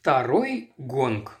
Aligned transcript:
Второй 0.00 0.74
гонг. 0.76 1.38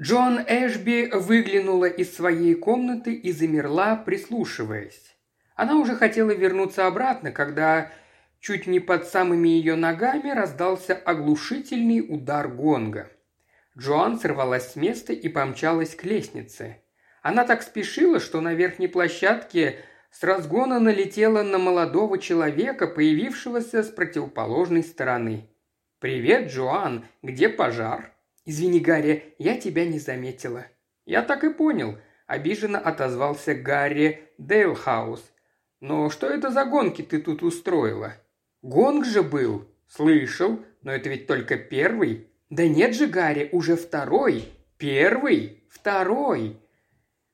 Джон 0.00 0.40
Эшби 0.40 1.08
выглянула 1.12 1.84
из 1.84 2.16
своей 2.16 2.54
комнаты 2.54 3.14
и 3.14 3.30
замерла, 3.30 3.94
прислушиваясь. 3.94 5.14
Она 5.54 5.76
уже 5.76 5.94
хотела 5.94 6.32
вернуться 6.32 6.86
обратно, 6.86 7.30
когда 7.30 7.92
чуть 8.40 8.66
не 8.66 8.80
под 8.80 9.06
самыми 9.06 9.48
ее 9.48 9.76
ногами 9.76 10.30
раздался 10.30 10.94
оглушительный 10.94 12.00
удар 12.00 12.48
гонга. 12.48 13.08
Джоан 13.78 14.18
сорвалась 14.18 14.72
с 14.72 14.76
места 14.76 15.12
и 15.12 15.28
помчалась 15.28 15.94
к 15.94 16.02
лестнице. 16.02 16.82
Она 17.22 17.44
так 17.44 17.62
спешила, 17.62 18.18
что 18.18 18.40
на 18.40 18.54
верхней 18.54 18.88
площадке 18.88 19.76
с 20.10 20.24
разгона 20.24 20.80
налетела 20.80 21.42
на 21.44 21.58
молодого 21.58 22.18
человека, 22.18 22.88
появившегося 22.88 23.84
с 23.84 23.90
противоположной 23.90 24.82
стороны. 24.82 25.46
«Привет, 26.00 26.50
Джоан, 26.50 27.04
где 27.22 27.50
пожар?» 27.50 28.14
«Извини, 28.46 28.80
Гарри, 28.80 29.34
я 29.36 29.60
тебя 29.60 29.84
не 29.84 29.98
заметила». 29.98 30.64
«Я 31.04 31.20
так 31.20 31.44
и 31.44 31.52
понял»,– 31.52 31.98
обиженно 32.26 32.78
отозвался 32.78 33.54
Гарри 33.54 34.30
Дейлхаус. 34.38 35.22
«Но 35.80 36.08
что 36.08 36.26
это 36.26 36.50
за 36.50 36.64
гонки 36.64 37.02
ты 37.02 37.20
тут 37.20 37.42
устроила?» 37.42 38.14
«Гонг 38.62 39.04
же 39.04 39.22
был». 39.22 39.68
«Слышал, 39.88 40.60
но 40.80 40.90
это 40.90 41.10
ведь 41.10 41.26
только 41.26 41.58
первый». 41.58 42.28
«Да 42.48 42.66
нет 42.66 42.94
же, 42.94 43.06
Гарри, 43.06 43.50
уже 43.52 43.76
второй». 43.76 44.48
«Первый? 44.78 45.64
Второй». 45.68 46.58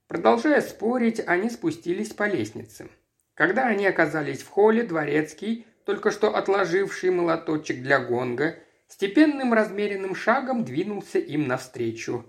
Продолжая 0.09 0.60
спорить, 0.60 1.23
они 1.24 1.51
спустились 1.51 2.12
по 2.12 2.26
лестнице. 2.26 2.88
Когда 3.34 3.68
они 3.68 3.87
оказались 3.87 4.42
в 4.42 4.48
холле, 4.48 4.82
Дворецкий 4.82 5.66
только 5.87 6.10
что 6.10 6.34
отложивший 6.34 7.10
молоточек 7.10 7.80
для 7.80 8.01
гонга, 8.01 8.56
степенным 8.88 9.52
размеренным 9.52 10.14
шагом 10.14 10.64
двинулся 10.64 11.18
им 11.18 11.46
навстречу. 11.46 12.24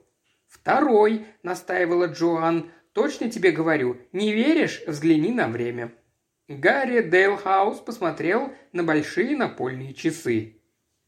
«Второй»,— 0.47 1.25
настаивала 1.43 2.05
Джоан,— 2.05 2.71
«точно 2.93 3.29
тебе 3.29 3.51
говорю, 3.51 3.97
не 4.11 4.33
веришь? 4.33 4.81
Взгляни 4.87 5.31
на 5.31 5.47
время». 5.47 5.93
Гарри 6.47 7.01
Дейлхаус 7.01 7.79
посмотрел 7.79 8.53
на 8.71 8.83
большие 8.83 9.35
напольные 9.35 9.93
часы. 9.93 10.61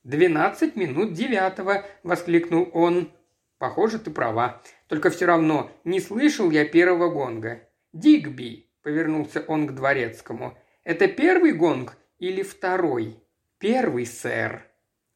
«Двенадцать 0.04 0.76
минут 0.76 1.14
девятого»,— 1.14 1.86
воскликнул 2.04 2.70
он. 2.74 3.12
«Похоже, 3.58 4.00
ты 4.00 4.12
права. 4.12 4.62
Только 4.88 5.10
все 5.10 5.26
равно 5.26 5.72
не 5.84 6.00
слышал 6.00 6.52
я 6.52 6.66
первого 6.66 7.10
гонга». 7.10 7.70
«Дигби»,— 7.94 8.70
повернулся 8.84 9.42
он 9.48 9.68
к 9.68 9.72
дворецкому,— 9.72 10.58
«это 10.84 11.08
первый 11.08 11.54
гонг 11.54 11.98
или 12.18 12.44
второй?» 12.44 13.24
«Первый, 13.60 14.06
сэр». 14.06 14.69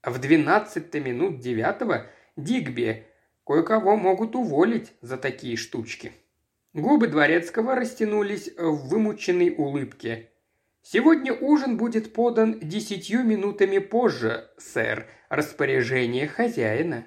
В 0.03 0.19
двенадцать 0.19 0.93
минут 0.95 1.39
девятого 1.39 2.07
Дигби 2.35 3.05
кое-кого 3.45 3.95
могут 3.95 4.35
уволить 4.35 4.91
за 4.99 5.15
такие 5.15 5.55
штучки. 5.55 6.11
Губы 6.73 7.07
дворецкого 7.07 7.73
растянулись 7.75 8.51
в 8.57 8.89
вымученной 8.89 9.55
улыбке. 9.57 10.29
«Сегодня 10.81 11.31
ужин 11.31 11.77
будет 11.77 12.11
подан 12.11 12.59
десятью 12.59 13.23
минутами 13.23 13.77
позже, 13.77 14.49
сэр. 14.57 15.07
Распоряжение 15.29 16.27
хозяина». 16.27 17.05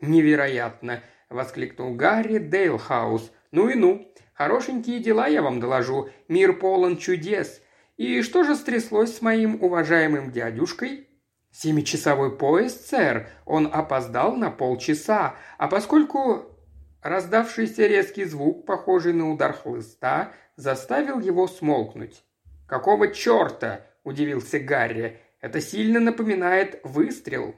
«Невероятно!»– 0.00 1.02
воскликнул 1.28 1.94
Гарри 1.94 2.38
Дейлхаус. 2.38 3.30
«Ну 3.50 3.68
и 3.68 3.74
ну! 3.74 4.10
Хорошенькие 4.32 5.00
дела 5.00 5.26
я 5.26 5.42
вам 5.42 5.60
доложу. 5.60 6.08
Мир 6.28 6.54
полон 6.54 6.96
чудес. 6.96 7.60
И 7.98 8.22
что 8.22 8.42
же 8.42 8.54
стряслось 8.54 9.16
с 9.16 9.20
моим 9.20 9.62
уважаемым 9.62 10.32
дядюшкой?» 10.32 11.08
«Семичасовой 11.52 12.36
поезд, 12.36 12.88
сэр. 12.88 13.28
Он 13.44 13.68
опоздал 13.70 14.34
на 14.34 14.50
полчаса. 14.50 15.36
А 15.58 15.68
поскольку 15.68 16.46
раздавшийся 17.02 17.86
резкий 17.86 18.24
звук, 18.24 18.64
похожий 18.64 19.12
на 19.12 19.30
удар 19.30 19.52
хлыста, 19.52 20.32
заставил 20.56 21.20
его 21.20 21.46
смолкнуть. 21.46 22.24
«Какого 22.66 23.12
черта?»– 23.12 23.86
удивился 24.04 24.58
Гарри. 24.58 25.20
«Это 25.40 25.60
сильно 25.60 26.00
напоминает 26.00 26.80
выстрел». 26.84 27.54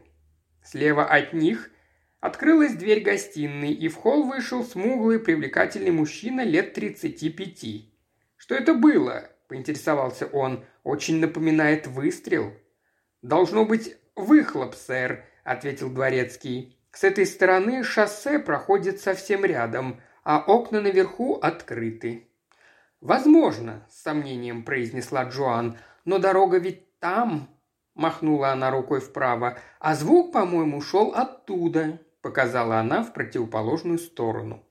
Слева 0.65 1.05
от 1.05 1.33
них 1.33 1.71
открылась 2.21 2.75
дверь 2.75 3.03
гостиной, 3.03 3.73
и 3.73 3.89
в 3.89 3.97
холл 3.97 4.25
вышел 4.25 4.65
смуглый 4.65 5.21
привлекательный 5.21 5.91
мужчина 5.93 6.41
лет 6.41 6.73
тридцати 6.73 7.31
пяти. 7.31 7.95
«Что 8.37 8.55
это 8.55 8.75
было?»– 8.75 9.31
поинтересовался 9.49 10.27
он. 10.27 10.65
«Очень 10.83 11.21
напоминает 11.21 11.87
выстрел». 11.87 12.55
«Должно 13.25 13.65
быть 13.65 13.97
выхлоп, 14.17 14.75
сэр»,– 14.75 15.25
ответил 15.45 15.89
дворецкий. 15.89 16.79
«С 16.93 17.05
этой 17.05 17.25
стороны 17.25 17.83
шоссе 17.83 18.39
проходит 18.39 19.01
совсем 19.01 19.47
рядом, 19.47 19.99
а 20.25 20.41
окна 20.41 20.83
наверху 20.83 21.37
открыты». 21.37 22.29
«Возможно»,– 23.01 23.87
с 23.91 24.03
сомнением 24.03 24.63
произнесла 24.63 25.25
Джоан,– 25.25 25.79
«но 26.05 26.19
дорога 26.19 26.59
ведь 26.59 26.99
там»,– 26.99 27.49
махнула 27.95 28.51
она 28.51 28.71
рукой 28.71 29.01
вправо,– 29.01 29.59
«а 29.81 29.95
звук, 29.95 30.31
по-моему, 30.31 30.83
шел 30.83 31.15
оттуда»,– 31.15 32.01
показала 32.21 32.79
она 32.79 33.03
в 33.03 33.15
противоположную 33.15 33.99
сторону. 34.01 34.63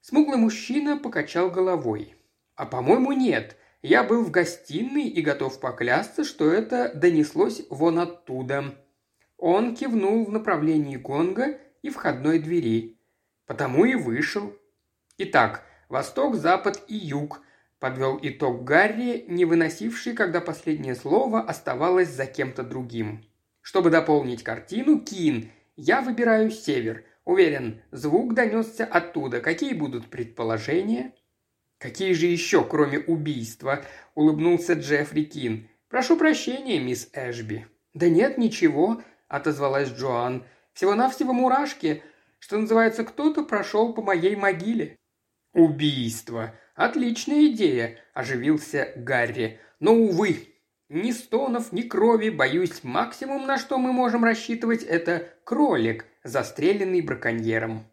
Смуглый 0.00 0.38
мужчина 0.38 0.96
покачал 0.96 1.50
головой. 1.50 2.14
«А 2.54 2.66
по-моему, 2.66 3.10
нет. 3.10 3.56
Я 3.82 4.04
был 4.04 4.24
в 4.24 4.30
гостиной 4.30 5.08
и 5.08 5.20
готов 5.22 5.58
поклясться, 5.58 6.22
что 6.22 6.52
это 6.52 6.92
донеслось 6.94 7.62
вон 7.68 7.98
оттуда. 7.98 8.76
Он 9.36 9.74
кивнул 9.74 10.24
в 10.24 10.30
направлении 10.30 10.96
гонга 10.96 11.58
и 11.82 11.90
входной 11.90 12.38
двери. 12.38 13.00
Потому 13.44 13.84
и 13.84 13.96
вышел. 13.96 14.56
Итак, 15.18 15.64
восток, 15.88 16.36
запад 16.36 16.80
и 16.86 16.94
юг, 16.96 17.42
подвел 17.80 18.20
итог 18.22 18.62
Гарри, 18.62 19.24
не 19.26 19.44
выносивший, 19.44 20.12
когда 20.12 20.40
последнее 20.40 20.94
слово 20.94 21.40
оставалось 21.40 22.08
за 22.08 22.26
кем-то 22.26 22.62
другим. 22.62 23.24
Чтобы 23.62 23.90
дополнить 23.90 24.44
картину, 24.44 25.00
Кин, 25.00 25.50
я 25.74 26.02
выбираю 26.02 26.52
север. 26.52 27.04
Уверен, 27.24 27.82
звук 27.90 28.34
донесся 28.34 28.84
оттуда. 28.84 29.40
Какие 29.40 29.74
будут 29.74 30.08
предположения? 30.08 31.14
«Какие 31.82 32.12
же 32.12 32.26
еще, 32.26 32.64
кроме 32.64 33.00
убийства?»– 33.00 33.84
улыбнулся 34.14 34.74
Джеффри 34.74 35.24
Кин. 35.24 35.68
«Прошу 35.88 36.16
прощения, 36.16 36.78
мисс 36.78 37.08
Эшби». 37.12 37.66
«Да 37.92 38.08
нет, 38.08 38.38
ничего»,– 38.38 39.02
отозвалась 39.28 39.88
Джоан. 39.88 40.44
«Всего-навсего 40.74 41.32
мурашки. 41.32 42.04
Что 42.38 42.58
называется, 42.58 43.02
кто-то 43.02 43.42
прошел 43.42 43.92
по 43.94 44.00
моей 44.00 44.36
могиле». 44.36 44.96
«Убийство! 45.54 46.54
Отличная 46.76 47.48
идея!»– 47.48 47.98
оживился 48.14 48.92
Гарри. 48.94 49.58
«Но, 49.80 49.92
увы, 49.92 50.54
ни 50.88 51.10
стонов, 51.10 51.72
ни 51.72 51.82
крови, 51.82 52.28
боюсь, 52.30 52.84
максимум, 52.84 53.44
на 53.44 53.58
что 53.58 53.78
мы 53.78 53.92
можем 53.92 54.22
рассчитывать, 54.22 54.84
это 54.84 55.34
кролик, 55.42 56.06
застреленный 56.22 57.00
браконьером». 57.00 57.91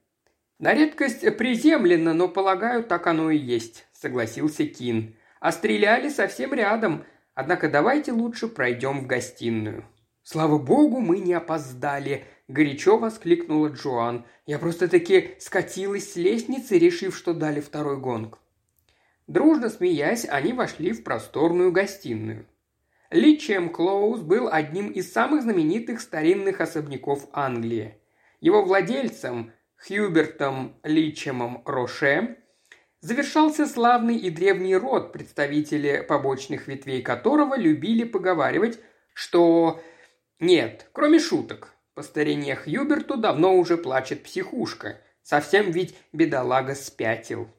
«На 0.59 0.74
редкость 0.74 1.22
приземленно, 1.38 2.14
но, 2.14 2.28
полагаю, 2.28 2.84
так 2.84 3.08
оно 3.08 3.31
и 3.31 3.38
есть»,– 3.38 3.86
согласился 3.94 4.66
Кин. 4.66 5.16
«А 5.40 5.53
стреляли 5.53 6.09
совсем 6.09 6.53
рядом, 6.53 7.06
однако 7.34 7.70
давайте 7.70 8.12
лучше 8.12 8.50
пройдем 8.50 9.00
в 9.00 9.08
гостиную». 9.08 9.86
«Слава 10.22 10.58
богу, 10.58 11.00
мы 11.00 11.20
не 11.20 11.34
опоздали»,– 11.34 12.25
горячо 12.50 12.97
воскликнула 12.97 13.70
Джоан. 13.70 14.25
«Я 14.46 14.59
просто-таки 14.59 15.36
скатилась 15.40 16.12
с 16.12 16.16
лестницы, 16.18 16.78
решив, 16.78 17.16
что 17.16 17.34
дали 17.34 17.62
второй 17.62 17.97
гонг». 17.97 18.38
Дружно 19.28 19.70
смеясь, 19.70 20.26
они 20.28 20.52
вошли 20.52 20.91
в 20.91 21.03
просторную 21.03 21.72
гостиную. 21.72 22.46
Личем 23.12 23.70
Клоуз 23.70 24.20
был 24.22 24.50
одним 24.52 24.91
из 24.91 25.12
самых 25.14 25.44
знаменитых 25.44 26.02
старинных 26.02 26.59
особняков 26.59 27.28
Англии. 27.32 27.96
Его 28.41 28.64
владельцем, 28.64 29.53
Хьюбертом 29.79 30.78
Личемом 30.84 31.64
Роше, 31.66 32.37
завершался 33.02 33.66
славный 33.66 34.17
и 34.17 34.29
древний 34.29 34.76
род, 34.76 35.14
представители 35.14 36.05
побочных 36.08 36.67
ветвей 36.67 37.02
которого 37.02 37.58
любили 37.58 38.03
поговаривать, 38.03 38.79
что 39.14 39.81
нет, 40.40 40.87
кроме 40.91 41.20
шуток, 41.20 41.73
по 41.93 42.03
старине 42.03 42.55
Хьюберту 42.55 43.17
давно 43.17 43.55
уже 43.55 43.78
плачет 43.78 44.23
психушка, 44.23 44.99
совсем 45.22 45.72
ведь 45.72 45.96
бедолага 46.11 46.76
спятил. 46.76 47.49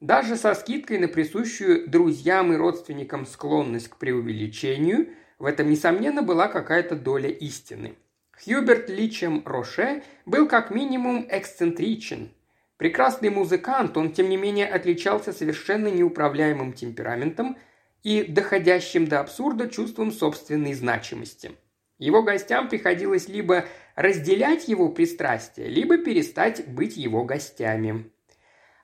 Даже 0.00 0.36
со 0.36 0.54
скидкой 0.54 0.98
на 0.98 1.08
присущую 1.08 1.88
друзьям 1.88 2.52
и 2.52 2.56
родственникам 2.56 3.24
склонность 3.24 3.88
к 3.88 3.96
преувеличению, 3.96 5.08
в 5.38 5.46
этом, 5.46 5.70
несомненно, 5.70 6.22
была 6.22 6.48
какая-то 6.48 6.94
доля 6.94 7.30
истины. 7.30 7.96
Хьюберт 8.44 8.88
Личем 8.88 9.42
Роше 9.44 10.02
был 10.26 10.48
как 10.48 10.70
минимум 10.70 11.26
эксцентричен. 11.30 12.30
Прекрасный 12.76 13.30
музыкант, 13.30 13.96
он 13.96 14.12
тем 14.12 14.28
не 14.28 14.36
менее 14.36 14.66
отличался 14.66 15.32
совершенно 15.32 15.86
неуправляемым 15.86 16.72
темпераментом 16.72 17.56
и 18.02 18.24
доходящим 18.24 19.06
до 19.06 19.20
абсурда 19.20 19.68
чувством 19.68 20.10
собственной 20.10 20.74
значимости. 20.74 21.52
Его 21.98 22.24
гостям 22.24 22.68
приходилось 22.68 23.28
либо 23.28 23.64
разделять 23.94 24.66
его 24.66 24.88
пристрастие, 24.88 25.68
либо 25.68 25.98
перестать 25.98 26.66
быть 26.66 26.96
его 26.96 27.24
гостями. 27.24 28.10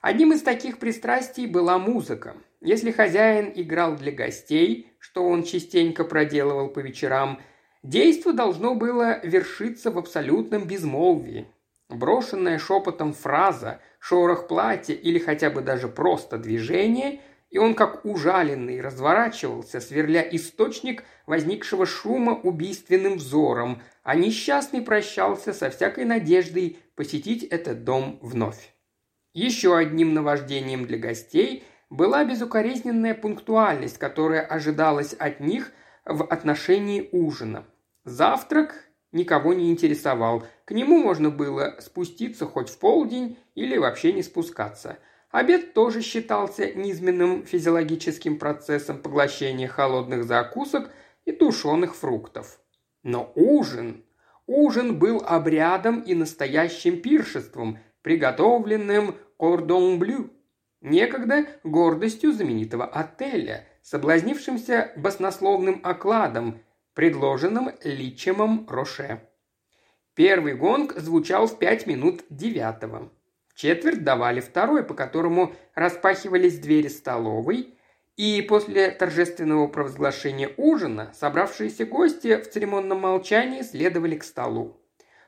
Одним 0.01 0.31
из 0.31 0.41
таких 0.41 0.79
пристрастий 0.79 1.47
была 1.47 1.77
музыка. 1.77 2.37
Если 2.61 2.91
хозяин 2.91 3.51
играл 3.53 3.97
для 3.97 4.13
гостей, 4.13 4.93
что 4.99 5.25
он 5.25 5.43
частенько 5.43 6.05
проделывал 6.05 6.69
по 6.69 6.79
вечерам, 6.79 7.41
действо 7.83 8.33
должно 8.33 8.75
было 8.75 9.19
вершиться 9.25 9.91
в 9.91 9.97
абсолютном 9.97 10.65
безмолвии. 10.65 11.47
Брошенная 11.89 12.59
шепотом 12.59 13.13
фраза, 13.13 13.79
шорох 13.99 14.47
платья 14.47 14.93
или 14.93 15.17
хотя 15.17 15.49
бы 15.49 15.61
даже 15.61 15.87
просто 15.87 16.37
движение, 16.37 17.21
и 17.49 17.57
он 17.57 17.73
как 17.73 18.05
ужаленный 18.05 18.79
разворачивался, 18.79 19.79
сверля 19.79 20.21
источник 20.21 21.03
возникшего 21.25 21.85
шума 21.87 22.33
убийственным 22.33 23.17
взором, 23.17 23.81
а 24.03 24.15
несчастный 24.15 24.81
прощался 24.81 25.51
со 25.51 25.71
всякой 25.71 26.05
надеждой 26.05 26.77
посетить 26.95 27.43
этот 27.43 27.83
дом 27.83 28.19
вновь. 28.21 28.73
Еще 29.33 29.75
одним 29.75 30.13
наваждением 30.13 30.85
для 30.85 30.97
гостей 30.97 31.63
была 31.89 32.23
безукоризненная 32.23 33.15
пунктуальность, 33.15 33.97
которая 33.97 34.41
ожидалась 34.41 35.13
от 35.13 35.39
них 35.39 35.71
в 36.09 36.23
отношении 36.23 37.07
ужина. 37.11 37.65
Завтрак 38.03 38.89
никого 39.11 39.53
не 39.53 39.71
интересовал, 39.71 40.43
к 40.65 40.71
нему 40.71 41.01
можно 41.01 41.29
было 41.29 41.75
спуститься 41.79 42.45
хоть 42.45 42.69
в 42.69 42.79
полдень 42.79 43.37
или 43.55 43.77
вообще 43.77 44.11
не 44.13 44.23
спускаться. 44.23 44.97
Обед 45.31 45.73
тоже 45.73 46.01
считался 46.01 46.73
низменным 46.73 47.45
физиологическим 47.45 48.39
процессом 48.39 48.97
поглощения 48.97 49.67
холодных 49.67 50.23
закусок 50.23 50.89
и 51.25 51.31
тушеных 51.31 51.95
фруктов. 51.95 52.59
Но 53.03 53.31
ужин, 53.35 54.03
ужин 54.47 54.97
был 54.97 55.23
обрядом 55.25 56.01
и 56.01 56.15
настоящим 56.15 57.01
пиршеством, 57.01 57.77
приготовленным 58.01 59.15
кордон 59.37 59.99
блю, 59.99 60.31
некогда 60.81 61.45
гордостью 61.63 62.33
знаменитого 62.33 62.85
отеля, 62.85 63.67
соблазнившимся 63.81 64.91
баснословным 64.95 65.81
окладом, 65.83 66.61
предложенным 66.93 67.71
Личемом 67.83 68.67
Роше. 68.69 69.21
Первый 70.15 70.55
гонг 70.55 70.93
звучал 70.97 71.47
в 71.47 71.57
пять 71.59 71.87
минут 71.87 72.23
девятого. 72.29 73.09
четверть 73.55 74.03
давали 74.03 74.41
второй, 74.41 74.83
по 74.83 74.93
которому 74.93 75.53
распахивались 75.75 76.59
двери 76.59 76.87
столовой, 76.87 77.75
и 78.17 78.41
после 78.41 78.91
торжественного 78.91 79.67
провозглашения 79.67 80.51
ужина 80.57 81.11
собравшиеся 81.13 81.85
гости 81.85 82.35
в 82.35 82.49
церемонном 82.49 82.99
молчании 82.99 83.61
следовали 83.61 84.17
к 84.17 84.25
столу. 84.25 84.75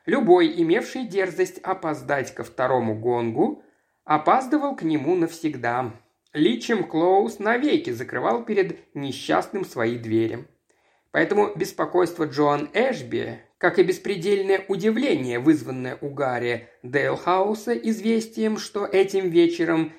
Любой, 0.04 0.60
имевший 0.60 1.06
дерзость 1.06 1.58
опоздать 1.58 2.34
ко 2.34 2.44
второму 2.44 2.94
гонгу, 2.94 3.62
опаздывал 4.04 4.76
к 4.76 4.82
нему 4.82 5.14
навсегда. 5.14 5.92
Личем 6.32 6.84
Клоус 6.84 7.38
навеки 7.38 7.90
закрывал 7.90 8.44
перед 8.44 8.78
несчастным 8.94 9.66
свои 9.66 9.98
двери. 9.98 10.46
Поэтому 11.10 11.54
беспокойство 11.54 12.24
Джоан 12.24 12.70
Эшби, 12.72 13.40
как 13.58 13.78
и 13.78 13.82
беспредельное 13.82 14.64
удивление, 14.66 15.38
вызванное 15.38 15.98
у 16.00 16.08
Гарри 16.08 16.70
Дейлхауса 16.82 17.74
известием, 17.74 18.56
что 18.56 18.86
этим 18.86 19.28
вечером 19.28 19.92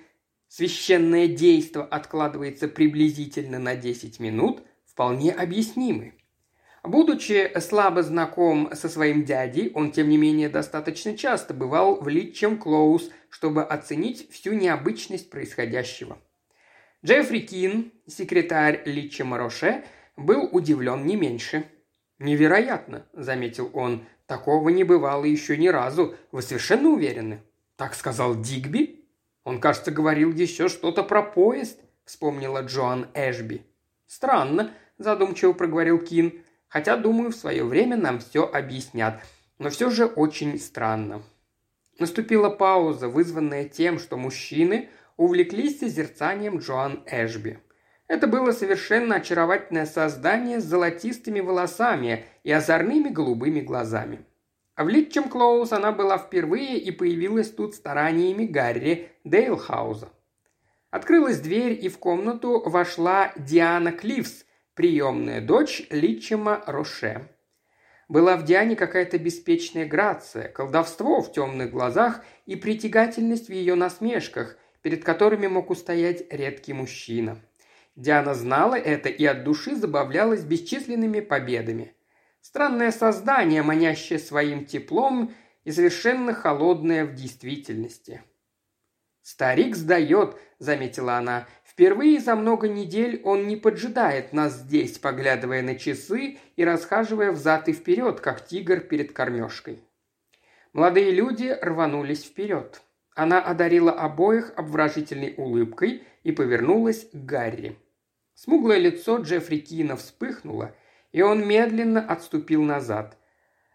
священное 0.48 1.28
действо 1.28 1.84
откладывается 1.84 2.68
приблизительно 2.68 3.60
на 3.60 3.76
10 3.76 4.20
минут, 4.20 4.64
вполне 4.86 5.32
объяснимы. 5.32 6.16
Будучи 6.84 7.52
слабо 7.60 8.04
знаком 8.04 8.72
со 8.74 8.90
своим 8.90 9.24
дядей, 9.24 9.72
он, 9.74 9.92
тем 9.92 10.10
не 10.10 10.18
менее, 10.18 10.50
достаточно 10.50 11.16
часто 11.16 11.54
бывал 11.54 12.02
в 12.02 12.08
Литчем 12.10 12.58
Клоус, 12.58 13.10
чтобы 13.34 13.64
оценить 13.64 14.30
всю 14.32 14.54
необычность 14.54 15.32
происходящего. 15.32 16.20
Джеффри 17.04 17.40
Кин, 17.40 17.92
секретарь 18.06 18.84
Литчема 18.86 19.40
Роше, 19.40 19.84
был 20.16 20.48
удивлен 20.52 21.04
не 21.08 21.16
меньше. 21.16 21.66
«Невероятно»,– 22.20 23.08
заметил 23.14 23.72
он,– 23.74 24.06
«такого 24.28 24.70
не 24.70 24.84
бывало 24.84 25.26
еще 25.26 25.58
ни 25.58 25.68
разу. 25.68 26.16
Вы 26.32 26.44
совершенно 26.44 26.90
уверены?» 26.90 27.42
«Так 27.76 27.96
сказал 27.96 28.40
Дигби?» 28.40 29.04
«Он, 29.44 29.60
кажется, 29.60 29.90
говорил 29.90 30.32
еще 30.32 30.70
что-то 30.70 31.02
про 31.02 31.24
поезд»,– 31.24 31.80
вспомнила 32.06 32.62
Джоан 32.62 33.08
Эшби. 33.16 33.64
«Странно»,– 34.06 34.72
задумчиво 35.00 35.54
проговорил 35.54 35.98
Кин. 35.98 36.44
Хотя, 36.68 36.98
думаю, 36.98 37.32
в 37.32 37.36
свое 37.36 37.64
время 37.64 37.98
нам 37.98 38.20
все 38.20 38.46
объяснят. 38.46 39.20
Но 39.58 39.72
все 39.72 39.90
же 39.90 40.06
очень 40.06 40.60
странно. 40.60 41.24
Наступила 42.00 42.50
пауза, 42.50 43.08
вызванная 43.08 43.66
тем, 43.66 44.00
что 44.00 44.18
мужчины 44.18 44.90
увлеклись 45.18 45.80
созерцанием 45.80 46.58
Джоан 46.58 47.04
Эшби. 47.06 47.60
Это 48.08 48.28
было 48.28 48.52
совершенно 48.52 49.16
очаровательное 49.16 49.86
создание 49.86 50.60
с 50.60 50.66
золотистыми 50.66 51.40
волосами 51.40 52.26
и 52.44 52.52
озорными 52.52 53.10
голубыми 53.10 53.62
глазами. 53.62 54.26
В 54.76 54.88
Литчем 54.88 55.30
Клоус 55.30 55.72
она 55.72 55.92
была 55.92 56.18
впервые 56.18 56.80
и 56.80 56.92
появилась 56.92 57.52
тут 57.52 57.76
стараниями 57.76 58.46
Гарри 58.46 59.12
Дейлхауза. 59.24 60.10
Открылась 60.90 61.40
дверь, 61.40 61.78
и 61.80 61.90
в 61.90 62.00
комнату 62.00 62.62
вошла 62.66 63.34
Диана 63.38 63.92
Кливс 63.92 64.46
приемная 64.74 65.42
дочь 65.42 65.88
Личима 65.90 66.64
Роше. 66.66 67.30
Была 68.10 68.36
в 68.36 68.44
Диане 68.44 68.76
какая-то 68.76 69.18
беспечная 69.18 69.86
грация, 69.86 70.50
колдовство 70.50 71.22
в 71.22 71.32
темных 71.32 71.72
глазах 71.72 72.22
и 72.46 72.56
притягательность 72.56 73.48
в 73.48 73.54
ее 73.54 73.76
насмешках, 73.76 74.58
перед 74.82 75.04
которыми 75.04 75.48
мог 75.48 75.70
устоять 75.70 76.26
редкий 76.32 76.74
мужчина. 76.74 77.40
Диана 77.96 78.34
знала 78.34 78.76
это 78.76 79.10
и 79.10 79.24
от 79.26 79.44
души 79.44 79.76
забавлялась 79.76 80.44
бесчисленными 80.44 81.22
победами. 81.22 81.96
Странное 82.42 82.92
создание, 82.92 83.64
манящее 83.64 84.20
своим 84.20 84.66
теплом 84.66 85.34
и 85.64 85.72
совершенно 85.72 86.34
холодное 86.34 87.06
в 87.06 87.14
действительности. 87.14 88.22
«Старик 89.22 89.78
сдает»,— 89.78 90.36
заметила 90.60 91.16
она, 91.16 91.48
Впервые 91.74 92.20
за 92.20 92.36
много 92.36 92.68
недель 92.68 93.20
он 93.24 93.48
не 93.48 93.56
поджидает 93.56 94.32
нас 94.32 94.54
здесь, 94.58 95.00
поглядывая 95.00 95.64
на 95.64 95.74
часы 95.74 96.38
и 96.56 96.64
расхаживая 96.64 97.32
взад 97.32 97.68
и 97.68 97.74
вперед, 97.74 98.20
как 98.20 98.46
тигр 98.46 98.80
перед 98.80 99.12
кормежкой. 99.12 99.80
Молодые 100.72 101.10
люди 101.10 101.58
рванулись 101.62 102.26
вперед. 102.26 102.84
Она 103.16 103.42
одарила 103.42 103.92
обоих 103.92 104.54
обворожительной 104.56 105.34
улыбкой 105.36 106.04
и 106.22 106.32
повернулась 106.32 107.10
к 107.12 107.16
Гарри. 107.16 107.76
Смуглое 108.36 108.78
лицо 108.78 109.18
Джеффри 109.18 109.58
Кина 109.58 109.96
вспыхнуло, 109.96 110.76
и 111.12 111.24
он 111.24 111.48
медленно 111.48 112.06
отступил 112.06 112.62
назад. 112.62 113.18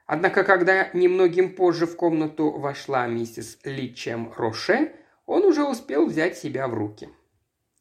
Однако, 0.07 0.45
когда 0.45 0.89
немногим 0.93 1.53
позже 1.53 1.87
в 1.87 1.97
комнату 1.97 2.53
вошла 2.53 3.09
миссис 3.09 3.59
Личем 3.65 4.33
Роше, 4.37 4.93
он 5.27 5.45
уже 5.45 5.65
успел 5.65 6.07
взять 6.07 6.39
себя 6.39 6.69
в 6.69 6.75
руки. 6.75 7.09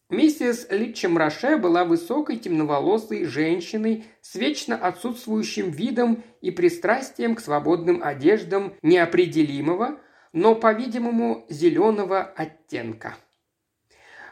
Миссис 0.09 0.67
Литчем 0.69 1.17
Роше 1.17 1.57
была 1.57 1.83
высокой 1.83 2.37
темноволосой 2.37 3.25
женщиной 3.25 4.05
с 4.21 4.35
вечно 4.35 4.77
отсутствующим 4.77 5.69
видом 5.69 6.23
и 6.39 6.49
пристрастием 6.49 7.35
к 7.35 7.41
свободным 7.41 8.01
одеждам 8.01 8.73
неопределимого, 8.81 9.99
но, 10.31 10.55
по-видимому, 10.55 11.45
зеленого 11.49 12.21
оттенка. 12.21 13.17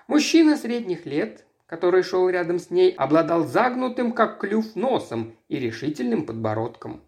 Мужчина 0.07 0.55
средних 0.55 1.05
лет, 1.05 1.45
который 1.65 2.03
шел 2.03 2.29
рядом 2.29 2.57
с 2.59 2.69
ней, 2.69 2.91
обладал 2.91 3.43
загнутым, 3.45 4.13
как 4.13 4.39
клюв, 4.39 4.77
носом 4.77 5.35
и 5.49 5.59
решительным 5.59 6.25
подбородком. 6.25 7.01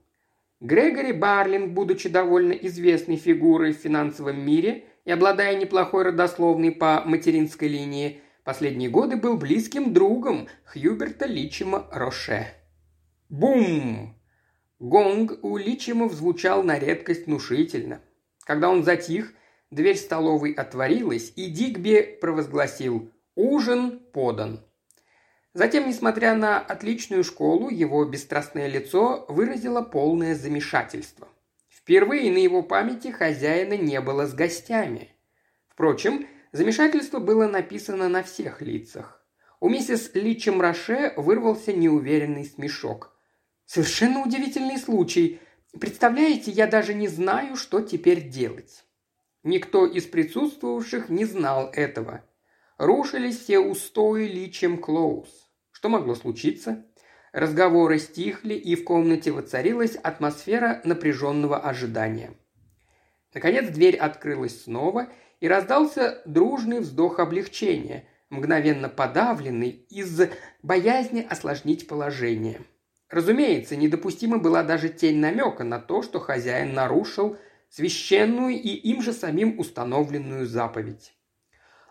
Грегори 0.60 1.14
Барлинг, 1.14 1.72
будучи 1.72 2.10
довольно 2.10 2.52
известной 2.52 3.16
фигурой 3.16 3.72
в 3.72 3.78
финансовом 3.78 4.46
мире 4.46 4.84
и 5.06 5.12
обладая 5.12 5.56
неплохой 5.56 6.04
родословной 6.04 6.72
по 6.72 7.04
материнской 7.06 7.70
линии, 7.70 8.20
Последние 8.48 8.90
годы 8.90 9.18
был 9.18 9.36
близким 9.36 9.92
другом 9.92 10.48
Хьюберта 10.64 11.26
Личима 11.26 11.86
Роше. 11.92 12.48
Бум! 13.28 14.18
Гонг 14.80 15.44
у 15.44 15.58
Личимов 15.58 16.14
звучал 16.14 16.64
на 16.64 16.80
редкость 16.80 17.26
внушительно. 17.26 18.00
Когда 18.46 18.70
он 18.70 18.86
затих, 18.86 19.34
дверь 19.70 19.98
столовой 19.98 20.54
отворилась, 20.54 21.34
и 21.36 21.50
Дигби 21.50 22.18
провозгласил 22.22 23.12
«Ужин 23.36 24.00
подан». 24.14 24.64
Затем, 25.54 25.86
несмотря 25.86 26.34
на 26.34 26.58
отличную 26.58 27.26
школу, 27.26 27.68
его 27.70 28.06
бесстрастное 28.06 28.70
лицо 28.70 29.26
выразило 29.28 29.82
полное 29.82 30.36
замешательство. 30.36 31.28
Впервые 31.68 32.32
на 32.32 32.38
его 32.38 32.64
памяти 32.64 33.10
хозяина 33.10 33.76
не 33.76 34.00
было 34.00 34.26
с 34.26 34.34
гостями. 34.34 35.10
Впрочем, 35.68 36.26
Замешательство 36.52 37.20
было 37.20 37.48
написано 37.48 38.10
на 38.10 38.24
всех 38.24 38.62
лицах. 38.62 39.24
У 39.60 39.70
миссис 39.70 40.12
Личем 40.14 40.62
Роше 40.62 41.14
вырвался 41.18 41.74
неуверенный 41.74 42.46
смешок. 42.46 43.14
Совершенно 43.66 44.22
удивительный 44.24 44.78
случай. 44.78 45.40
Представляете, 45.80 46.52
я 46.52 46.68
даже 46.68 46.94
не 46.94 47.08
знаю, 47.08 47.56
что 47.56 47.82
теперь 47.82 48.30
делать. 48.30 48.84
Никто 49.44 49.86
из 49.86 50.06
присутствовавших 50.06 51.10
не 51.10 51.26
знал 51.26 51.70
этого. 51.74 52.24
Рушились 52.78 53.40
все 53.40 53.60
устои 53.60 54.28
Личем 54.28 54.78
Клоус. 54.78 55.30
Что 55.72 55.90
могло 55.90 56.16
случиться? 56.16 56.86
Разговоры 57.34 58.00
стихли, 58.00 58.54
и 58.54 58.76
в 58.76 58.84
комнате 58.84 59.32
воцарилась 59.32 59.96
атмосфера 59.96 60.82
напряженного 60.84 61.60
ожидания. 61.60 62.32
Наконец 63.34 63.70
дверь 63.70 63.98
открылась 63.98 64.64
снова, 64.64 65.10
и 65.40 65.48
раздался 65.48 66.22
дружный 66.26 66.80
вздох 66.80 67.20
облегчения, 67.20 68.06
мгновенно 68.30 68.90
подавленный 68.90 69.70
из 69.70 70.22
боязни 70.62 71.26
осложнить 71.28 71.88
положение. 71.88 72.62
Разумеется, 73.10 73.76
недопустима 73.76 74.38
была 74.38 74.64
даже 74.64 74.90
тень 74.90 75.20
намека 75.20 75.64
на 75.64 75.80
то, 75.80 76.02
что 76.02 76.20
хозяин 76.20 76.74
нарушил 76.74 77.38
священную 77.70 78.56
и 78.56 78.70
им 78.70 79.02
же 79.02 79.14
самим 79.14 79.60
установленную 79.60 80.46
заповедь. 80.46 81.14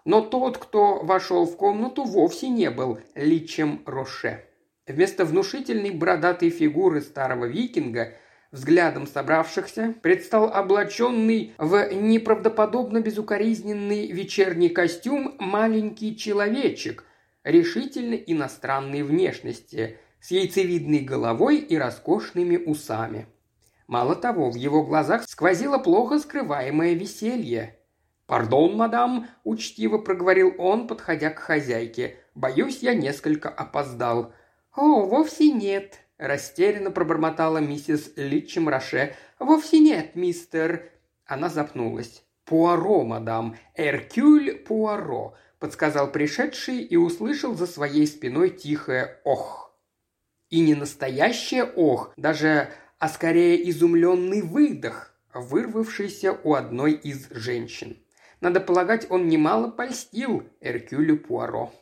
Но 0.05 0.21
тот, 0.21 0.59
кто 0.59 1.03
вошел 1.03 1.47
в 1.47 1.57
комнату, 1.57 2.05
вовсе 2.05 2.49
не 2.49 2.71
был 2.71 3.01
Личем 3.15 3.83
Роше. 3.87 4.45
Вместо 4.87 5.25
внушительной 5.25 5.91
бородатой 5.91 6.51
фигуры 6.51 7.01
старого 7.01 7.47
викинга– 7.47 8.15
взглядом 8.57 9.07
собравшихся 9.07 9.95
предстал 10.03 10.53
облаченный 10.53 11.53
в 11.59 11.93
неправдоподобно 11.93 13.01
безукоризненный 13.01 14.11
вечерний 14.11 14.71
костюм 14.71 15.37
маленький 15.39 16.17
человечек 16.17 17.05
решительно 17.45 18.15
иностранной 18.15 19.03
внешности, 19.03 19.99
с 20.21 20.33
яйцевидной 20.33 21.01
головой 21.01 21.59
и 21.59 21.77
роскошными 21.77 22.57
усами. 22.57 23.27
Мало 23.87 24.17
того, 24.17 24.51
в 24.51 24.57
его 24.57 24.83
глазах 24.83 25.29
сквозило 25.29 25.79
плохо 25.79 26.19
скрываемое 26.19 26.95
веселье. 26.95 27.79
«Пардон, 28.27 28.77
мадам»,– 28.77 29.29
учтиво 29.45 29.99
проговорил 29.99 30.53
он, 30.59 30.89
подходя 30.89 31.31
к 31.31 31.39
хозяйке. 31.39 32.17
«Боюсь, 32.35 32.79
я 32.83 32.95
несколько 32.95 33.49
опоздал». 33.49 34.33
«О, 34.75 35.07
вовсе 35.07 35.53
нет»,– 35.53 36.01
растерянно 36.19 36.91
пробормотала 36.91 37.59
миссис 37.59 38.13
Литчем 38.17 38.69
Роше. 38.69 39.15
«Вовсе 39.39 39.79
нет, 39.79 40.15
мистер...» 40.15 40.91
Она 41.27 41.49
запнулась. 41.49 42.23
«Пуаро, 42.45 43.03
мадам, 43.03 43.57
Эркюль 43.75 44.59
Пуаро»,– 44.59 45.35
подсказал 45.59 46.13
пришедший 46.13 46.79
и 46.79 46.97
услышал 46.97 47.55
за 47.55 47.67
своей 47.67 48.07
спиной 48.07 48.51
тихое 48.51 49.21
«ох». 49.25 49.75
И 50.49 50.61
не 50.61 50.75
настоящее 50.75 51.65
«ох», 51.65 52.13
даже, 52.17 52.71
а 52.99 53.09
скорее 53.09 53.69
изумленный 53.69 54.43
выдох, 54.43 55.13
вырвавшийся 55.35 56.33
у 56.45 56.55
одной 56.55 56.93
из 56.93 57.29
женщин. 57.31 57.97
Надо 58.41 58.61
полагать, 58.61 59.11
он 59.11 59.27
немало 59.27 59.69
польстил 59.69 60.45
Эркюлю 60.61 61.19
Пуаро. 61.19 61.73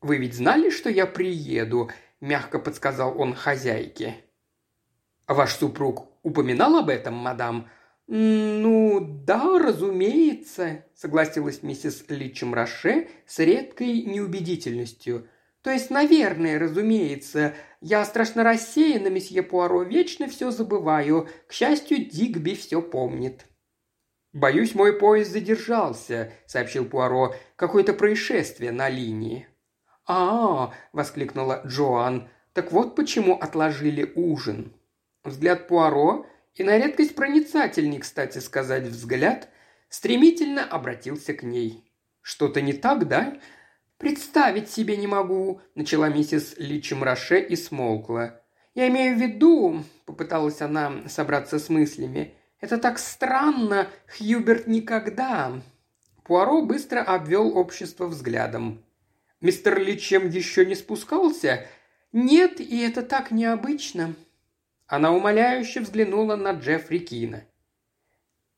«Вы 0.00 0.18
ведь 0.18 0.34
знали, 0.34 0.70
что 0.70 0.90
я 0.90 1.06
приеду?» 1.06 1.90
Мягко 2.22 2.58
подсказал 2.58 3.20
он 3.20 3.34
хозяйке. 3.34 4.16
«Ваш 5.28 5.56
супруг 5.56 6.08
упоминал 6.22 6.76
об 6.76 6.88
этом, 6.88 7.14
мадам?» 7.14 7.68
«Ну, 8.06 9.00
да, 9.00 9.58
разумеется»,– 9.58 10.84
согласилась 10.94 11.62
миссис 11.62 12.04
Личем 12.08 12.52
Роше 12.52 13.08
с 13.26 13.38
редкой 13.38 14.02
неубедительностью. 14.02 15.28
«То 15.62 15.70
есть, 15.70 15.90
наверное, 15.90 16.58
разумеется. 16.58 17.54
Я 17.80 18.04
страшно 18.04 18.42
рассеяна, 18.42 19.08
месье 19.08 19.42
Пуаро, 19.42 19.82
вечно 19.82 20.28
все 20.28 20.50
забываю. 20.50 21.28
К 21.46 21.52
счастью, 21.52 22.04
Дигби 22.04 22.54
все 22.54 22.82
помнит». 22.82 23.46
«Боюсь, 24.32 24.74
мой 24.74 24.98
поезд 24.98 25.30
задержался»,– 25.30 26.32
сообщил 26.46 26.84
Пуаро. 26.84 27.34
«Какое-то 27.56 27.92
происшествие 27.92 28.72
на 28.72 28.88
линии». 28.88 29.46
«А,– 30.06 30.72
воскликнула 30.92 31.62
Джоан,– 31.66 32.28
так 32.52 32.72
вот 32.72 32.96
почему 32.96 33.34
отложили 33.34 34.12
ужин». 34.14 34.72
Взгляд 35.24 35.68
Пуаро, 35.68 36.26
и 36.54 36.64
на 36.64 36.76
редкость 36.76 37.14
проницательный, 37.14 37.98
кстати 37.98 38.38
сказать, 38.38 38.84
взгляд, 38.84 39.48
стремительно 39.88 40.64
обратился 40.64 41.34
к 41.34 41.42
ней. 41.42 41.90
«Что-то 42.20 42.60
не 42.60 42.72
так, 42.72 43.08
да?» 43.08 43.38
«Представить 43.98 44.68
себе 44.68 44.96
не 44.96 45.06
могу»,– 45.06 45.60
начала 45.76 46.08
миссис 46.08 46.54
Личем 46.56 47.04
Роше 47.04 47.40
и 47.40 47.54
смолкла. 47.54 48.42
«Я 48.74 48.88
имею 48.88 49.16
в 49.16 49.20
виду»,– 49.20 49.84
попыталась 50.06 50.60
она 50.60 51.08
собраться 51.08 51.60
с 51.60 51.68
мыслями,– 51.68 52.34
«это 52.60 52.78
так 52.78 52.98
странно, 52.98 53.88
Хьюберт 54.08 54.66
никогда». 54.66 55.52
Пуаро 56.24 56.62
быстро 56.62 57.00
обвел 57.00 57.56
общество 57.56 58.06
взглядом. 58.06 58.84
Мистер 59.42 59.80
Личем 59.80 60.28
еще 60.28 60.64
не 60.64 60.76
спускался? 60.76 61.66
Нет, 62.12 62.60
и 62.60 62.80
это 62.80 63.02
так 63.02 63.32
необычно. 63.32 64.14
Она 64.86 65.10
умоляюще 65.12 65.80
взглянула 65.80 66.36
на 66.36 66.52
Джеффри 66.52 66.98
Кина. 66.98 67.44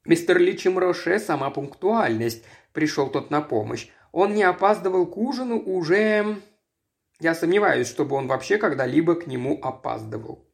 Мистер 0.04 0.38
Личем 0.38 0.78
Роше– 0.78 1.18
сама 1.20 1.48
пунктуальность. 1.48 2.44
Пришел 2.74 3.08
тот 3.08 3.30
на 3.30 3.40
помощь. 3.40 3.88
Он 4.12 4.34
не 4.34 4.42
опаздывал 4.42 5.06
к 5.06 5.16
ужину 5.16 5.58
уже... 5.58 6.42
Я 7.18 7.34
сомневаюсь, 7.34 7.88
чтобы 7.88 8.16
он 8.16 8.26
вообще 8.26 8.58
когда-либо 8.58 9.14
к 9.14 9.26
нему 9.26 9.58
опаздывал. 9.62 10.46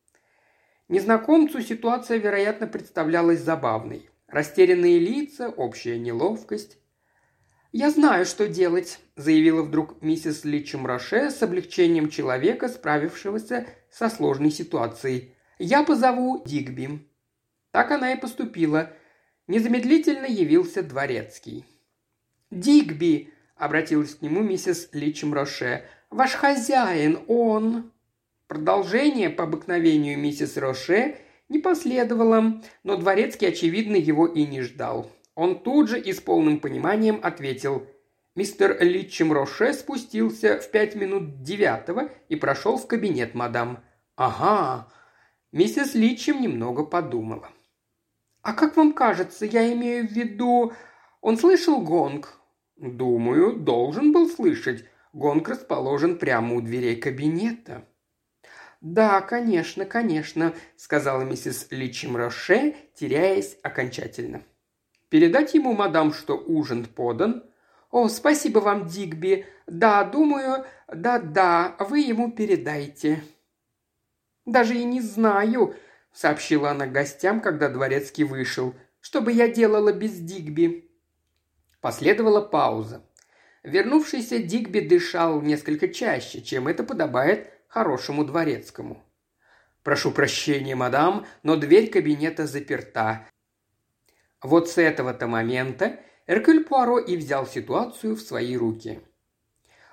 Незнакомцу 0.86 1.60
ситуация, 1.60 2.18
вероятно, 2.18 2.68
представлялась 2.68 3.40
забавной. 3.40 4.08
Растерянные 4.28 5.00
лица, 5.00 5.48
общая 5.48 5.98
неловкость. 5.98 6.79
«Я 7.72 7.90
знаю, 7.90 8.24
что 8.26 8.48
делать»,– 8.48 8.98
заявила 9.16 9.62
вдруг 9.62 10.02
миссис 10.02 10.44
Личем 10.44 10.86
Роше 10.86 11.30
с 11.30 11.40
облегчением 11.40 12.08
человека, 12.10 12.68
справившегося 12.68 13.66
со 13.90 14.08
сложной 14.08 14.50
ситуацией. 14.50 15.34
«Я 15.58 15.84
позову 15.84 16.42
Дигби». 16.44 17.06
Так 17.70 17.92
она 17.92 18.12
и 18.12 18.20
поступила. 18.20 18.92
Незамедлительно 19.46 20.26
явился 20.26 20.82
дворецкий. 20.82 21.64
«Дигби»,– 22.50 23.32
обратилась 23.56 24.16
к 24.16 24.22
нему 24.22 24.40
миссис 24.40 24.88
Личем 24.92 25.32
Роше,– 25.32 25.84
«ваш 26.10 26.32
хозяин, 26.32 27.20
он...» 27.28 27.92
Продолжение 28.48 29.30
по 29.30 29.44
обыкновению 29.44 30.18
миссис 30.18 30.56
Роше 30.56 31.18
не 31.48 31.60
последовало, 31.60 32.60
но 32.82 32.96
дворецкий, 32.96 33.46
очевидно, 33.46 33.94
его 33.94 34.26
и 34.26 34.44
не 34.44 34.60
ждал. 34.62 35.08
Он 35.40 35.58
тут 35.58 35.88
же 35.88 35.98
и 35.98 36.12
с 36.12 36.20
полным 36.20 36.60
пониманием 36.60 37.18
ответил. 37.22 37.86
Мистер 38.34 38.76
Литчем 38.78 39.32
Роше 39.32 39.72
спустился 39.72 40.60
в 40.60 40.70
пять 40.70 40.94
минут 40.94 41.42
девятого 41.42 42.10
и 42.28 42.36
прошел 42.36 42.76
в 42.76 42.86
кабинет 42.86 43.34
мадам. 43.34 43.82
«Ага». 44.16 44.92
Миссис 45.50 45.94
Литчем 45.94 46.42
немного 46.42 46.84
подумала. 46.84 47.48
«А 48.42 48.52
как 48.52 48.76
вам 48.76 48.92
кажется, 48.92 49.46
я 49.46 49.72
имею 49.72 50.06
в 50.06 50.12
виду... 50.12 50.74
Он 51.22 51.38
слышал 51.38 51.80
гонг?» 51.80 52.38
«Думаю, 52.76 53.54
должен 53.56 54.12
был 54.12 54.28
слышать. 54.28 54.84
Гонг 55.14 55.48
расположен 55.48 56.18
прямо 56.18 56.56
у 56.56 56.60
дверей 56.60 56.96
кабинета». 56.96 57.86
«Да, 58.82 59.22
конечно, 59.22 59.86
конечно»,— 59.86 60.52
сказала 60.76 61.22
миссис 61.22 61.66
Личим 61.70 62.14
Роше, 62.14 62.74
теряясь 62.94 63.56
окончательно. 63.62 64.42
Передать 65.10 65.52
ему, 65.54 65.74
мадам, 65.74 66.14
что 66.14 66.38
ужин 66.38 66.86
подан?» 66.86 67.44
«О, 67.90 68.08
спасибо 68.08 68.60
вам, 68.60 68.86
Дигби. 68.86 69.46
Да, 69.66 70.04
думаю, 70.04 70.64
да-да, 70.86 71.76
вы 71.80 72.00
ему 72.00 72.30
передайте». 72.30 73.22
«Даже 74.46 74.74
и 74.74 74.84
не 74.84 75.00
знаю»,— 75.00 75.74
сообщила 76.12 76.70
она 76.70 76.86
гостям, 76.86 77.40
когда 77.40 77.68
дворецкий 77.68 78.24
вышел. 78.24 78.74
«Что 79.00 79.20
бы 79.20 79.32
я 79.32 79.48
делала 79.48 79.92
без 79.92 80.12
Дигби?» 80.12 80.88
Последовала 81.80 82.40
пауза. 82.40 83.02
Вернувшийся 83.64 84.38
Дигби 84.38 84.80
дышал 84.80 85.40
несколько 85.40 85.88
чаще, 85.88 86.42
чем 86.42 86.68
это 86.68 86.84
подобает 86.84 87.50
хорошему 87.66 88.24
дворецкому. 88.24 89.02
«Прошу 89.82 90.12
прощения, 90.12 90.76
мадам, 90.76 91.26
но 91.42 91.56
дверь 91.56 91.90
кабинета 91.90 92.46
заперта. 92.46 93.26
Вот 94.42 94.70
с 94.70 94.78
этого-то 94.78 95.26
момента 95.26 96.00
Эркюль 96.26 96.64
Пуаро 96.64 96.98
и 96.98 97.16
взял 97.16 97.46
ситуацию 97.46 98.16
в 98.16 98.20
свои 98.20 98.56
руки. 98.56 99.00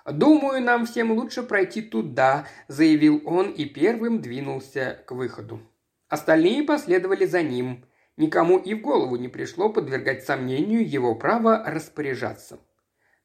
«Думаю, 0.05 0.61
нам 0.61 0.85
всем 0.85 1.11
лучше 1.11 1.43
пройти 1.43 1.81
туда»,– 1.81 2.47
заявил 2.69 3.21
он 3.25 3.51
и 3.51 3.65
первым 3.65 4.21
двинулся 4.21 5.03
к 5.05 5.11
выходу. 5.11 5.59
Остальные 6.07 6.63
последовали 6.63 7.25
за 7.25 7.41
ним. 7.41 7.83
Никому 8.15 8.57
и 8.57 8.73
в 8.73 8.81
голову 8.81 9.17
не 9.17 9.27
пришло 9.27 9.69
подвергать 9.69 10.23
сомнению 10.23 10.87
его 10.87 11.13
право 11.13 11.63
распоряжаться. 11.65 12.59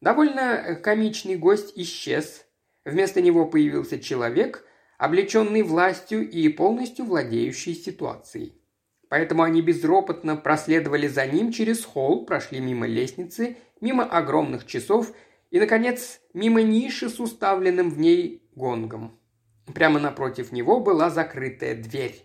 Довольно 0.00 0.74
комичный 0.82 1.36
гость 1.36 1.72
исчез. 1.76 2.44
Вместо 2.84 3.22
него 3.22 3.46
появился 3.46 4.00
человек, 4.00 4.64
облеченный 4.98 5.62
властью 5.62 6.28
и 6.28 6.48
полностью 6.48 7.04
владеющий 7.04 7.74
ситуацией. 7.74 8.61
Поэтому 9.12 9.42
они 9.42 9.60
безропотно 9.60 10.36
проследовали 10.36 11.06
за 11.06 11.26
ним 11.26 11.52
через 11.52 11.84
холл, 11.84 12.24
прошли 12.24 12.60
мимо 12.60 12.86
лестницы, 12.86 13.58
мимо 13.82 14.04
огромных 14.04 14.64
часов 14.64 15.12
и, 15.50 15.60
наконец, 15.60 16.22
мимо 16.32 16.62
ниши 16.62 17.10
с 17.10 17.20
уставленным 17.20 17.90
в 17.90 17.98
ней 17.98 18.42
гонгом. 18.54 19.20
Прямо 19.74 20.00
напротив 20.00 20.50
него 20.50 20.80
была 20.80 21.10
закрытая 21.10 21.74
дверь. 21.74 22.24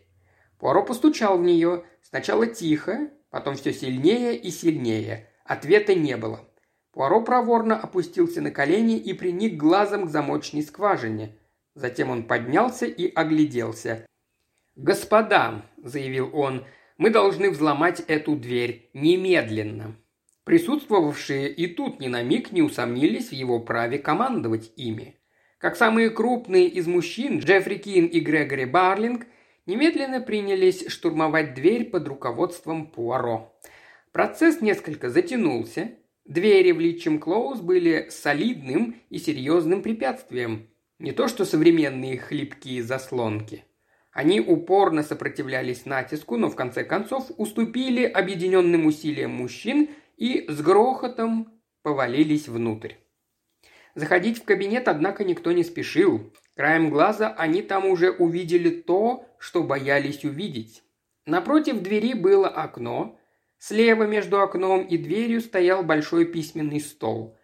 Пуаро 0.60 0.82
постучал 0.82 1.38
в 1.38 1.44
нее, 1.44 1.84
сначала 2.02 2.48
тихо, 2.48 3.10
потом 3.32 3.56
все 3.56 3.74
сильнее 3.74 4.38
и 4.38 4.50
сильнее. 4.50 5.28
Ответа 5.44 5.94
не 5.94 6.16
было. 6.16 6.48
Пуаро 6.94 7.22
проворно 7.22 7.78
опустился 7.78 8.40
на 8.40 8.52
колени 8.52 8.98
и 8.98 9.12
приник 9.12 9.58
глазом 9.58 10.08
к 10.08 10.10
замочной 10.10 10.64
скважине. 10.64 11.38
Затем 11.76 12.10
он 12.10 12.24
поднялся 12.24 12.86
и 12.86 13.12
огляделся. 13.14 14.08
«Господа»,— 14.78 15.66
заявил 15.84 16.30
он, 16.34 16.64
мы 16.98 17.10
должны 17.10 17.50
взломать 17.50 18.00
эту 18.08 18.36
дверь 18.36 18.90
немедленно». 18.94 19.96
Присутствовавшие 20.44 21.52
и 21.52 21.68
тут 21.68 22.00
ни 22.00 22.08
на 22.08 22.24
миг 22.24 22.52
не 22.52 22.62
усомнились 22.62 23.30
в 23.30 23.34
его 23.34 23.60
праве 23.60 23.98
командовать 23.98 24.72
ими. 24.78 25.20
Как 25.58 25.76
самые 25.76 26.10
крупные 26.10 26.68
из 26.68 26.88
мужчин, 26.88 27.40
Джеффри 27.40 27.76
Кин 27.76 28.06
и 28.06 28.20
Грегори 28.20 28.66
Барлинг 28.66 29.26
немедленно 29.66 30.22
принялись 30.22 30.88
штурмовать 30.88 31.56
дверь 31.56 31.86
под 31.90 32.08
руководством 32.08 32.86
Пуаро. 32.88 33.54
Процесс 34.12 34.62
несколько 34.62 35.10
затянулся. 35.10 35.92
Двери 36.24 36.72
в 36.72 36.80
Литчем 36.80 37.20
Клоуз 37.20 37.60
были 37.62 38.08
солидным 38.10 38.96
и 39.10 39.18
серьезным 39.18 39.82
препятствием. 39.82 40.70
Не 41.00 41.12
то 41.12 41.28
что 41.28 41.46
современные 41.46 42.18
хлипкие 42.18 42.84
заслонки. 42.84 43.67
Они 44.18 44.42
упорно 44.42 45.04
сопротивлялись 45.04 45.86
натиску, 45.86 46.38
но 46.38 46.50
в 46.50 46.56
конце 46.56 46.84
концов 46.84 47.30
уступили 47.38 48.04
объединенным 48.04 48.88
усилиям 48.88 49.30
мужчин 49.30 49.90
и 50.18 50.48
с 50.50 50.60
грохотом 50.60 51.62
повалились 51.84 52.48
внутрь. 52.48 52.94
Заходить 53.94 54.40
в 54.40 54.44
кабинет, 54.44 54.88
однако, 54.88 55.24
никто 55.24 55.52
не 55.52 55.64
спешил. 55.64 56.34
Краем 56.56 56.90
глаза 56.90 57.32
они 57.38 57.62
там 57.62 57.86
уже 57.86 58.10
увидели 58.10 58.72
то, 58.72 59.24
что 59.38 59.62
боялись 59.62 60.26
увидеть. 60.26 60.82
Напротив 61.28 61.84
двери 61.84 62.16
было 62.16 62.48
окно. 62.48 63.20
Слева 63.60 64.06
между 64.08 64.42
окном 64.42 64.84
и 64.88 64.98
дверью 64.98 65.42
стоял 65.42 65.84
большой 65.84 66.26
письменный 66.26 66.80
стол. 66.80 67.37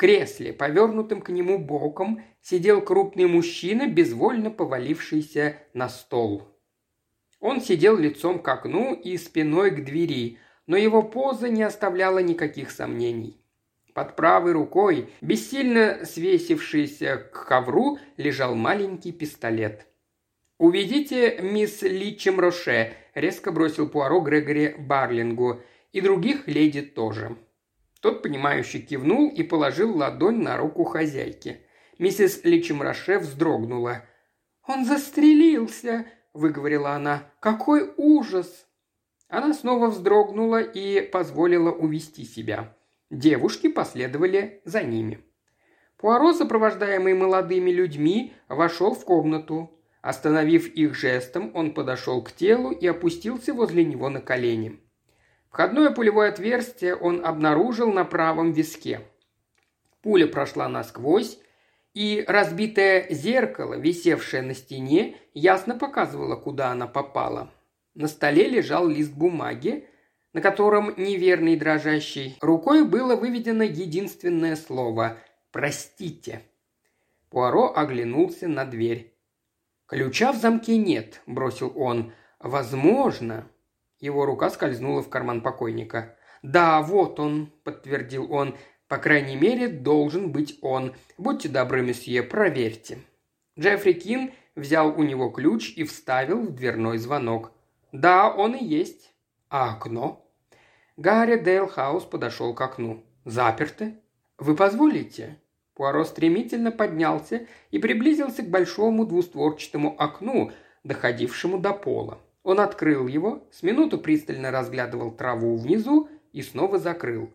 Кресле, 0.00 0.54
повернутым 0.54 1.20
к 1.20 1.28
нему 1.28 1.58
боком, 1.58 2.24
сидел 2.40 2.80
крупный 2.80 3.26
мужчина, 3.26 3.86
безвольно 3.86 4.50
повалившийся 4.50 5.56
на 5.74 5.90
стол. 5.90 6.48
Он 7.38 7.60
сидел 7.60 7.98
лицом 7.98 8.38
к 8.38 8.48
окну 8.48 8.94
и 8.94 9.18
спиной 9.18 9.70
к 9.72 9.84
двери, 9.84 10.38
но 10.66 10.78
его 10.78 11.02
поза 11.02 11.50
не 11.50 11.62
оставляла 11.62 12.20
никаких 12.20 12.70
сомнений. 12.70 13.44
Под 13.92 14.16
правой 14.16 14.52
рукой, 14.52 15.10
бессильно 15.20 16.06
свесившийся 16.06 17.18
к 17.18 17.44
ковру, 17.44 17.98
лежал 18.16 18.54
маленький 18.54 19.12
пистолет. 19.12 19.86
«Уведите 20.56 21.40
мисс 21.42 21.82
Личем 21.82 22.40
Роше»,– 22.40 22.94
резко 23.14 23.52
бросил 23.52 23.86
Пуаро 23.86 24.20
Грегори 24.20 24.76
Барлингу,– 24.78 25.60
«и 25.92 26.00
других 26.00 26.48
леди 26.48 26.80
тоже». 26.80 27.36
Тот, 28.00 28.22
понимающе 28.22 28.80
кивнул 28.80 29.28
и 29.28 29.42
положил 29.42 29.96
ладонь 29.96 30.42
на 30.42 30.56
руку 30.56 30.84
хозяйки. 30.84 31.60
Миссис 31.98 32.40
Личемраше 32.44 33.18
вздрогнула. 33.18 34.04
«Он 34.66 34.86
застрелился!»– 34.86 36.06
выговорила 36.32 36.92
она. 36.92 37.24
«Какой 37.40 37.92
ужас!» 37.96 38.66
Она 39.28 39.52
снова 39.52 39.88
вздрогнула 39.88 40.62
и 40.62 41.02
позволила 41.02 41.70
увести 41.70 42.24
себя. 42.24 42.76
Девушки 43.10 43.68
последовали 43.68 44.62
за 44.64 44.82
ними. 44.82 45.24
Пуаро, 45.98 46.32
сопровождаемый 46.32 47.14
молодыми 47.14 47.70
людьми, 47.70 48.32
вошел 48.48 48.94
в 48.94 49.04
комнату. 49.04 49.78
Остановив 50.00 50.68
их 50.68 50.94
жестом, 50.94 51.50
он 51.54 51.74
подошел 51.74 52.22
к 52.22 52.32
телу 52.32 52.70
и 52.70 52.86
опустился 52.86 53.52
возле 53.52 53.84
него 53.84 54.08
на 54.08 54.22
колени. 54.22 54.80
Входное 55.50 55.90
пулевое 55.90 56.30
отверстие 56.30 56.94
он 56.94 57.24
обнаружил 57.26 57.92
на 57.92 58.04
правом 58.04 58.52
виске. 58.52 59.00
Пуля 60.00 60.26
прошла 60.26 60.68
насквозь, 60.68 61.38
и 61.92 62.24
разбитое 62.28 63.08
зеркало, 63.10 63.74
висевшее 63.74 64.42
на 64.42 64.54
стене, 64.54 65.16
ясно 65.34 65.76
показывало, 65.76 66.36
куда 66.36 66.70
она 66.70 66.86
попала. 66.86 67.50
На 67.94 68.06
столе 68.06 68.48
лежал 68.48 68.86
лист 68.86 69.12
бумаги, 69.12 69.88
на 70.32 70.40
котором 70.40 70.94
неверной 70.96 71.56
дрожащей 71.56 72.38
рукой 72.40 72.84
было 72.84 73.16
выведено 73.16 73.64
единственное 73.64 74.54
слово 74.54 75.18
«Простите». 75.50 76.42
Пуаро 77.28 77.72
оглянулся 77.74 78.46
на 78.46 78.64
дверь. 78.64 79.12
«Ключа 79.86 80.32
в 80.32 80.36
замке 80.36 80.76
нет»,– 80.76 81.20
бросил 81.26 81.72
он. 81.74 82.12
«Возможно», 82.38 83.48
его 84.00 84.24
рука 84.24 84.50
скользнула 84.50 85.02
в 85.02 85.08
карман 85.08 85.40
покойника. 85.40 86.16
«Да, 86.42 86.80
вот 86.82 87.20
он»,– 87.20 87.52
подтвердил 87.64 88.32
он. 88.32 88.56
«По 88.88 88.98
крайней 88.98 89.36
мере, 89.36 89.68
должен 89.68 90.32
быть 90.32 90.58
он. 90.62 90.94
Будьте 91.18 91.48
добры, 91.48 91.82
месье, 91.82 92.22
проверьте». 92.22 92.98
Джеффри 93.58 93.92
Кин 93.92 94.32
взял 94.56 94.88
у 94.98 95.02
него 95.02 95.28
ключ 95.28 95.72
и 95.76 95.84
вставил 95.84 96.42
в 96.42 96.54
дверной 96.54 96.98
звонок. 96.98 97.52
«Да, 97.92 98.32
он 98.32 98.54
и 98.54 98.64
есть». 98.64 99.12
«А 99.48 99.74
окно?» 99.74 100.26
Гарри 100.96 101.36
Дейлхаус 101.36 102.04
подошел 102.04 102.54
к 102.54 102.60
окну. 102.60 103.04
«Заперты?» 103.24 104.00
«Вы 104.38 104.56
позволите?» 104.56 105.38
Пуаро 105.74 106.04
стремительно 106.04 106.70
поднялся 106.72 107.46
и 107.70 107.78
приблизился 107.78 108.42
к 108.42 108.50
большому 108.50 109.06
двустворчатому 109.06 109.94
окну, 109.98 110.52
доходившему 110.84 111.58
до 111.58 111.72
пола. 111.72 112.20
Он 112.42 112.60
открыл 112.60 113.06
его, 113.06 113.46
с 113.50 113.62
минуту 113.62 113.98
пристально 113.98 114.50
разглядывал 114.50 115.10
траву 115.10 115.56
внизу 115.56 116.08
и 116.32 116.42
снова 116.42 116.78
закрыл. 116.78 117.30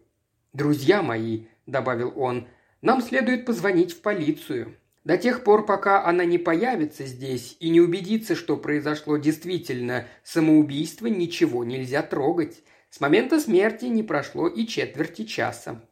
«Друзья 0.53 1.01
мои»,– 1.01 1.45
добавил 1.65 2.13
он,– 2.15 2.47
«нам 2.81 3.01
следует 3.01 3.45
позвонить 3.45 3.93
в 3.93 4.01
полицию. 4.01 4.75
До 5.03 5.17
тех 5.17 5.43
пор, 5.43 5.65
пока 5.65 6.03
она 6.05 6.25
не 6.25 6.39
появится 6.39 7.05
здесь 7.05 7.57
и 7.59 7.69
не 7.69 7.79
убедится, 7.79 8.35
что 8.35 8.57
произошло 8.57 9.17
действительно 9.17 10.07
самоубийство, 10.23 11.07
ничего 11.07 11.63
нельзя 11.63 12.01
трогать. 12.01 12.63
С 12.89 12.99
момента 12.99 13.39
смерти 13.39 13.85
не 13.85 14.01
прошло 14.01 14.47
и 14.47 14.65
четверти 14.65 15.25
часа». 15.25 15.87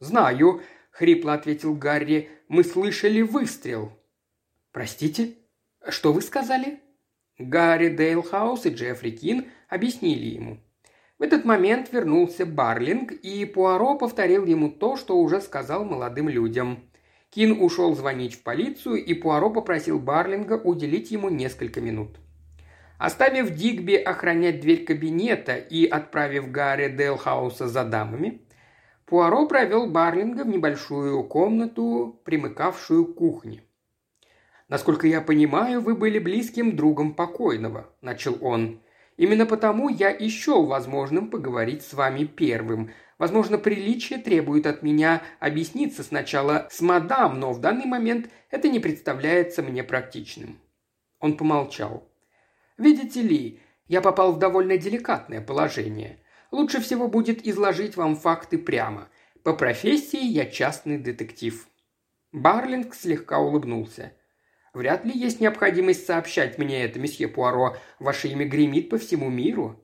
«Знаю»,– 0.00 0.60
хрипло 0.90 1.32
ответил 1.32 1.74
Гарри,– 1.74 2.28
«мы 2.48 2.64
слышали 2.64 3.22
выстрел». 3.22 3.92
«Простите? 4.72 5.36
Что 5.88 6.12
вы 6.12 6.20
сказали?» 6.20 6.80
Гарри 7.40 7.88
Дейлхаус 7.88 8.66
и 8.66 8.68
Джеффри 8.68 9.12
Кин 9.12 9.46
объяснили 9.68 10.26
ему. 10.26 10.58
В 11.18 11.22
этот 11.22 11.46
момент 11.46 11.90
вернулся 11.90 12.44
Барлинг, 12.44 13.12
и 13.12 13.46
Пуаро 13.46 13.96
повторил 13.96 14.44
ему 14.44 14.70
то, 14.70 14.96
что 14.96 15.16
уже 15.18 15.40
сказал 15.40 15.84
молодым 15.84 16.28
людям. 16.28 16.84
Кин 17.30 17.62
ушел 17.62 17.94
звонить 17.94 18.34
в 18.34 18.42
полицию, 18.42 18.96
и 19.02 19.14
Пуаро 19.14 19.48
попросил 19.50 19.98
Барлинга 19.98 20.54
уделить 20.54 21.10
ему 21.10 21.30
несколько 21.30 21.80
минут. 21.80 22.18
Оставив 22.98 23.54
Дигби 23.54 23.94
охранять 23.94 24.60
дверь 24.60 24.84
кабинета 24.84 25.56
и 25.56 25.86
отправив 25.86 26.50
Гарри 26.50 26.88
Дейлхауса 26.88 27.68
за 27.68 27.84
дамами, 27.84 28.42
Пуаро 29.06 29.46
провел 29.46 29.86
Барлинга 29.90 30.44
в 30.44 30.48
небольшую 30.48 31.24
комнату, 31.24 32.20
примыкавшую 32.24 33.06
к 33.06 33.14
кухне. 33.14 33.62
«Насколько 34.70 35.08
я 35.08 35.20
понимаю, 35.20 35.80
вы 35.80 35.96
были 35.96 36.20
близким 36.20 36.76
другом 36.76 37.12
покойного»,– 37.12 37.90
начал 38.02 38.38
он. 38.40 38.80
«Именно 39.16 39.44
потому 39.44 39.88
я 39.88 40.12
и 40.12 40.30
возможным 40.46 41.28
поговорить 41.28 41.82
с 41.82 41.92
вами 41.92 42.24
первым. 42.24 42.92
Возможно, 43.18 43.58
приличие 43.58 44.20
требует 44.20 44.66
от 44.66 44.84
меня 44.84 45.22
объясниться 45.40 46.04
сначала 46.04 46.68
с 46.70 46.80
мадам, 46.82 47.40
но 47.40 47.52
в 47.52 47.60
данный 47.60 47.86
момент 47.86 48.30
это 48.48 48.68
не 48.68 48.78
представляется 48.78 49.60
мне 49.62 49.82
практичным». 49.82 50.60
Он 51.18 51.36
помолчал. 51.36 52.08
«Видите 52.78 53.22
ли, 53.22 53.58
я 53.88 54.00
попал 54.00 54.32
в 54.32 54.38
довольно 54.38 54.78
деликатное 54.78 55.40
положение. 55.40 56.20
Лучше 56.52 56.80
всего 56.80 57.08
будет 57.08 57.44
изложить 57.44 57.96
вам 57.96 58.14
факты 58.14 58.56
прямо. 58.56 59.08
По 59.42 59.52
профессии 59.52 60.24
я 60.24 60.46
частный 60.46 60.96
детектив». 60.96 61.66
Барлинг 62.30 62.94
слегка 62.94 63.40
улыбнулся. 63.40 64.12
Вряд 64.72 65.04
ли 65.04 65.12
есть 65.12 65.40
необходимость 65.40 66.06
сообщать 66.06 66.58
мне 66.58 66.84
это, 66.84 66.98
месье 66.98 67.28
Пуаро. 67.28 67.76
Ваше 67.98 68.28
имя 68.28 68.46
гремит 68.46 68.88
по 68.88 68.98
всему 68.98 69.28
миру». 69.28 69.80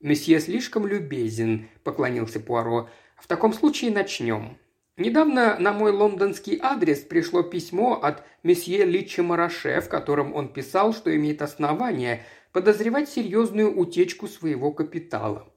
«Месье 0.00 0.38
слишком 0.38 0.86
любезен»,– 0.86 1.68
поклонился 1.82 2.38
Пуаро. 2.38 2.88
«В 3.16 3.26
таком 3.26 3.52
случае 3.52 3.90
начнем. 3.90 4.56
Недавно 4.96 5.56
на 5.58 5.72
мой 5.72 5.92
лондонский 5.92 6.58
адрес 6.60 6.98
пришло 7.00 7.42
письмо 7.42 7.94
от 7.94 8.24
месье 8.42 8.84
Личи 8.84 9.20
Мараше, 9.20 9.80
в 9.80 9.88
котором 9.88 10.34
он 10.34 10.52
писал, 10.52 10.92
что 10.92 11.14
имеет 11.16 11.40
основания 11.40 12.24
подозревать 12.52 13.08
серьезную 13.08 13.76
утечку 13.76 14.26
своего 14.26 14.72
капитала. 14.72 15.52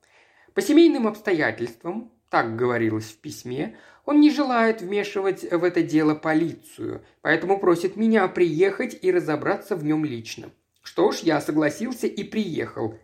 По 0.53 0.61
семейным 0.61 1.07
обстоятельствам, 1.07 2.11
так 2.31 2.55
говорилось 2.55 3.11
в 3.11 3.17
письме, 3.17 3.77
он 4.05 4.19
не 4.21 4.31
желает 4.31 4.81
вмешивать 4.81 5.43
в 5.43 5.63
это 5.63 5.83
дело 5.83 6.15
полицию, 6.15 7.03
поэтому 7.21 7.59
просит 7.59 7.97
меня 7.97 8.27
приехать 8.27 8.97
и 9.01 9.11
разобраться 9.11 9.75
в 9.75 9.83
нем 9.83 10.05
лично. 10.05 10.49
Что 10.81 11.11
ж, 11.11 11.19
я 11.19 11.39
согласился 11.41 12.07
и 12.07 12.23
приехал. 12.23 12.97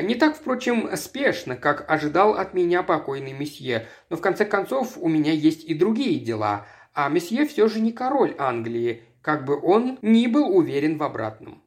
Не 0.00 0.14
так, 0.14 0.36
впрочем, 0.36 0.94
спешно, 0.96 1.56
как 1.56 1.90
ожидал 1.90 2.34
от 2.34 2.52
меня 2.52 2.82
покойный 2.82 3.32
месье, 3.32 3.88
но 4.10 4.16
в 4.16 4.20
конце 4.20 4.44
концов 4.44 4.98
у 4.98 5.08
меня 5.08 5.32
есть 5.32 5.64
и 5.64 5.74
другие 5.74 6.20
дела, 6.20 6.66
а 6.92 7.08
месье 7.08 7.46
все 7.46 7.66
же 7.68 7.80
не 7.80 7.92
король 7.92 8.34
Англии, 8.38 9.02
как 9.22 9.46
бы 9.46 9.58
он 9.58 9.98
ни 10.02 10.26
был 10.26 10.54
уверен 10.54 10.98
в 10.98 11.02
обратном. 11.02 11.62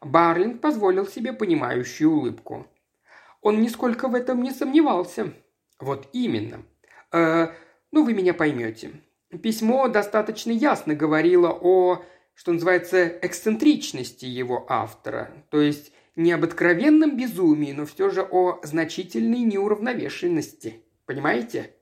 Барлинг 0.00 0.60
позволил 0.60 1.06
себе 1.06 1.32
понимающую 1.32 2.10
улыбку. 2.10 2.66
Он 3.40 3.62
нисколько 3.62 4.08
в 4.08 4.14
этом 4.16 4.42
не 4.42 4.50
сомневался. 4.50 5.32
Вот 5.82 6.08
именно. 6.12 6.62
Э, 7.10 7.48
ну, 7.90 8.04
вы 8.04 8.14
меня 8.14 8.34
поймете. 8.34 8.92
Письмо 9.42 9.88
достаточно 9.88 10.52
ясно 10.52 10.94
говорило 10.94 11.48
о, 11.50 12.04
что 12.34 12.52
называется, 12.52 13.08
эксцентричности 13.08 14.24
его 14.24 14.64
автора. 14.68 15.32
То 15.50 15.60
есть 15.60 15.92
не 16.14 16.30
об 16.30 16.44
откровенном 16.44 17.16
безумии, 17.16 17.72
но 17.72 17.84
все 17.84 18.10
же 18.10 18.22
о 18.22 18.60
значительной 18.62 19.40
неуравновешенности. 19.40 20.84
Понимаете? 21.04 21.74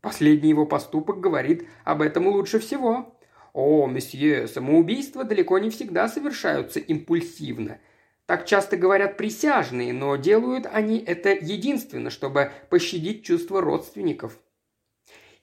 Последний 0.00 0.48
его 0.48 0.64
поступок 0.64 1.20
говорит 1.20 1.68
об 1.84 2.00
этом 2.00 2.28
лучше 2.28 2.58
всего. 2.58 3.18
О, 3.52 3.86
месье, 3.86 4.48
самоубийства 4.48 5.24
далеко 5.24 5.58
не 5.58 5.68
всегда 5.68 6.08
совершаются 6.08 6.80
импульсивно. 6.80 7.80
Так 8.26 8.44
часто 8.44 8.76
говорят 8.76 9.16
присяжные, 9.16 9.92
но 9.92 10.16
делают 10.16 10.66
они 10.66 10.98
это 10.98 11.30
единственно, 11.30 12.10
чтобы 12.10 12.50
пощадить 12.70 13.24
чувства 13.24 13.60
родственников. 13.60 14.38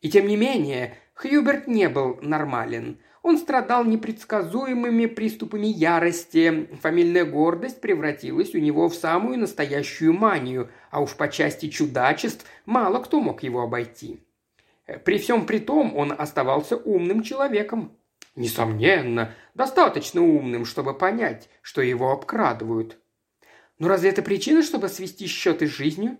И 0.01 0.09
тем 0.09 0.27
не 0.27 0.35
менее, 0.35 0.97
Хьюберт 1.13 1.67
не 1.67 1.87
был 1.87 2.19
нормален. 2.21 2.99
Он 3.21 3.37
страдал 3.37 3.85
непредсказуемыми 3.85 5.05
приступами 5.05 5.67
ярости. 5.67 6.67
Фамильная 6.81 7.23
гордость 7.23 7.79
превратилась 7.79 8.53
у 8.53 8.59
него 8.59 8.89
в 8.89 8.95
самую 8.95 9.39
настоящую 9.39 10.11
манию, 10.11 10.69
а 10.91 11.01
уж 11.01 11.15
по 11.15 11.29
части 11.29 11.69
чудачеств 11.69 12.45
мало 12.65 12.99
кто 12.99 13.21
мог 13.21 13.43
его 13.43 13.61
обойти. 13.61 14.19
При 15.05 15.19
всем 15.19 15.45
при 15.45 15.59
том 15.59 15.95
он 15.95 16.11
оставался 16.11 16.75
умным 16.75 17.23
человеком. 17.23 17.97
Несомненно, 18.35 19.35
достаточно 19.53 20.21
умным, 20.21 20.65
чтобы 20.65 20.97
понять, 20.97 21.49
что 21.61 21.81
его 21.81 22.11
обкрадывают. 22.11 22.97
Но 23.77 23.87
разве 23.87 24.09
это 24.09 24.21
причина, 24.23 24.63
чтобы 24.63 24.89
свести 24.89 25.27
счеты 25.27 25.67
с 25.67 25.71
жизнью? 25.71 26.17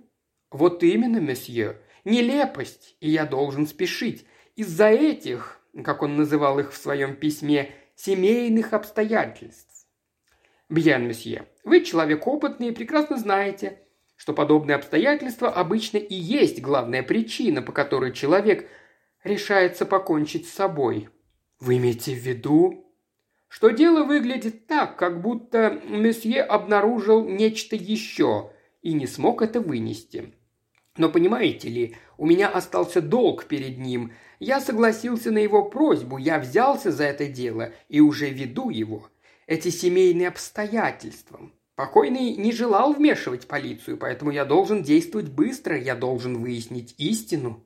Вот 0.51 0.83
именно, 0.83 1.17
месье. 1.17 1.79
Нелепость, 2.05 2.95
и 2.99 3.09
я 3.09 3.25
должен 3.25 3.65
спешить. 3.65 4.25
Из-за 4.55 4.89
этих, 4.89 5.59
как 5.83 6.03
он 6.03 6.15
называл 6.15 6.59
их 6.59 6.71
в 6.71 6.77
своем 6.77 7.15
письме, 7.15 7.71
семейных 7.95 8.73
обстоятельств. 8.73 9.87
Бьен, 10.69 11.07
месье, 11.07 11.47
вы 11.63 11.81
человек 11.81 12.27
опытный 12.27 12.69
и 12.69 12.73
прекрасно 12.73 13.17
знаете, 13.17 13.79
что 14.15 14.33
подобные 14.33 14.75
обстоятельства 14.75 15.49
обычно 15.51 15.97
и 15.97 16.13
есть 16.13 16.61
главная 16.61 17.01
причина, 17.01 17.61
по 17.61 17.71
которой 17.71 18.11
человек 18.11 18.69
решается 19.23 19.85
покончить 19.85 20.47
с 20.47 20.53
собой. 20.53 21.09
Вы 21.63 21.77
имеете 21.77 22.13
в 22.13 22.17
виду, 22.17 22.93
что 23.47 23.69
дело 23.69 24.03
выглядит 24.03 24.67
так, 24.67 24.97
как 24.97 25.21
будто 25.21 25.79
месье 25.87 26.41
обнаружил 26.41 27.25
нечто 27.25 27.77
еще 27.77 28.51
и 28.81 28.91
не 28.91 29.07
смог 29.07 29.41
это 29.41 29.61
вынести. 29.61 30.33
Но 30.97 31.07
понимаете 31.07 31.69
ли, 31.69 31.95
у 32.17 32.25
меня 32.25 32.49
остался 32.49 33.01
долг 33.01 33.45
перед 33.45 33.77
ним. 33.77 34.11
Я 34.41 34.59
согласился 34.59 35.31
на 35.31 35.37
его 35.37 35.63
просьбу, 35.63 36.17
я 36.17 36.37
взялся 36.37 36.91
за 36.91 37.05
это 37.05 37.27
дело 37.27 37.71
и 37.87 38.01
уже 38.01 38.29
веду 38.29 38.69
его. 38.69 39.07
Эти 39.47 39.69
семейные 39.69 40.27
обстоятельства. 40.27 41.49
Покойный 41.75 42.35
не 42.35 42.51
желал 42.51 42.91
вмешивать 42.91 43.47
полицию, 43.47 43.95
поэтому 43.95 44.31
я 44.31 44.43
должен 44.43 44.83
действовать 44.83 45.29
быстро, 45.29 45.79
я 45.79 45.95
должен 45.95 46.39
выяснить 46.39 46.93
истину. 46.97 47.63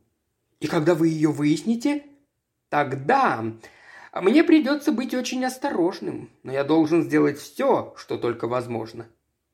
И 0.60 0.68
когда 0.68 0.94
вы 0.94 1.08
ее 1.08 1.32
выясните? 1.32 2.04
Тогда 2.70 3.44
а 4.18 4.22
мне 4.22 4.44
придется 4.44 4.92
быть 4.92 5.14
очень 5.14 5.46
осторожным, 5.46 6.32
но 6.42 6.52
я 6.52 6.64
должен 6.64 7.04
сделать 7.04 7.38
все, 7.38 7.94
что 7.98 8.18
только 8.18 8.48
возможно». 8.48 9.06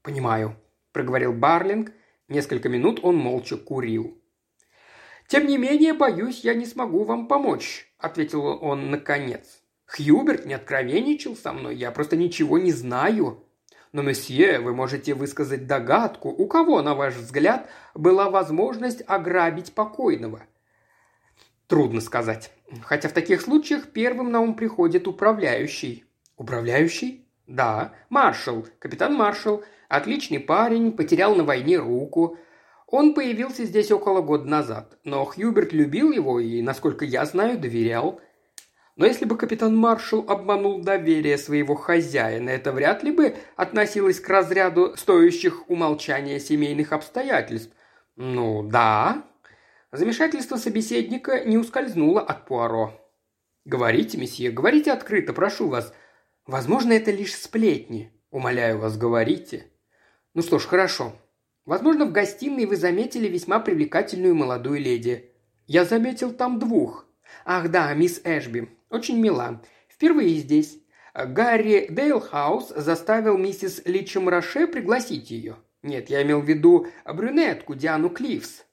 «Понимаю»,– 0.03 0.55
проговорил 0.93 1.33
Барлинг. 1.33 1.91
Несколько 2.29 2.69
минут 2.69 3.01
он 3.03 3.17
молча 3.17 3.57
курил. 3.57 4.17
«Тем 5.27 5.47
не 5.47 5.57
менее, 5.57 5.93
боюсь, 5.93 6.45
я 6.45 6.53
не 6.53 6.65
смогу 6.65 7.03
вам 7.03 7.27
помочь»,– 7.27 7.91
ответил 7.97 8.45
он 8.45 8.89
наконец. 8.89 9.61
«Хьюберт 9.85 10.45
не 10.45 10.53
откровенничал 10.53 11.35
со 11.35 11.51
мной, 11.51 11.75
я 11.75 11.91
просто 11.91 12.15
ничего 12.15 12.57
не 12.57 12.71
знаю. 12.71 13.43
Но, 13.91 14.01
месье, 14.01 14.59
вы 14.59 14.73
можете 14.73 15.13
высказать 15.13 15.67
догадку, 15.67 16.29
у 16.29 16.47
кого, 16.47 16.81
на 16.81 16.95
ваш 16.95 17.15
взгляд, 17.15 17.69
была 17.93 18.29
возможность 18.29 19.03
ограбить 19.07 19.73
покойного– 19.73 20.43
Трудно 21.73 22.01
сказать. 22.01 22.51
Хотя 22.81 23.09
в 23.09 23.13
таких 23.13 23.41
случаях 23.41 23.87
первым 23.91 24.31
на 24.31 24.41
ум 24.41 24.55
приходит 24.55 25.07
управляющий. 25.07 26.05
Управляющий? 26.37 27.27
Да, 27.47 27.93
маршал, 28.09 28.65
капитан 28.79 29.13
маршал. 29.13 29.63
Отличный 29.89 30.39
парень, 30.39 30.91
потерял 30.91 31.35
на 31.35 31.43
войне 31.43 31.77
руку. 31.77 32.37
Он 32.87 33.13
появился 33.13 33.65
здесь 33.65 33.91
около 33.91 34.21
года 34.21 34.45
назад, 34.45 34.97
но 35.03 35.25
Хьюберт 35.25 35.73
любил 35.73 36.11
его 36.11 36.39
и, 36.39 36.61
насколько 36.61 37.05
я 37.05 37.25
знаю, 37.25 37.59
доверял. 37.59 38.21
Но 38.95 39.05
если 39.05 39.25
бы 39.25 39.37
капитан 39.37 39.75
Маршал 39.75 40.23
обманул 40.27 40.81
доверие 40.81 41.39
своего 41.39 41.73
хозяина, 41.73 42.51
это 42.51 42.71
вряд 42.71 43.03
ли 43.03 43.11
бы 43.11 43.35
относилось 43.55 44.19
к 44.19 44.29
разряду 44.29 44.93
стоящих 44.95 45.69
умолчания 45.69 46.37
семейных 46.39 46.91
обстоятельств. 46.93 47.73
Ну 48.15 48.61
да, 48.61 49.23
Замешательство 49.93 50.57
собеседника 50.57 51.45
не 51.45 51.55
ускользнуло 51.55 52.19
от 52.19 52.47
Пуаро. 52.47 52.99
«Говорите, 53.63 54.17
месье, 54.17 54.49
говорите 54.49 54.91
открыто, 54.91 55.33
прошу 55.33 55.67
вас. 55.67 55.93
Возможно, 56.47 56.93
это 56.93 57.11
лишь 57.11 57.35
сплетни. 57.35 58.11
Умоляю 58.31 58.79
вас, 58.79 58.97
говорите». 58.97 59.67
«Ну 60.33 60.41
что 60.41 60.57
ж, 60.57 60.65
хорошо. 60.65 61.13
Возможно, 61.65 62.05
в 62.05 62.11
гостиной 62.11 62.65
вы 62.65 62.75
заметили 62.75 63.27
весьма 63.27 63.59
привлекательную 63.59 64.33
молодую 64.33 64.79
леди. 64.79 65.31
Я 65.67 65.85
заметил 65.85 66.33
там 66.33 66.57
двух. 66.57 67.05
Ах 67.45 67.69
да, 67.69 67.93
мисс 67.93 68.19
Эшби. 68.23 68.69
Очень 68.89 69.19
мила. 69.19 69.61
Впервые 69.87 70.37
здесь. 70.37 70.79
Гарри 71.13 71.85
Дейлхаус 71.91 72.69
заставил 72.69 73.37
миссис 73.37 73.83
Личем 73.85 74.27
Роше 74.27 74.65
пригласить 74.65 75.29
ее. 75.29 75.57
Нет, 75.83 76.09
я 76.09 76.23
имел 76.23 76.41
в 76.41 76.49
виду 76.49 76.87
брюнетку 77.05 77.75
Диану 77.75 78.09
Кливс. 78.09 78.65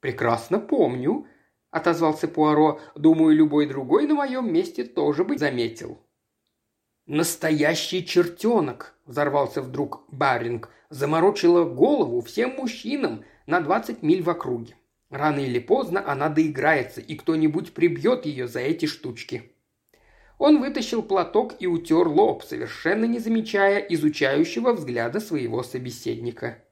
«Прекрасно 0.00 0.58
помню»,– 0.58 1.26
отозвался 1.70 2.26
Пуаро. 2.26 2.80
«Думаю, 2.94 3.36
любой 3.36 3.66
другой 3.66 4.06
на 4.06 4.14
моем 4.14 4.52
месте 4.52 4.84
тоже 4.84 5.24
бы 5.24 5.36
заметил». 5.36 6.00
«Настоящий 7.06 8.04
чертенок!»– 8.04 8.94
взорвался 9.04 9.62
вдруг 9.62 10.04
Баринг. 10.08 10.70
«Заморочила 10.88 11.64
голову 11.64 12.20
всем 12.20 12.56
мужчинам 12.56 13.24
на 13.46 13.60
двадцать 13.60 14.02
миль 14.02 14.22
в 14.22 14.30
округе. 14.30 14.74
Рано 15.10 15.40
или 15.40 15.58
поздно 15.58 16.02
она 16.10 16.28
доиграется, 16.28 17.00
и 17.00 17.14
кто-нибудь 17.14 17.74
прибьет 17.74 18.26
ее 18.26 18.48
за 18.48 18.60
эти 18.60 18.86
штучки». 18.86 19.52
Он 20.38 20.60
вытащил 20.60 21.02
платок 21.02 21.54
и 21.60 21.66
утер 21.66 22.08
лоб, 22.08 22.42
совершенно 22.44 23.04
не 23.04 23.18
замечая 23.18 23.78
изучающего 23.80 24.72
взгляда 24.72 25.20
своего 25.20 25.62
собеседника. 25.62 26.64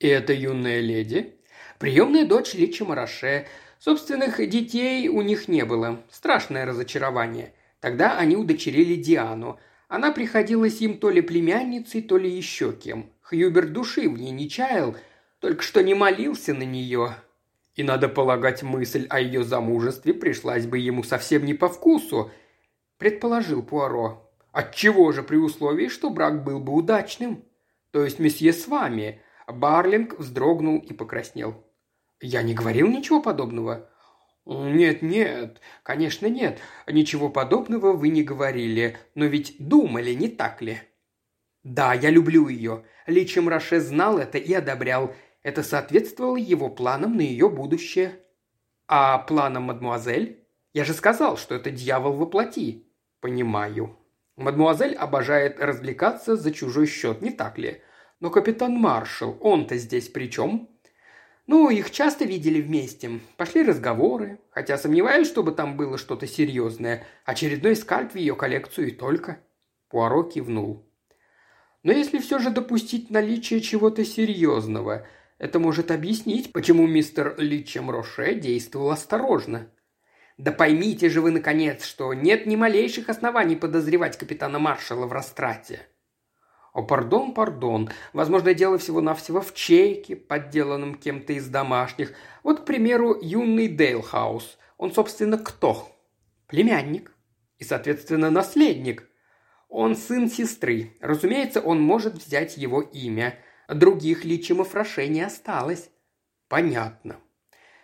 «И 0.00 0.08
эта 0.08 0.32
юная 0.32 0.80
леди?» 0.80 1.37
Приемная 1.78 2.26
дочь 2.26 2.54
Личи 2.54 2.82
Мараше. 2.82 3.46
Собственных 3.78 4.38
детей 4.48 5.08
у 5.08 5.22
них 5.22 5.46
не 5.46 5.64
было. 5.64 6.02
Страшное 6.10 6.66
разочарование. 6.66 7.52
Тогда 7.80 8.18
они 8.18 8.36
удочерили 8.36 8.96
Диану. 8.96 9.60
Она 9.86 10.10
приходилась 10.10 10.80
им 10.80 10.98
то 10.98 11.08
ли 11.08 11.20
племянницей, 11.20 12.02
то 12.02 12.18
ли 12.18 12.28
еще 12.28 12.72
кем. 12.72 13.12
Хьюберт 13.22 13.72
души 13.72 14.08
в 14.08 14.18
ней 14.18 14.32
не 14.32 14.50
чаял, 14.50 14.96
только 15.38 15.62
что 15.62 15.82
не 15.82 15.94
молился 15.94 16.52
на 16.52 16.64
нее. 16.64 17.14
И, 17.76 17.84
надо 17.84 18.08
полагать, 18.08 18.64
мысль 18.64 19.06
о 19.08 19.20
ее 19.20 19.44
замужестве 19.44 20.12
пришлась 20.14 20.66
бы 20.66 20.78
ему 20.78 21.04
совсем 21.04 21.44
не 21.44 21.54
по 21.54 21.68
вкусу, 21.68 22.32
предположил 22.98 23.62
Пуаро. 23.62 24.28
Отчего 24.50 25.12
же 25.12 25.22
при 25.22 25.36
условии, 25.36 25.86
что 25.86 26.10
брак 26.10 26.42
был 26.42 26.58
бы 26.58 26.72
удачным? 26.72 27.44
То 27.92 28.02
есть 28.02 28.18
месье 28.18 28.52
с 28.52 28.66
вами. 28.66 29.22
Барлинг 29.46 30.18
вздрогнул 30.18 30.78
и 30.78 30.92
покраснел. 30.92 31.64
«Я 32.20 32.42
не 32.42 32.54
говорил 32.54 32.88
ничего 32.88 33.20
подобного». 33.20 33.88
«Нет, 34.48 35.02
нет, 35.02 35.60
конечно 35.82 36.26
нет. 36.26 36.58
Ничего 36.86 37.28
подобного 37.28 37.92
вы 37.92 38.08
не 38.08 38.22
говорили. 38.22 38.96
Но 39.14 39.26
ведь 39.26 39.56
думали, 39.58 40.14
не 40.14 40.28
так 40.28 40.62
ли?» 40.62 40.80
«Да, 41.64 41.92
я 41.92 42.08
люблю 42.08 42.48
ее. 42.48 42.84
Личем 43.06 43.48
Роше 43.48 43.78
знал 43.78 44.16
это 44.18 44.38
и 44.38 44.54
одобрял. 44.54 45.14
Это 45.42 45.62
соответствовало 45.62 46.36
его 46.36 46.70
планам 46.70 47.16
на 47.18 47.20
ее 47.20 47.50
будущее». 47.50 48.20
«А 48.86 49.18
планам 49.18 49.64
мадмуазель? 49.64 50.46
Я 50.72 50.84
же 50.84 50.94
сказал, 50.94 51.36
что 51.36 51.54
это 51.54 51.70
дьявол 51.70 52.14
воплоти». 52.14 52.90
«Понимаю. 53.20 53.98
Мадмуазель 54.36 54.94
обожает 54.94 55.60
развлекаться 55.60 56.36
за 56.36 56.52
чужой 56.52 56.86
счет, 56.86 57.20
не 57.20 57.30
так 57.30 57.58
ли? 57.58 57.82
Но 58.20 58.30
капитан 58.30 58.72
Маршал, 58.72 59.36
он-то 59.42 59.76
здесь 59.76 60.08
при 60.08 60.30
чем?» 60.30 60.70
Ну, 61.48 61.70
их 61.70 61.90
часто 61.90 62.26
видели 62.26 62.60
вместе. 62.60 63.20
Пошли 63.38 63.62
разговоры, 63.62 64.38
хотя 64.50 64.76
сомневаюсь, 64.76 65.26
чтобы 65.26 65.52
там 65.52 65.78
было 65.78 65.96
что-то 65.96 66.26
серьезное. 66.26 67.06
Очередной 67.24 67.74
скальп 67.74 68.12
в 68.12 68.16
ее 68.16 68.36
коллекцию 68.36 68.88
и 68.88 68.90
только. 68.90 69.38
Пуаро 69.88 70.24
кивнул. 70.24 70.86
Но 71.82 71.90
если 71.90 72.18
все 72.18 72.38
же 72.38 72.50
допустить 72.50 73.08
наличие 73.08 73.62
чего-то 73.62 74.04
серьезного, 74.04 75.06
это 75.38 75.58
может 75.58 75.90
объяснить, 75.90 76.52
почему 76.52 76.86
мистер 76.86 77.34
Личем 77.38 77.90
Роше 77.90 78.34
действовал 78.34 78.90
осторожно. 78.90 79.70
Да 80.36 80.52
поймите 80.52 81.08
же 81.08 81.22
вы, 81.22 81.30
наконец, 81.30 81.82
что 81.86 82.12
нет 82.12 82.44
ни 82.44 82.56
малейших 82.56 83.08
оснований 83.08 83.56
подозревать 83.56 84.18
капитана 84.18 84.58
Маршала 84.58 85.06
в 85.06 85.12
растрате. 85.12 85.80
О, 86.72 86.82
пардон, 86.82 87.32
пардон. 87.32 87.90
Возможно, 88.12 88.52
дело 88.54 88.78
всего-навсего 88.78 89.40
в 89.40 89.54
чеке, 89.54 90.16
подделанном 90.16 90.94
кем-то 90.94 91.32
из 91.32 91.48
домашних. 91.48 92.12
Вот, 92.42 92.60
к 92.60 92.64
примеру, 92.64 93.18
юный 93.20 93.68
Дейлхаус. 93.68 94.58
Он, 94.76 94.92
собственно, 94.92 95.38
кто? 95.38 95.88
Племянник. 96.46 97.12
И, 97.58 97.64
соответственно, 97.64 98.30
наследник. 98.30 99.08
Он 99.68 99.96
сын 99.96 100.30
сестры. 100.30 100.94
Разумеется, 101.00 101.60
он 101.60 101.80
может 101.80 102.14
взять 102.14 102.56
его 102.56 102.82
имя. 102.82 103.38
Других 103.68 104.24
личимов 104.24 104.74
Роше 104.74 105.08
не 105.08 105.22
осталось. 105.22 105.90
Понятно. 106.48 107.16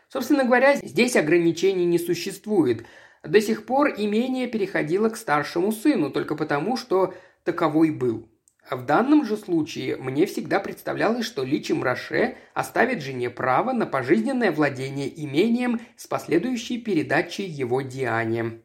Собственно 0.08 0.44
говоря, 0.44 0.76
здесь 0.76 1.16
ограничений 1.16 1.84
не 1.84 1.98
существует. 1.98 2.86
До 3.22 3.40
сих 3.40 3.66
пор 3.66 3.94
имение 3.96 4.46
переходило 4.46 5.08
к 5.08 5.16
старшему 5.16 5.72
сыну 5.72 6.10
только 6.10 6.36
потому, 6.36 6.76
что 6.76 7.14
таковой 7.44 7.90
был– 7.90 8.28
в 8.70 8.87
данном 8.87 9.24
же 9.24 9.37
случае 9.37 9.96
мне 9.96 10.27
всегда 10.27 10.59
представлялось, 10.59 11.27
что 11.27 11.44
Личи 11.44 11.72
Мраше 11.72 12.37
оставит 12.55 13.03
жене 13.03 13.29
право 13.29 13.72
на 13.72 13.87
пожизненное 13.87 14.53
владение 14.53 15.09
имением 15.24 15.81
с 15.96 16.07
последующей 16.07 16.79
передачей 16.79 17.44
его 17.44 17.83
Диане. 17.83 18.62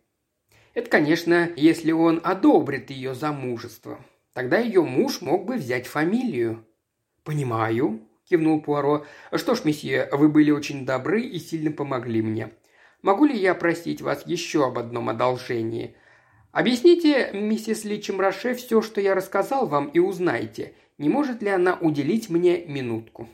Это, 0.73 0.89
конечно, 0.89 1.49
если 1.55 1.91
он 1.91 2.21
одобрит 2.23 2.89
ее 2.91 3.13
замужество. 3.13 3.99
Тогда 4.33 4.59
ее 4.59 4.83
муж 4.83 5.21
мог 5.21 5.45
бы 5.45 5.55
взять 5.55 5.87
фамилию. 5.87 6.65
«Понимаю»,– 7.23 8.01
кивнул 8.29 8.61
Пуаро. 8.61 9.05
«Что 9.33 9.55
ж, 9.55 9.65
месье, 9.65 10.07
вы 10.13 10.29
были 10.29 10.51
очень 10.51 10.85
добры 10.85 11.21
и 11.21 11.39
сильно 11.39 11.71
помогли 11.71 12.21
мне. 12.21 12.51
Могу 13.01 13.25
ли 13.25 13.37
я 13.37 13.55
просить 13.55 14.01
вас 14.01 14.25
еще 14.25 14.65
об 14.65 14.77
одном 14.77 15.09
одолжении? 15.09 15.95
Объясните, 16.51 17.29
миссис 17.33 17.83
Личемраше, 17.83 18.55
все, 18.55 18.81
что 18.81 18.99
я 18.99 19.13
рассказал 19.13 19.67
вам, 19.67 19.87
и 19.89 19.99
узнайте, 19.99 20.73
не 20.97 21.07
может 21.07 21.43
ли 21.43 21.49
она 21.49 21.77
уделить 21.79 22.29
мне 22.29 22.65
минутку». 22.65 23.29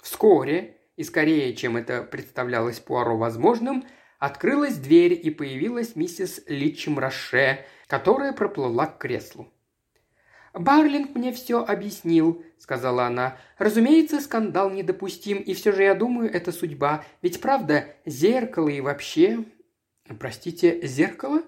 Вскоре, 0.00 0.76
и 0.96 1.04
скорее, 1.04 1.54
чем 1.54 1.76
это 1.76 2.02
представлялось 2.02 2.80
Пуаро 2.80 3.16
возможным, 3.16 3.84
открылась 4.18 4.76
дверь 4.76 5.12
и 5.12 5.30
появилась 5.30 5.96
миссис 5.96 6.40
Личемраше, 6.46 7.64
которая 7.86 8.32
проплыла 8.32 8.86
к 8.86 8.98
креслу. 8.98 9.52
«Барлинг 10.54 11.14
мне 11.14 11.32
все 11.32 11.62
объяснил»,— 11.62 12.42
сказала 12.58 13.04
она. 13.04 13.36
«Разумеется, 13.58 14.20
скандал 14.20 14.70
недопустим, 14.70 15.38
и 15.38 15.52
все 15.52 15.72
же 15.72 15.82
я 15.82 15.94
думаю, 15.94 16.32
это 16.32 16.52
судьба. 16.52 17.04
Ведь 17.20 17.40
правда, 17.40 17.94
зеркало 18.06 18.68
и 18.68 18.80
вообще...» 18.80 19.44
«Простите, 20.18 20.80
зеркало?» 20.86 21.42